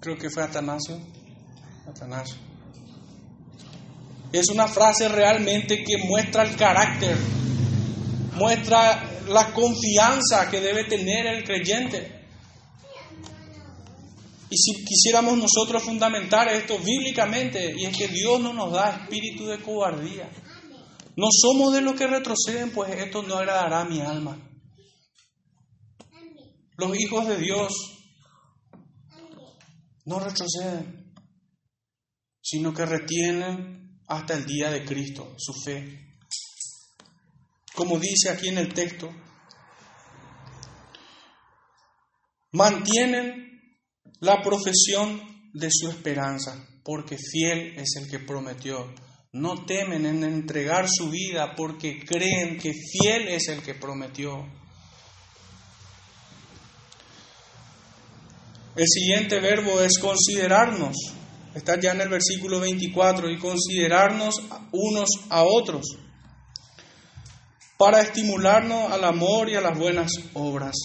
Creo 0.01 0.17
que 0.17 0.29
fue 0.29 0.43
Atanasio. 0.43 0.99
Atanasio. 1.87 2.35
Es 4.31 4.49
una 4.49 4.67
frase 4.67 5.07
realmente 5.07 5.83
que 5.83 5.97
muestra 6.05 6.43
el 6.43 6.55
carácter, 6.55 7.17
muestra 8.35 9.03
la 9.27 9.51
confianza 9.53 10.49
que 10.51 10.61
debe 10.61 10.83
tener 10.83 11.27
el 11.27 11.43
creyente. 11.43 12.19
Y 14.51 14.57
si 14.57 14.83
quisiéramos 14.83 15.37
nosotros 15.37 15.83
fundamentar 15.83 16.47
esto 16.49 16.77
bíblicamente, 16.79 17.73
y 17.77 17.85
es 17.85 17.95
que 17.95 18.07
Dios 18.07 18.39
no 18.39 18.53
nos 18.53 18.73
da 18.73 19.01
espíritu 19.01 19.45
de 19.47 19.59
cobardía. 19.59 20.29
No 21.19 21.27
somos 21.33 21.73
de 21.73 21.81
los 21.81 21.95
que 21.95 22.07
retroceden, 22.07 22.71
pues 22.71 22.97
esto 22.97 23.21
no 23.23 23.35
agradará 23.35 23.81
a 23.81 23.85
mi 23.85 23.99
alma. 23.99 24.39
Los 26.77 26.97
hijos 26.97 27.27
de 27.27 27.37
Dios 27.37 27.73
no 30.05 30.21
retroceden, 30.21 31.13
sino 32.41 32.73
que 32.73 32.85
retienen 32.85 33.99
hasta 34.07 34.35
el 34.35 34.45
día 34.45 34.71
de 34.71 34.85
Cristo 34.85 35.35
su 35.37 35.53
fe. 35.65 36.15
Como 37.75 37.99
dice 37.99 38.29
aquí 38.29 38.47
en 38.47 38.59
el 38.59 38.73
texto, 38.73 39.13
mantienen 42.53 43.75
la 44.21 44.41
profesión 44.41 45.51
de 45.51 45.67
su 45.69 45.89
esperanza, 45.89 46.65
porque 46.81 47.17
fiel 47.17 47.77
es 47.77 47.97
el 47.97 48.09
que 48.09 48.19
prometió. 48.19 49.08
No 49.31 49.63
temen 49.63 50.07
en 50.07 50.23
entregar 50.23 50.87
su 50.89 51.11
vida 51.11 51.53
porque 51.55 52.03
creen 52.03 52.57
que 52.57 52.73
fiel 52.73 53.27
es 53.27 53.47
el 53.47 53.61
que 53.61 53.75
prometió. 53.75 54.47
El 58.75 58.85
siguiente 58.87 59.39
verbo 59.39 59.81
es 59.81 59.99
considerarnos. 59.99 60.95
Está 61.53 61.79
ya 61.79 61.91
en 61.91 62.01
el 62.01 62.09
versículo 62.09 62.59
24 62.59 63.29
y 63.29 63.37
considerarnos 63.37 64.35
unos 64.71 65.09
a 65.29 65.43
otros 65.43 65.85
para 67.77 68.01
estimularnos 68.01 68.91
al 68.91 69.03
amor 69.03 69.49
y 69.49 69.55
a 69.55 69.61
las 69.61 69.77
buenas 69.77 70.11
obras. 70.33 70.75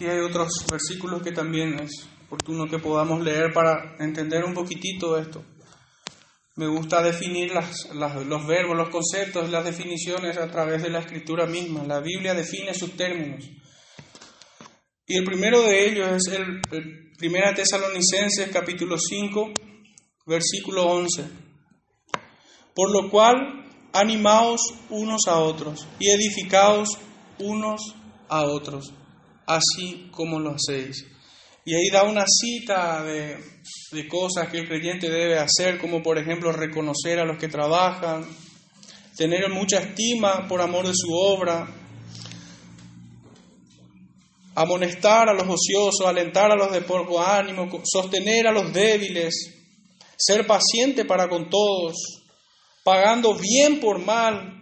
Y 0.00 0.04
hay 0.04 0.18
otros 0.18 0.48
versículos 0.68 1.22
que 1.22 1.30
también 1.30 1.78
es 1.80 2.06
oportuno 2.30 2.68
que 2.68 2.78
podamos 2.78 3.20
leer 3.24 3.52
para 3.52 3.96
entender 3.98 4.44
un 4.44 4.54
poquitito 4.54 5.18
esto. 5.18 5.42
Me 6.54 6.68
gusta 6.68 7.02
definir 7.02 7.52
las, 7.52 7.88
los 7.94 8.46
verbos, 8.46 8.76
los 8.76 8.90
conceptos, 8.90 9.50
las 9.50 9.64
definiciones 9.64 10.36
a 10.36 10.48
través 10.48 10.82
de 10.82 10.90
la 10.90 11.00
escritura 11.00 11.46
misma. 11.46 11.82
La 11.82 11.98
Biblia 11.98 12.32
define 12.32 12.72
sus 12.72 12.96
términos. 12.96 13.44
Y 15.06 15.16
el 15.16 15.24
primero 15.24 15.62
de 15.62 15.88
ellos 15.88 16.08
es 16.08 16.32
el, 16.32 16.60
el 16.70 17.12
Primera 17.18 17.52
Tesalonicenses 17.52 18.48
capítulo 18.52 18.96
5, 18.96 19.50
versículo 20.26 20.86
11. 20.86 21.24
Por 22.74 22.92
lo 22.92 23.10
cual, 23.10 23.66
animaos 23.92 24.60
unos 24.88 25.22
a 25.26 25.38
otros 25.38 25.88
y 25.98 26.10
edificaos 26.10 26.88
unos 27.38 27.80
a 28.28 28.44
otros 28.44 28.92
así 29.50 30.08
como 30.12 30.38
lo 30.38 30.54
hacéis. 30.54 31.06
Y 31.64 31.74
ahí 31.74 31.90
da 31.90 32.04
una 32.04 32.24
cita 32.26 33.04
de, 33.04 33.36
de, 33.92 34.08
cosas 34.08 34.48
que 34.48 34.58
el 34.58 34.68
creyente 34.68 35.10
debe 35.10 35.38
hacer, 35.38 35.78
como 35.78 36.02
por 36.02 36.18
ejemplo 36.18 36.52
reconocer 36.52 37.18
a 37.18 37.24
los 37.24 37.38
que 37.38 37.48
trabajan, 37.48 38.26
tener 39.16 39.50
mucha 39.50 39.78
estima 39.80 40.48
por 40.48 40.62
amor 40.62 40.86
de 40.86 40.94
su 40.94 41.12
obra, 41.12 41.68
amonestar 44.54 45.28
a 45.28 45.34
los 45.34 45.46
ociosos, 45.46 46.06
alentar 46.06 46.50
a 46.50 46.56
los 46.56 46.72
de 46.72 46.82
poco 46.82 47.20
ánimo, 47.20 47.68
sostener 47.84 48.46
a 48.46 48.52
los 48.52 48.72
débiles, 48.72 49.34
ser 50.16 50.46
paciente 50.46 51.04
para 51.04 51.28
con 51.28 51.48
todos, 51.48 51.96
pagando 52.82 53.34
bien 53.34 53.80
por 53.80 53.98
mal, 53.98 54.60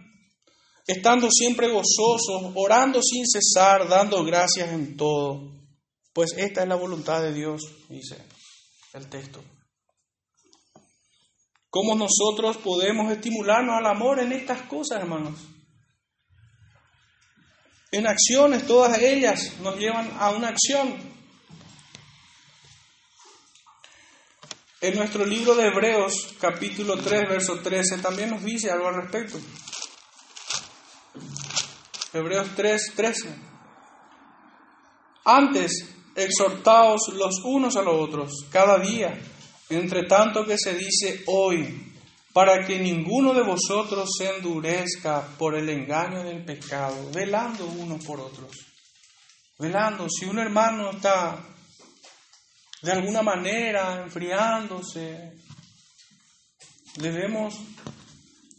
estando 0.86 1.28
siempre 1.30 1.68
gozosos, 1.68 2.52
orando 2.54 3.00
sin 3.02 3.24
cesar, 3.26 3.88
dando 3.88 4.24
gracias 4.24 4.72
en 4.72 4.96
todo. 4.96 5.57
Pues 6.18 6.34
esta 6.36 6.62
es 6.62 6.68
la 6.68 6.74
voluntad 6.74 7.22
de 7.22 7.32
Dios, 7.32 7.62
dice 7.88 8.20
el 8.92 9.08
texto. 9.08 9.40
¿Cómo 11.70 11.94
nosotros 11.94 12.56
podemos 12.56 13.12
estimularnos 13.12 13.76
al 13.76 13.86
amor 13.86 14.18
en 14.18 14.32
estas 14.32 14.62
cosas, 14.62 15.00
hermanos? 15.00 15.38
En 17.92 18.08
acciones, 18.08 18.66
todas 18.66 18.98
ellas 18.98 19.60
nos 19.60 19.76
llevan 19.76 20.10
a 20.18 20.30
una 20.30 20.48
acción. 20.48 20.98
En 24.80 24.96
nuestro 24.96 25.24
libro 25.24 25.54
de 25.54 25.68
Hebreos, 25.68 26.34
capítulo 26.40 26.96
3, 26.96 27.28
verso 27.28 27.60
13, 27.60 27.98
también 27.98 28.30
nos 28.30 28.42
dice 28.42 28.72
algo 28.72 28.88
al 28.88 29.02
respecto. 29.02 29.38
Hebreos 32.12 32.48
3, 32.56 32.92
13. 32.96 33.38
Antes, 35.24 35.94
exhortaos 36.18 37.00
los 37.14 37.42
unos 37.44 37.76
a 37.76 37.82
los 37.82 37.94
otros 37.94 38.32
cada 38.50 38.78
día, 38.78 39.18
entre 39.70 40.04
tanto 40.06 40.44
que 40.44 40.58
se 40.58 40.74
dice 40.74 41.22
hoy, 41.26 41.94
para 42.32 42.64
que 42.66 42.78
ninguno 42.78 43.32
de 43.34 43.42
vosotros 43.42 44.08
se 44.16 44.36
endurezca 44.36 45.26
por 45.38 45.54
el 45.54 45.68
engaño 45.68 46.22
del 46.22 46.44
pecado, 46.44 47.10
velando 47.12 47.66
unos 47.66 48.04
por 48.04 48.20
otros. 48.20 48.52
Velando, 49.58 50.06
si 50.08 50.24
un 50.26 50.38
hermano 50.38 50.90
está 50.90 51.44
de 52.82 52.92
alguna 52.92 53.22
manera 53.22 54.02
enfriándose, 54.04 55.32
debemos 56.96 57.54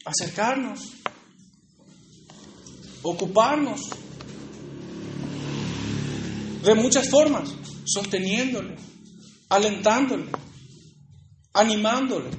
acercarnos 0.06 0.94
ocuparnos 3.02 3.82
de 6.64 6.76
muchas 6.76 7.10
formas, 7.10 7.50
sosteniéndole, 7.86 8.76
alentándole, 9.50 10.26
animándole 11.54 12.30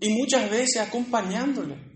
y 0.00 0.08
muchas 0.10 0.50
veces 0.50 0.82
acompañándole. 0.82 1.86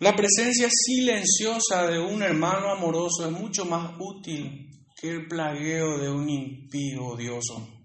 La 0.00 0.16
presencia 0.16 0.68
silenciosa 0.70 1.86
de 1.86 1.98
un 1.98 2.22
hermano 2.22 2.72
amoroso 2.72 3.26
es 3.26 3.32
mucho 3.32 3.66
más 3.66 3.92
útil 3.98 4.70
que 4.98 5.10
el 5.10 5.28
plagueo 5.28 5.98
de 5.98 6.10
un 6.10 6.28
impío 6.28 7.04
odioso. 7.04 7.79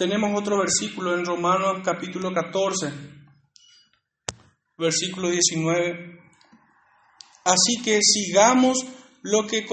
Tenemos 0.00 0.30
otro 0.34 0.56
versículo 0.56 1.14
en 1.14 1.26
Romanos 1.26 1.82
capítulo 1.84 2.32
14, 2.32 2.90
versículo 4.78 5.28
19. 5.28 6.18
Así 7.44 7.82
que 7.84 8.00
sigamos 8.02 8.78
lo 9.20 9.46
que 9.46 9.66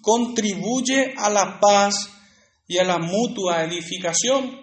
contribuye 0.00 1.12
a 1.18 1.28
la 1.28 1.60
paz 1.60 2.10
y 2.66 2.78
a 2.78 2.84
la 2.84 2.96
mutua 2.96 3.64
edificación. 3.64 4.62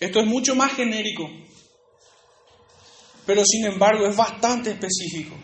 Esto 0.00 0.18
es 0.18 0.26
mucho 0.26 0.56
más 0.56 0.72
genérico, 0.72 1.30
pero 3.24 3.44
sin 3.44 3.66
embargo 3.66 4.04
es 4.04 4.16
bastante 4.16 4.72
específico 4.72 5.36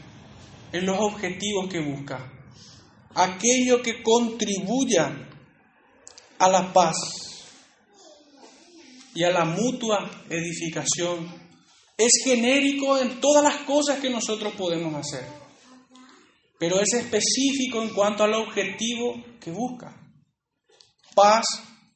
en 0.72 0.84
los 0.84 0.98
objetivos 0.98 1.68
que 1.70 1.78
busca. 1.78 2.28
Aquello 3.14 3.80
que 3.82 4.02
contribuya 4.02 5.30
a 6.38 6.48
la 6.48 6.72
paz. 6.72 6.94
y 9.16 9.22
a 9.22 9.30
la 9.30 9.44
mutua 9.44 10.10
edificación. 10.28 11.32
Es 11.96 12.10
genérico 12.24 12.98
en 12.98 13.20
todas 13.20 13.44
las 13.44 13.58
cosas 13.58 14.00
que 14.00 14.10
nosotros 14.10 14.52
podemos 14.54 14.92
hacer, 14.94 15.24
pero 16.58 16.80
es 16.80 16.92
específico 16.94 17.80
en 17.80 17.90
cuanto 17.90 18.24
al 18.24 18.34
objetivo 18.34 19.14
que 19.40 19.52
busca. 19.52 19.94
Paz 21.14 21.44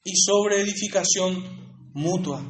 y 0.04 0.12
sobre 0.14 0.60
edificación 0.60 1.90
mutua. 1.92 2.40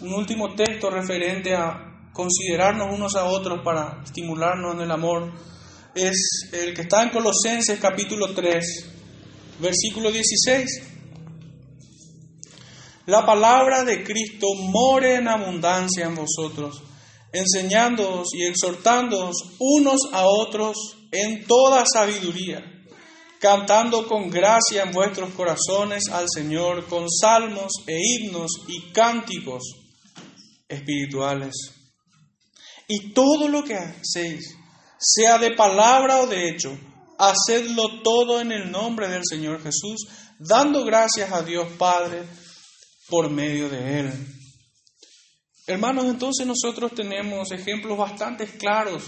Un 0.00 0.12
último 0.12 0.54
texto 0.54 0.90
referente 0.90 1.52
a 1.56 2.10
considerarnos 2.12 2.94
unos 2.94 3.16
a 3.16 3.24
otros 3.24 3.60
para 3.64 4.00
estimularnos 4.04 4.76
en 4.76 4.82
el 4.82 4.90
amor 4.92 5.32
es 5.94 6.50
el 6.52 6.74
que 6.74 6.82
está 6.82 7.02
en 7.02 7.10
Colosenses 7.10 7.80
capítulo 7.80 8.32
3, 8.32 8.97
versículo 9.58 10.10
16. 10.10 10.82
La 13.06 13.24
palabra 13.24 13.84
de 13.84 14.04
Cristo 14.04 14.46
more 14.54 15.14
en 15.14 15.28
abundancia 15.28 16.06
en 16.06 16.14
vosotros, 16.14 16.82
enseñándoos 17.32 18.28
y 18.34 18.44
exhortándoos 18.44 19.34
unos 19.58 20.00
a 20.12 20.26
otros 20.26 20.76
en 21.10 21.46
toda 21.46 21.84
sabiduría, 21.90 22.62
cantando 23.40 24.06
con 24.06 24.28
gracia 24.28 24.82
en 24.82 24.92
vuestros 24.92 25.30
corazones 25.30 26.08
al 26.12 26.26
Señor 26.28 26.86
con 26.86 27.06
salmos 27.10 27.72
e 27.86 27.98
himnos 27.98 28.50
y 28.66 28.92
cánticos 28.92 29.62
espirituales. 30.68 31.54
Y 32.86 33.12
todo 33.12 33.48
lo 33.48 33.64
que 33.64 33.74
hacéis, 33.74 34.54
sea 34.98 35.38
de 35.38 35.52
palabra 35.52 36.20
o 36.20 36.26
de 36.26 36.48
hecho, 36.50 36.76
hacedlo 37.18 38.00
todo 38.02 38.40
en 38.40 38.52
el 38.52 38.70
nombre 38.70 39.08
del 39.08 39.22
Señor 39.28 39.62
Jesús, 39.62 40.08
dando 40.38 40.84
gracias 40.84 41.32
a 41.32 41.42
Dios 41.42 41.66
Padre 41.76 42.22
por 43.08 43.30
medio 43.30 43.68
de 43.68 44.00
Él. 44.00 44.12
Hermanos, 45.66 46.06
entonces 46.06 46.46
nosotros 46.46 46.92
tenemos 46.94 47.50
ejemplos 47.52 47.98
bastante 47.98 48.46
claros 48.46 49.02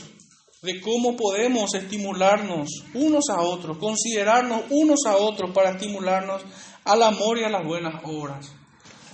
de 0.62 0.80
cómo 0.80 1.16
podemos 1.16 1.72
estimularnos 1.74 2.68
unos 2.92 3.24
a 3.30 3.40
otros, 3.40 3.78
considerarnos 3.78 4.64
unos 4.68 5.06
a 5.06 5.16
otros 5.16 5.52
para 5.54 5.70
estimularnos 5.70 6.42
al 6.84 7.02
amor 7.02 7.38
y 7.38 7.44
a 7.44 7.48
las 7.48 7.64
buenas 7.64 8.02
obras. 8.04 8.52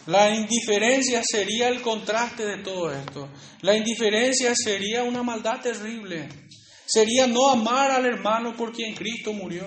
La 0.07 0.35
indiferencia 0.35 1.23
sería 1.25 1.69
el 1.69 1.83
contraste 1.83 2.45
de 2.45 2.59
todo 2.59 2.93
esto. 2.93 3.29
La 3.63 3.77
indiferencia 3.77 4.53
sería 4.55 5.03
una 5.03 5.23
maldad 5.23 5.61
terrible. 5.61 6.29
Sería 6.87 7.27
no 7.27 7.51
amar 7.51 7.91
al 7.91 8.07
hermano 8.07 8.57
por 8.57 8.73
quien 8.73 8.95
Cristo 8.95 9.33
murió. 9.33 9.67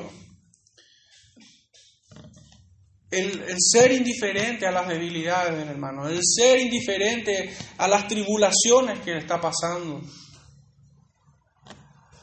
El, 3.12 3.56
ser 3.58 3.92
indiferente 3.92 4.68
a 4.68 4.72
las 4.72 4.88
debilidades 4.88 5.58
del 5.58 5.68
hermano, 5.68 6.08
el 6.08 6.20
ser 6.24 6.60
indiferente 6.60 7.54
a 7.78 7.88
las 7.88 8.08
tribulaciones 8.08 9.00
que 9.00 9.18
está 9.18 9.42
pasando, 9.42 10.02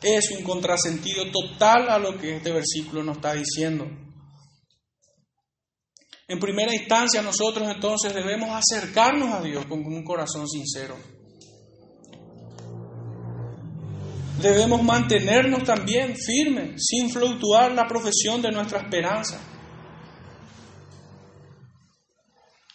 es 0.01 0.31
un 0.31 0.45
contrasentido 0.45 1.25
total 1.33 1.91
a 1.91 1.99
lo 1.99 2.17
que 2.17 2.37
este 2.37 2.53
versículo 2.53 3.03
nos 3.03 3.17
está 3.17 3.35
diciendo. 3.35 3.85
En 6.29 6.39
primera 6.39 6.73
instancia 6.73 7.21
nosotros 7.21 7.69
entonces 7.69 8.15
debemos 8.15 8.51
acercarnos 8.51 9.33
a 9.33 9.43
Dios 9.43 9.67
con 9.67 9.85
un 9.85 10.05
corazón 10.05 10.49
sincero. 10.49 10.97
Debemos 14.41 14.83
mantenernos 14.83 15.65
también 15.65 16.15
firmes, 16.17 16.83
sin 16.87 17.11
fluctuar 17.11 17.73
la 17.73 17.87
profesión 17.87 18.43
de 18.43 18.53
nuestra 18.53 18.81
esperanza. 18.81 19.41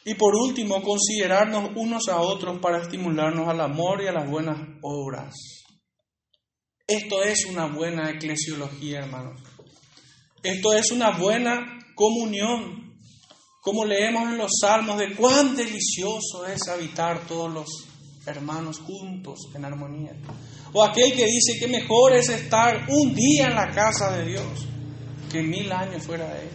Y 0.04 0.16
por 0.16 0.36
último, 0.36 0.82
considerarnos 0.82 1.72
unos 1.76 2.08
a 2.10 2.20
otros 2.20 2.60
para 2.60 2.82
estimularnos 2.82 3.48
al 3.48 3.62
amor 3.62 4.02
y 4.02 4.08
a 4.08 4.12
las 4.12 4.28
buenas 4.28 4.58
obras. 4.82 5.36
Esto 6.88 7.24
es 7.24 7.46
una 7.46 7.68
buena 7.68 8.10
eclesiología, 8.10 9.00
hermanos. 9.00 9.40
Esto 10.42 10.74
es 10.74 10.92
una 10.92 11.12
buena 11.12 11.80
comunión 11.96 12.82
como 13.62 13.86
leemos 13.86 14.24
en 14.24 14.40
los 14.40 14.52
salmos, 14.60 14.98
de 14.98 15.16
cuán 15.16 15.56
delicioso 15.56 16.48
es 16.48 16.68
habitar 16.68 17.28
todos 17.28 17.54
los 17.54 17.68
hermanos 18.26 18.80
juntos 18.80 19.40
en 19.56 19.66
armonía. 19.66 20.14
O 20.74 20.84
aquel 20.84 21.14
que 21.14 21.26
dice 21.26 21.60
que 21.60 21.68
mejor 21.68 22.14
es 22.14 22.30
estar 22.30 22.86
un 22.88 23.14
día 23.14 23.48
en 23.48 23.56
la 23.56 23.72
casa 23.72 24.16
de 24.18 24.26
Dios 24.26 24.68
que 25.32 25.42
mil 25.42 25.72
años 25.72 26.04
fuera 26.04 26.28
de 26.34 26.44
Él. 26.44 26.50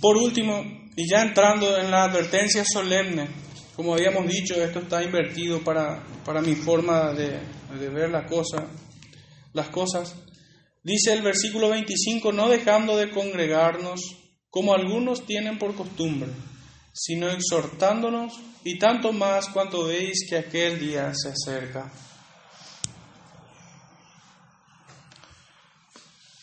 Por 0.00 0.16
último, 0.16 0.62
y 0.96 1.08
ya 1.08 1.22
entrando 1.22 1.76
en 1.76 1.90
la 1.90 2.04
advertencia 2.04 2.64
solemne, 2.64 3.28
como 3.74 3.94
habíamos 3.94 4.28
dicho, 4.28 4.54
esto 4.54 4.80
está 4.80 5.02
invertido 5.02 5.60
para, 5.62 6.04
para 6.24 6.40
mi 6.40 6.54
forma 6.54 7.12
de, 7.12 7.40
de 7.78 7.88
ver 7.88 8.10
la 8.10 8.24
cosa, 8.26 8.66
las 9.52 9.68
cosas. 9.70 10.14
Dice 10.88 11.12
el 11.12 11.20
versículo 11.20 11.68
25, 11.68 12.32
no 12.32 12.48
dejando 12.48 12.96
de 12.96 13.10
congregarnos 13.10 14.00
como 14.48 14.72
algunos 14.72 15.26
tienen 15.26 15.58
por 15.58 15.74
costumbre, 15.74 16.30
sino 16.94 17.28
exhortándonos 17.28 18.40
y 18.64 18.78
tanto 18.78 19.12
más 19.12 19.50
cuanto 19.50 19.84
veis 19.84 20.26
que 20.26 20.38
aquel 20.38 20.80
día 20.80 21.12
se 21.14 21.28
acerca. 21.28 21.92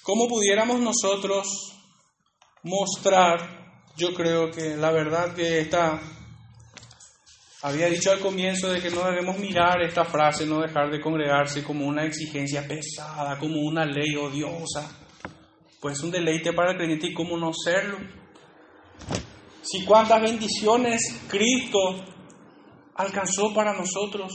¿Cómo 0.03 0.27
pudiéramos 0.27 0.79
nosotros 0.79 1.47
mostrar, 2.61 3.81
yo 3.97 4.13
creo 4.13 4.51
que 4.51 4.77
la 4.77 4.91
verdad 4.91 5.33
que 5.33 5.61
está 5.61 5.99
había 7.65 7.87
dicho 7.87 8.11
al 8.11 8.19
comienzo 8.19 8.71
de 8.71 8.79
que 8.79 8.91
no 8.91 9.03
debemos 9.05 9.39
mirar 9.39 9.81
esta 9.81 10.05
frase, 10.05 10.45
no 10.45 10.61
dejar 10.61 10.91
de 10.91 11.01
congregarse 11.01 11.63
como 11.63 11.87
una 11.87 12.05
exigencia 12.05 12.67
pesada, 12.67 13.39
como 13.39 13.59
una 13.59 13.83
ley 13.83 14.15
odiosa. 14.15 14.87
Pues 15.81 15.99
un 16.03 16.11
deleite 16.11 16.53
para 16.53 16.73
el 16.73 16.77
creyente 16.77 17.07
y 17.07 17.13
cómo 17.15 17.35
no 17.37 17.51
serlo. 17.53 17.97
Si 19.63 19.83
cuántas 19.83 20.21
bendiciones 20.21 21.01
Cristo 21.27 22.05
alcanzó 22.93 23.51
para 23.51 23.73
nosotros. 23.73 24.31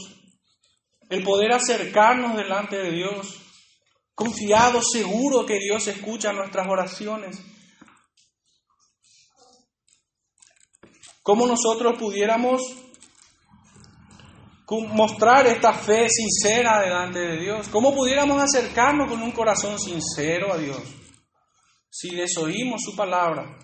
El 1.09 1.23
poder 1.23 1.53
acercarnos 1.53 2.35
delante 2.35 2.77
de 2.77 2.91
Dios, 2.91 3.39
confiado, 4.13 4.81
seguro 4.81 5.45
que 5.45 5.57
Dios 5.57 5.87
escucha 5.87 6.33
nuestras 6.33 6.67
oraciones. 6.67 7.41
Cómo 11.21 11.47
nosotros 11.47 11.97
pudiéramos 11.97 12.90
mostrar 14.79 15.45
esta 15.47 15.73
fe 15.73 16.07
sincera 16.09 16.81
delante 16.81 17.19
de 17.19 17.37
Dios? 17.37 17.67
¿Cómo 17.67 17.93
pudiéramos 17.93 18.41
acercarnos 18.41 19.09
con 19.09 19.21
un 19.21 19.31
corazón 19.31 19.77
sincero 19.79 20.53
a 20.53 20.57
Dios 20.57 20.81
si 21.89 22.15
desoímos 22.15 22.81
su 22.81 22.95
palabra? 22.95 23.57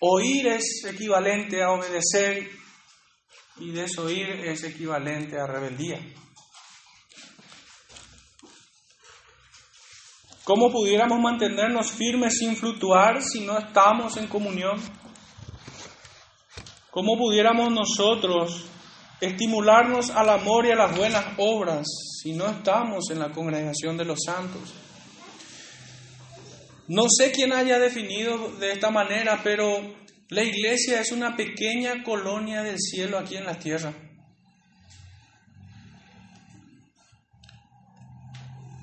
Oír 0.00 0.48
es 0.48 0.84
equivalente 0.84 1.62
a 1.62 1.70
obedecer 1.70 2.50
y 3.58 3.70
desoír 3.70 4.28
es 4.44 4.64
equivalente 4.64 5.38
a 5.38 5.46
rebeldía. 5.46 6.00
¿Cómo 10.44 10.70
pudiéramos 10.70 11.18
mantenernos 11.18 11.90
firmes 11.90 12.38
sin 12.38 12.56
fluctuar 12.56 13.22
si 13.22 13.40
no 13.40 13.58
estamos 13.58 14.16
en 14.16 14.28
comunión? 14.28 14.80
¿Cómo 16.90 17.16
pudiéramos 17.16 17.72
nosotros 17.72 18.66
estimularnos 19.20 20.10
al 20.10 20.28
amor 20.30 20.66
y 20.66 20.72
a 20.72 20.76
las 20.76 20.96
buenas 20.96 21.24
obras 21.38 21.86
si 22.22 22.32
no 22.32 22.48
estamos 22.48 23.10
en 23.10 23.18
la 23.18 23.30
congregación 23.30 23.96
de 23.96 24.04
los 24.04 24.18
santos. 24.24 24.74
No 26.88 27.04
sé 27.08 27.32
quién 27.32 27.52
haya 27.52 27.78
definido 27.78 28.50
de 28.58 28.72
esta 28.72 28.90
manera, 28.90 29.40
pero 29.42 29.80
la 30.28 30.42
iglesia 30.42 31.00
es 31.00 31.12
una 31.12 31.36
pequeña 31.36 32.02
colonia 32.04 32.62
del 32.62 32.78
cielo 32.78 33.18
aquí 33.18 33.36
en 33.36 33.46
la 33.46 33.58
tierra. 33.58 33.92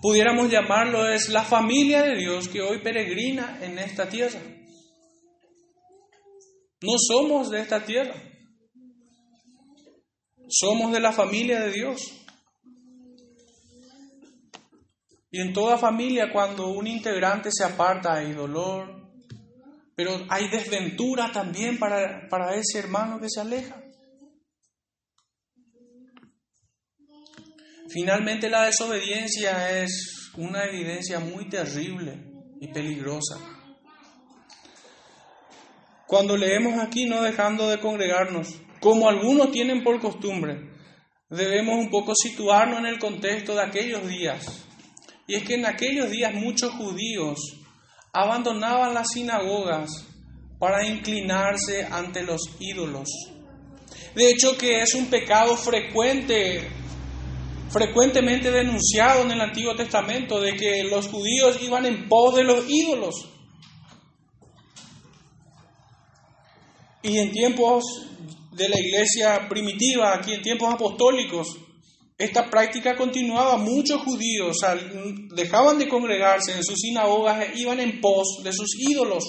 Pudiéramos 0.02 0.52
llamarlo 0.52 1.08
es 1.08 1.30
la 1.30 1.44
familia 1.44 2.04
de 2.04 2.18
Dios 2.18 2.50
que 2.50 2.62
hoy 2.62 2.80
peregrina 2.80 3.60
en 3.62 3.80
esta 3.80 4.10
tierra. 4.10 4.40
No 6.82 6.98
somos 6.98 7.50
de 7.50 7.62
esta 7.62 7.86
tierra. 7.86 8.33
Somos 10.56 10.92
de 10.92 11.00
la 11.00 11.12
familia 11.12 11.62
de 11.62 11.72
Dios. 11.72 12.00
Y 15.32 15.42
en 15.42 15.52
toda 15.52 15.80
familia 15.80 16.32
cuando 16.32 16.68
un 16.68 16.86
integrante 16.86 17.50
se 17.52 17.64
aparta 17.64 18.14
hay 18.14 18.34
dolor, 18.34 19.10
pero 19.96 20.12
hay 20.30 20.48
desventura 20.50 21.32
también 21.32 21.80
para, 21.80 22.28
para 22.30 22.54
ese 22.54 22.78
hermano 22.78 23.20
que 23.20 23.30
se 23.30 23.42
aleja. 23.42 23.82
Finalmente 27.90 28.48
la 28.48 28.66
desobediencia 28.66 29.82
es 29.82 30.32
una 30.36 30.66
evidencia 30.66 31.20
muy 31.20 31.50
terrible 31.50 32.32
y 32.62 32.68
peligrosa. 32.68 33.40
Cuando 36.06 36.38
leemos 36.38 36.80
aquí 36.80 37.08
no 37.08 37.24
dejando 37.24 37.70
de 37.70 37.80
congregarnos, 37.80 38.63
como 38.84 39.08
algunos 39.08 39.50
tienen 39.50 39.82
por 39.82 40.02
costumbre, 40.02 40.60
debemos 41.30 41.80
un 41.80 41.90
poco 41.90 42.14
situarnos 42.14 42.80
en 42.80 42.88
el 42.88 43.00
contexto 43.00 43.56
de 43.56 43.62
aquellos 43.62 44.06
días. 44.06 44.66
Y 45.26 45.36
es 45.36 45.44
que 45.44 45.54
en 45.54 45.66
aquellos 45.66 46.12
días 46.12 46.34
muchos 46.34 46.74
judíos 46.74 47.40
abandonaban 48.12 48.94
las 48.94 49.08
sinagogas 49.14 49.90
para 50.60 50.86
inclinarse 50.86 51.86
ante 51.90 52.24
los 52.24 52.42
ídolos. 52.60 53.08
De 54.16 54.30
hecho 54.30 54.58
que 54.58 54.82
es 54.82 54.94
un 54.96 55.06
pecado 55.06 55.56
frecuente, 55.56 56.68
frecuentemente 57.70 58.52
denunciado 58.52 59.22
en 59.22 59.32
el 59.32 59.40
Antiguo 59.40 59.76
Testamento, 59.78 60.42
de 60.42 60.58
que 60.58 60.84
los 60.84 61.08
judíos 61.08 61.58
iban 61.64 61.86
en 61.86 62.10
pos 62.10 62.36
de 62.36 62.44
los 62.44 62.70
ídolos. 62.70 63.30
Y 67.02 67.18
en 67.18 67.32
tiempos 67.32 67.84
de 68.56 68.70
la 68.70 68.80
iglesia 68.80 69.48
primitiva, 69.50 70.14
aquí 70.14 70.34
en 70.34 70.42
tiempos 70.42 70.74
apostólicos, 70.74 71.48
esta 72.18 72.50
práctica 72.50 72.96
continuaba. 72.96 73.58
Muchos 73.58 74.02
judíos 74.02 74.58
dejaban 75.36 75.80
de 75.80 75.90
congregarse 75.90 76.54
en 76.54 76.64
sus 76.64 76.80
sinagogas 76.80 77.42
e 77.42 77.60
iban 77.60 77.80
en 77.80 78.00
pos 78.00 78.42
de 78.44 78.54
sus 78.54 78.76
ídolos. 78.80 79.24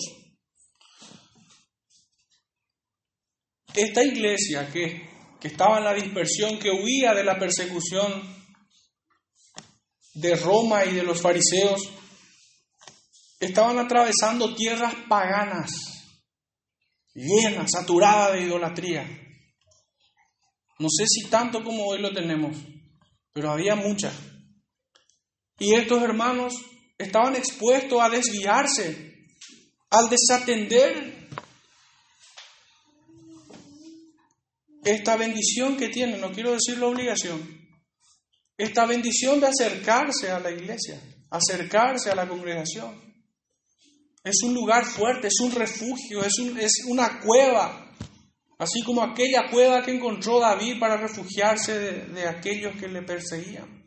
Esta 3.75 4.05
iglesia 4.05 4.71
que, 4.71 5.09
que 5.41 5.49
estaba 5.49 5.79
en 5.79 5.85
la 5.85 5.95
dispersión, 5.95 6.59
que 6.59 6.71
huía 6.71 7.13
de 7.15 7.25
la 7.25 7.39
persecución 7.39 8.23
de 10.15 10.37
Roma 10.37 10.85
y 10.85 10.95
de 10.95 11.03
los 11.03 11.21
fariseos, 11.21 11.91
estaban 13.41 13.79
atravesando 13.79 14.55
tierras 14.55 14.95
paganas 15.09 15.94
llena, 17.15 17.67
saturada 17.69 18.33
de 18.33 18.43
idolatría. 18.43 19.05
No 20.79 20.89
sé 20.91 21.07
si 21.07 21.29
tanto 21.29 21.63
como 21.63 21.87
hoy 21.87 22.01
lo 22.01 22.13
tenemos, 22.13 22.57
pero 23.33 23.51
había 23.51 23.77
mucha. 23.77 24.13
Y 25.59 25.75
estos 25.75 26.03
hermanos 26.03 26.55
estaban 26.99 27.37
expuestos 27.37 28.01
a 28.01 28.09
desviarse, 28.11 29.15
al 29.91 30.11
desatender 30.11 31.29
esta 34.85 35.17
bendición 35.17 35.77
que 35.77 35.89
tienen, 35.89 36.21
no 36.21 36.33
quiero 36.33 36.53
decir 36.53 36.79
la 36.79 36.87
obligación, 36.87 37.41
esta 38.59 38.87
bendición 38.87 39.41
de 39.41 39.47
acercarse 39.47 40.31
a 40.31 40.41
la 40.41 40.51
iglesia, 40.51 41.01
acercarse 41.31 42.11
a 42.11 42.15
la 42.15 42.29
congregación. 42.29 43.14
Es 44.25 44.43
un 44.43 44.55
lugar 44.55 44.87
fuerte, 44.87 45.29
es 45.29 45.39
un 45.41 45.53
refugio, 45.53 46.25
es, 46.25 46.33
una 46.89 47.21
cueva. 47.21 47.93
Así 48.59 48.83
como 48.83 49.03
aquella 49.03 49.51
cueva 49.51 49.83
que 49.83 49.95
encontró 49.95 50.41
David 50.41 50.81
para 50.81 50.97
refugiarse 50.97 51.79
de, 51.79 52.07
de 52.07 52.27
aquellos 52.27 52.75
que 52.77 52.89
le 52.89 53.03
perseguían. 53.03 53.85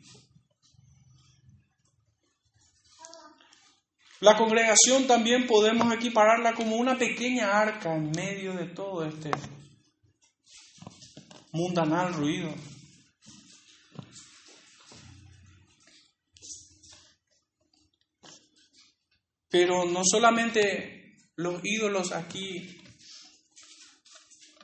La 4.20 4.36
congregación 4.36 5.06
también 5.08 5.46
podemos 5.46 5.92
equipararla 5.92 6.54
como 6.54 6.76
una 6.76 6.96
pequeña 6.96 7.58
arca 7.58 7.94
en 7.94 8.10
medio 8.10 8.52
de 8.54 8.66
todo 8.66 9.04
este 9.04 9.30
mundanal 11.52 12.14
ruido. 12.14 12.52
Pero 19.50 19.84
no 19.86 20.02
solamente 20.04 20.98
los 21.36 21.60
ídolos 21.64 22.12
aquí 22.12 22.78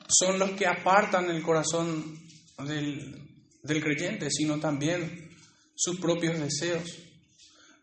son 0.07 0.37
los 0.37 0.51
que 0.51 0.67
apartan 0.67 1.29
el 1.29 1.41
corazón 1.41 2.19
del, 2.59 3.81
creyente, 3.81 4.29
sino 4.29 4.59
también 4.59 5.29
sus 5.75 5.99
propios 5.99 6.39
deseos. 6.39 6.83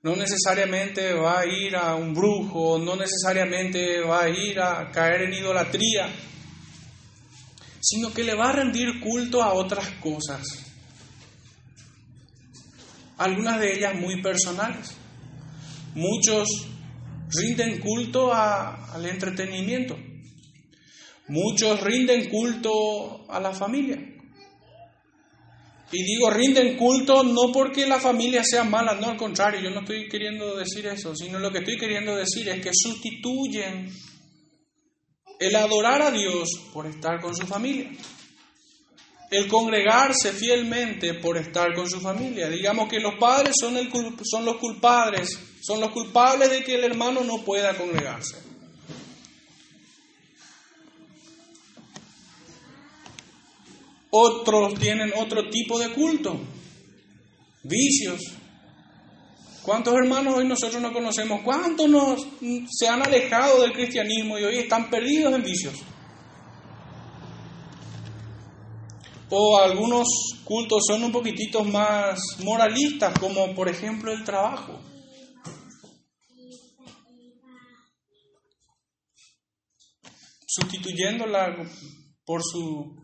No 0.03 0.17
necesariamente 0.17 1.13
va 1.15 1.41
a 1.41 1.47
ir 1.47 1.77
a 1.77 1.95
un 1.95 2.13
brujo, 2.13 2.79
no 2.79 2.97
necesariamente 2.97 4.01
va 4.01 4.25
a 4.25 4.29
ir 4.29 4.61
a 4.61 4.91
caer 4.91 5.23
en 5.23 5.35
idolatría, 5.35 6.09
sino 7.81 8.13
que 8.13 8.25
le 8.25 8.35
va 8.35 8.51
a 8.51 8.53
rendir 8.53 9.01
culto 9.01 9.43
a 9.43 9.53
otras 9.55 9.89
cosas, 10.01 10.43
algunas 13.17 13.61
de 13.61 13.77
ellas 13.77 13.95
muy 13.95 14.21
personales. 14.23 14.97
Muchos 15.95 16.49
rinden 17.35 17.81
culto 17.81 18.33
al 18.33 19.07
entretenimiento. 19.07 19.99
Muchos 21.29 21.81
rinden 21.81 22.29
culto 22.29 23.31
a 23.31 23.41
la 23.41 23.53
familia. 23.53 23.97
Y 25.95 26.03
digo 26.05 26.31
rinden 26.31 26.77
culto 26.77 27.23
no 27.23 27.53
porque 27.53 27.87
la 27.87 28.01
familia 28.01 28.43
sea 28.45 28.65
mala, 28.65 28.95
no 28.95 29.09
al 29.09 29.17
contrario, 29.17 29.61
yo 29.61 29.71
no 29.71 29.81
estoy 29.81 30.09
queriendo 30.09 30.57
decir 30.57 30.87
eso, 30.87 31.15
sino 31.15 31.39
lo 31.39 31.53
que 31.53 31.59
estoy 31.59 31.77
queriendo 31.77 32.17
decir 32.17 32.49
es 32.49 32.63
que 32.63 32.71
sustituyen 32.73 33.91
el 35.39 35.57
adorar 35.57 36.01
a 36.01 36.11
Dios 36.11 36.49
por 36.73 36.87
estar 36.87 37.21
con 37.21 37.37
su 37.37 37.47
familia 37.47 37.91
el 39.33 39.49
congregarse 39.49 40.31
fielmente 40.33 41.15
por 41.15 41.39
estar 41.39 41.75
con 41.75 41.89
su 41.89 42.01
familia. 42.01 42.51
Digamos 42.51 42.89
que 42.89 43.01
los 43.01 43.15
padres 43.19 43.55
son, 43.59 43.79
el, 43.79 43.91
son 44.23 44.45
los 44.45 44.57
culpables, 44.57 45.39
son 45.63 45.81
los 45.81 45.93
culpables 45.93 46.51
de 46.51 46.65
que 46.65 46.75
el 46.75 46.85
hermano 46.85 47.23
no 47.23 47.39
pueda 47.39 47.77
congregarse. 47.77 48.37
Otros 54.11 54.75
tienen 54.75 55.13
otro 55.17 55.49
tipo 55.49 55.79
de 55.79 55.91
culto, 55.93 56.39
vicios. 57.63 58.21
¿Cuántos 59.63 59.95
hermanos 59.95 60.35
hoy 60.37 60.47
nosotros 60.47 60.83
no 60.83 60.93
conocemos? 60.93 61.41
¿Cuántos 61.43 62.27
se 62.69 62.89
han 62.89 63.01
alejado 63.01 63.63
del 63.63 63.73
cristianismo 63.73 64.39
y 64.39 64.45
hoy 64.45 64.57
están 64.59 64.91
perdidos 64.91 65.35
en 65.35 65.43
vicios? 65.43 65.75
o 69.35 69.57
algunos 69.57 70.07
cultos 70.45 70.83
son 70.87 71.05
un 71.05 71.11
poquitito 71.11 71.65
más 71.65 72.21
moralistas, 72.45 73.19
como 73.19 73.55
por 73.55 73.67
ejemplo 73.67 74.13
el 74.13 74.25
trabajo. 74.25 74.79
Sustituyéndola 80.55 81.57
por 82.27 82.43
su 82.43 82.95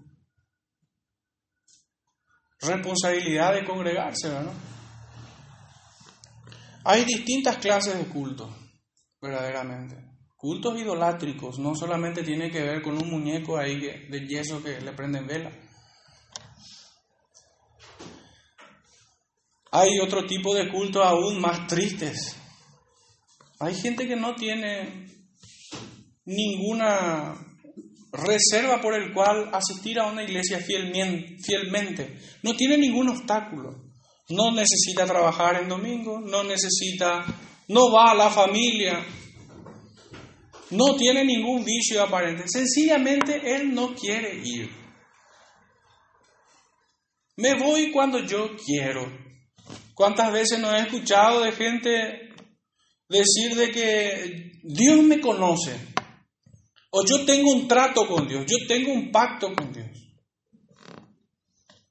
responsabilidad 2.61 3.55
de 3.55 3.65
congregarse. 3.65 4.29
Hay 6.85 7.05
distintas 7.07 7.57
clases 7.57 7.97
de 7.97 8.05
culto, 8.05 8.55
verdaderamente. 9.21 9.97
Cultos 10.37 10.79
idolátricos 10.79 11.59
no 11.59 11.75
solamente 11.75 12.23
tiene 12.23 12.51
que 12.51 12.63
ver 12.63 12.83
con 12.83 13.03
un 13.03 13.09
muñeco 13.11 13.57
ahí 13.57 13.81
de 13.81 14.27
yeso 14.29 14.63
que 14.63 14.81
le 14.81 14.93
prenden 14.93 15.27
vela 15.27 15.51
Hay 19.71 19.99
otro 20.01 20.27
tipo 20.27 20.55
de 20.55 20.71
culto 20.71 21.03
aún 21.03 21.41
más 21.41 21.67
tristes. 21.67 22.37
Hay 23.61 23.75
gente 23.75 24.07
que 24.07 24.17
no 24.17 24.35
tiene 24.35 25.07
ninguna 26.29 27.35
reserva 28.13 28.81
por 28.81 28.95
el 28.95 29.13
cual 29.13 29.49
asistir 29.53 29.99
a 29.99 30.07
una 30.07 30.23
iglesia 30.23 30.59
fielmente. 30.61 32.19
No 32.43 32.55
tiene 32.55 32.77
ningún 32.77 33.09
obstáculo. 33.09 33.89
No 34.29 34.51
necesita 34.53 35.07
trabajar 35.07 35.63
en 35.63 35.69
domingo, 35.69 36.21
no 36.21 36.45
necesita, 36.45 37.25
no 37.69 37.91
va 37.91 38.11
a 38.11 38.15
la 38.15 38.29
familia, 38.29 39.03
no 40.71 40.97
tiene 40.97 41.25
ningún 41.25 41.65
vicio 41.65 42.03
aparente. 42.03 42.45
Sencillamente 42.47 43.41
él 43.55 43.73
no 43.73 43.95
quiere 43.95 44.35
ir. 44.45 44.71
Me 47.37 47.55
voy 47.55 47.91
cuando 47.91 48.19
yo 48.19 48.51
quiero. 48.67 49.11
¿Cuántas 49.95 50.31
veces 50.31 50.59
nos 50.59 50.75
he 50.75 50.81
escuchado 50.81 51.41
de 51.41 51.53
gente 51.53 52.35
decir 53.09 53.57
de 53.57 53.71
que 53.71 54.53
Dios 54.63 55.03
me 55.03 55.21
conoce? 55.21 55.98
O 56.91 57.05
yo 57.05 57.25
tengo 57.25 57.53
un 57.53 57.69
trato 57.69 58.07
con 58.07 58.27
Dios, 58.27 58.45
yo 58.47 58.57
tengo 58.67 58.93
un 58.93 59.11
pacto 59.11 59.55
con 59.55 59.73
Dios. 59.73 59.91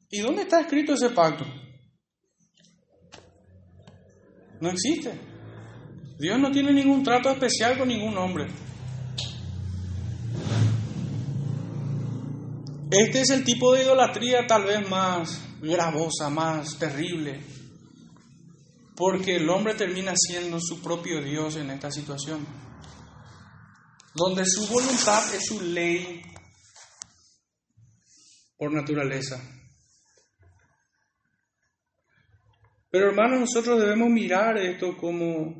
¿Y 0.09 0.21
dónde 0.21 0.43
está 0.43 0.61
escrito 0.61 0.93
ese 0.93 1.09
pacto? 1.09 1.45
No 4.59 4.69
existe. 4.69 5.11
Dios 6.19 6.39
no 6.39 6.49
tiene 6.51 6.73
ningún 6.73 7.03
trato 7.03 7.29
especial 7.29 7.77
con 7.77 7.89
ningún 7.89 8.17
hombre. 8.17 8.47
Este 12.89 13.21
es 13.21 13.29
el 13.31 13.43
tipo 13.43 13.73
de 13.73 13.83
idolatría 13.83 14.47
tal 14.47 14.63
vez 14.63 14.89
más 14.89 15.41
gravosa, 15.61 16.29
más 16.29 16.77
terrible 16.77 17.41
Porque 18.95 19.35
el 19.35 19.49
hombre 19.49 19.73
termina 19.73 20.13
siendo 20.15 20.59
su 20.59 20.81
propio 20.81 21.21
Dios 21.21 21.57
en 21.57 21.69
esta 21.69 21.91
situación, 21.91 22.47
donde 24.13 24.45
su 24.45 24.67
voluntad 24.67 25.33
es 25.33 25.45
su 25.45 25.61
ley 25.61 26.21
por 28.57 28.73
naturaleza. 28.73 29.41
Pero 32.89 33.09
hermanos, 33.09 33.41
nosotros 33.41 33.79
debemos 33.79 34.09
mirar 34.09 34.57
esto 34.57 34.97
como, 34.97 35.53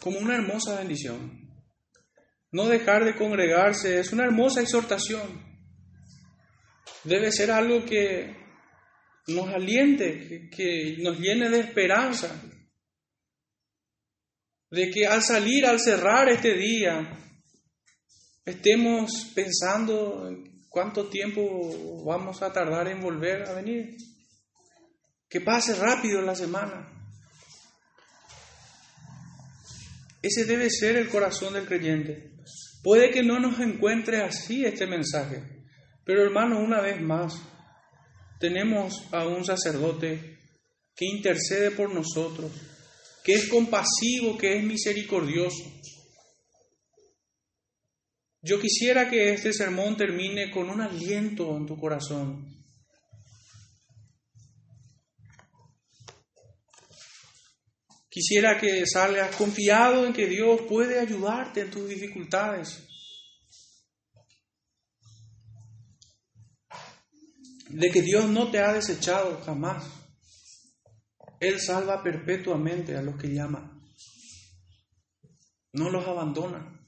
como 0.00 0.18
una 0.18 0.36
hermosa 0.36 0.78
bendición. 0.78 1.42
No 2.50 2.66
dejar 2.66 3.04
de 3.04 3.16
congregarse 3.16 3.98
es 3.98 4.12
una 4.12 4.24
hermosa 4.24 4.60
exhortación. 4.60 5.42
Debe 7.04 7.32
ser 7.32 7.50
algo 7.50 7.84
que 7.84 8.36
nos 9.28 9.48
aliente, 9.48 10.48
que 10.54 10.96
nos 11.02 11.18
llene 11.18 11.48
de 11.50 11.60
esperanza. 11.60 12.40
De 14.72 14.90
que 14.90 15.06
al 15.06 15.22
salir, 15.22 15.66
al 15.66 15.78
cerrar 15.78 16.30
este 16.30 16.54
día, 16.54 17.16
estemos 18.44 19.30
pensando 19.34 20.28
cuánto 20.70 21.08
tiempo 21.08 22.02
vamos 22.04 22.42
a 22.42 22.52
tardar 22.52 22.88
en 22.88 23.00
volver 23.00 23.46
a 23.48 23.52
venir. 23.52 23.94
Que 25.28 25.42
pase 25.42 25.74
rápido 25.74 26.22
la 26.22 26.34
semana. 26.34 26.88
Ese 30.22 30.46
debe 30.46 30.70
ser 30.70 30.96
el 30.96 31.10
corazón 31.10 31.52
del 31.52 31.66
creyente. 31.66 32.32
Puede 32.82 33.10
que 33.10 33.22
no 33.22 33.38
nos 33.38 33.60
encuentre 33.60 34.22
así 34.22 34.64
este 34.64 34.86
mensaje, 34.86 35.66
pero 36.04 36.22
hermano, 36.22 36.58
una 36.58 36.80
vez 36.80 37.00
más, 37.00 37.34
tenemos 38.40 39.06
a 39.12 39.26
un 39.26 39.44
sacerdote 39.44 40.38
que 40.96 41.04
intercede 41.04 41.70
por 41.70 41.94
nosotros, 41.94 42.50
que 43.24 43.34
es 43.34 43.48
compasivo, 43.48 44.36
que 44.36 44.56
es 44.56 44.64
misericordioso. 44.64 45.64
Yo 48.40 48.60
quisiera 48.60 49.08
que 49.08 49.32
este 49.32 49.52
sermón 49.52 49.96
termine 49.96 50.50
con 50.50 50.68
un 50.68 50.80
aliento 50.80 51.56
en 51.56 51.66
tu 51.66 51.78
corazón, 51.78 52.62
Quisiera 58.12 58.58
que 58.60 58.84
salgas 58.86 59.34
confiado 59.36 60.04
en 60.04 60.12
que 60.12 60.26
Dios 60.26 60.60
puede 60.68 61.00
ayudarte 61.00 61.62
en 61.62 61.70
tus 61.70 61.88
dificultades. 61.88 62.82
De 67.70 67.90
que 67.90 68.02
Dios 68.02 68.28
no 68.28 68.50
te 68.50 68.58
ha 68.58 68.74
desechado 68.74 69.40
jamás. 69.46 70.01
Él 71.42 71.60
salva 71.60 72.00
perpetuamente 72.04 72.96
a 72.96 73.02
los 73.02 73.16
que 73.16 73.26
llama. 73.26 73.68
No 75.72 75.90
los 75.90 76.06
abandona. 76.06 76.80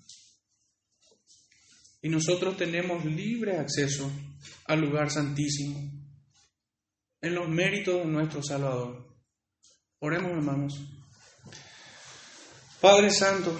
Y 2.01 2.09
nosotros 2.09 2.57
tenemos 2.57 3.05
libre 3.05 3.59
acceso 3.59 4.09
al 4.67 4.81
lugar 4.81 5.11
santísimo 5.11 5.81
en 7.21 7.35
los 7.35 7.49
méritos 7.49 7.99
de 7.99 8.05
nuestro 8.05 8.45
Salvador. 8.45 9.13
Oremos 9.99 10.31
hermanos. 10.31 10.81
Padre 12.81 13.11
Santo, 13.11 13.59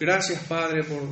gracias 0.00 0.42
Padre 0.48 0.82
por 0.82 1.02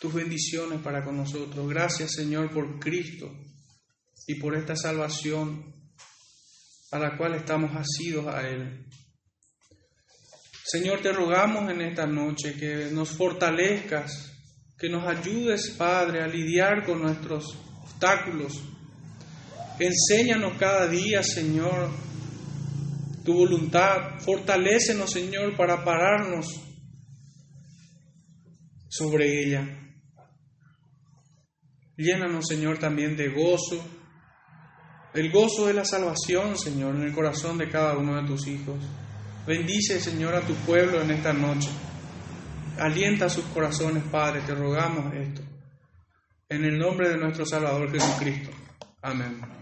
tus 0.00 0.14
bendiciones 0.14 0.80
para 0.80 1.04
con 1.04 1.18
nosotros. 1.18 1.68
Gracias 1.68 2.12
Señor 2.12 2.50
por 2.50 2.78
Cristo 2.78 3.30
y 4.26 4.36
por 4.36 4.56
esta 4.56 4.74
salvación 4.74 5.81
a 6.92 6.98
la 6.98 7.16
cual 7.16 7.34
estamos 7.34 7.70
asidos 7.74 8.26
a 8.26 8.46
Él. 8.46 8.86
Señor, 10.64 11.00
te 11.00 11.12
rogamos 11.12 11.70
en 11.70 11.80
esta 11.80 12.06
noche 12.06 12.54
que 12.54 12.90
nos 12.92 13.10
fortalezcas, 13.10 14.32
que 14.78 14.88
nos 14.88 15.06
ayudes, 15.06 15.70
Padre, 15.70 16.22
a 16.22 16.26
lidiar 16.26 16.84
con 16.84 17.02
nuestros 17.02 17.56
obstáculos. 17.82 18.62
Enséñanos 19.78 20.58
cada 20.58 20.86
día, 20.86 21.22
Señor, 21.22 21.90
tu 23.24 23.34
voluntad. 23.34 24.20
Fortalécenos, 24.20 25.10
Señor, 25.10 25.56
para 25.56 25.82
pararnos 25.84 26.46
sobre 28.88 29.44
ella. 29.44 29.78
Llénanos, 31.96 32.46
Señor, 32.46 32.78
también 32.78 33.16
de 33.16 33.28
gozo, 33.28 33.82
el 35.14 35.30
gozo 35.30 35.66
de 35.66 35.74
la 35.74 35.84
salvación, 35.84 36.56
Señor, 36.56 36.94
en 36.96 37.02
el 37.02 37.12
corazón 37.12 37.58
de 37.58 37.68
cada 37.68 37.96
uno 37.96 38.20
de 38.20 38.26
tus 38.26 38.46
hijos. 38.46 38.76
Bendice, 39.46 40.00
Señor, 40.00 40.34
a 40.34 40.40
tu 40.40 40.54
pueblo 40.54 41.02
en 41.02 41.10
esta 41.10 41.32
noche. 41.32 41.68
Alienta 42.78 43.28
sus 43.28 43.44
corazones, 43.46 44.04
Padre, 44.04 44.40
te 44.46 44.54
rogamos 44.54 45.12
esto. 45.14 45.42
En 46.48 46.64
el 46.64 46.78
nombre 46.78 47.08
de 47.10 47.18
nuestro 47.18 47.44
Salvador 47.44 47.90
Jesucristo. 47.90 48.50
Amén. 49.02 49.61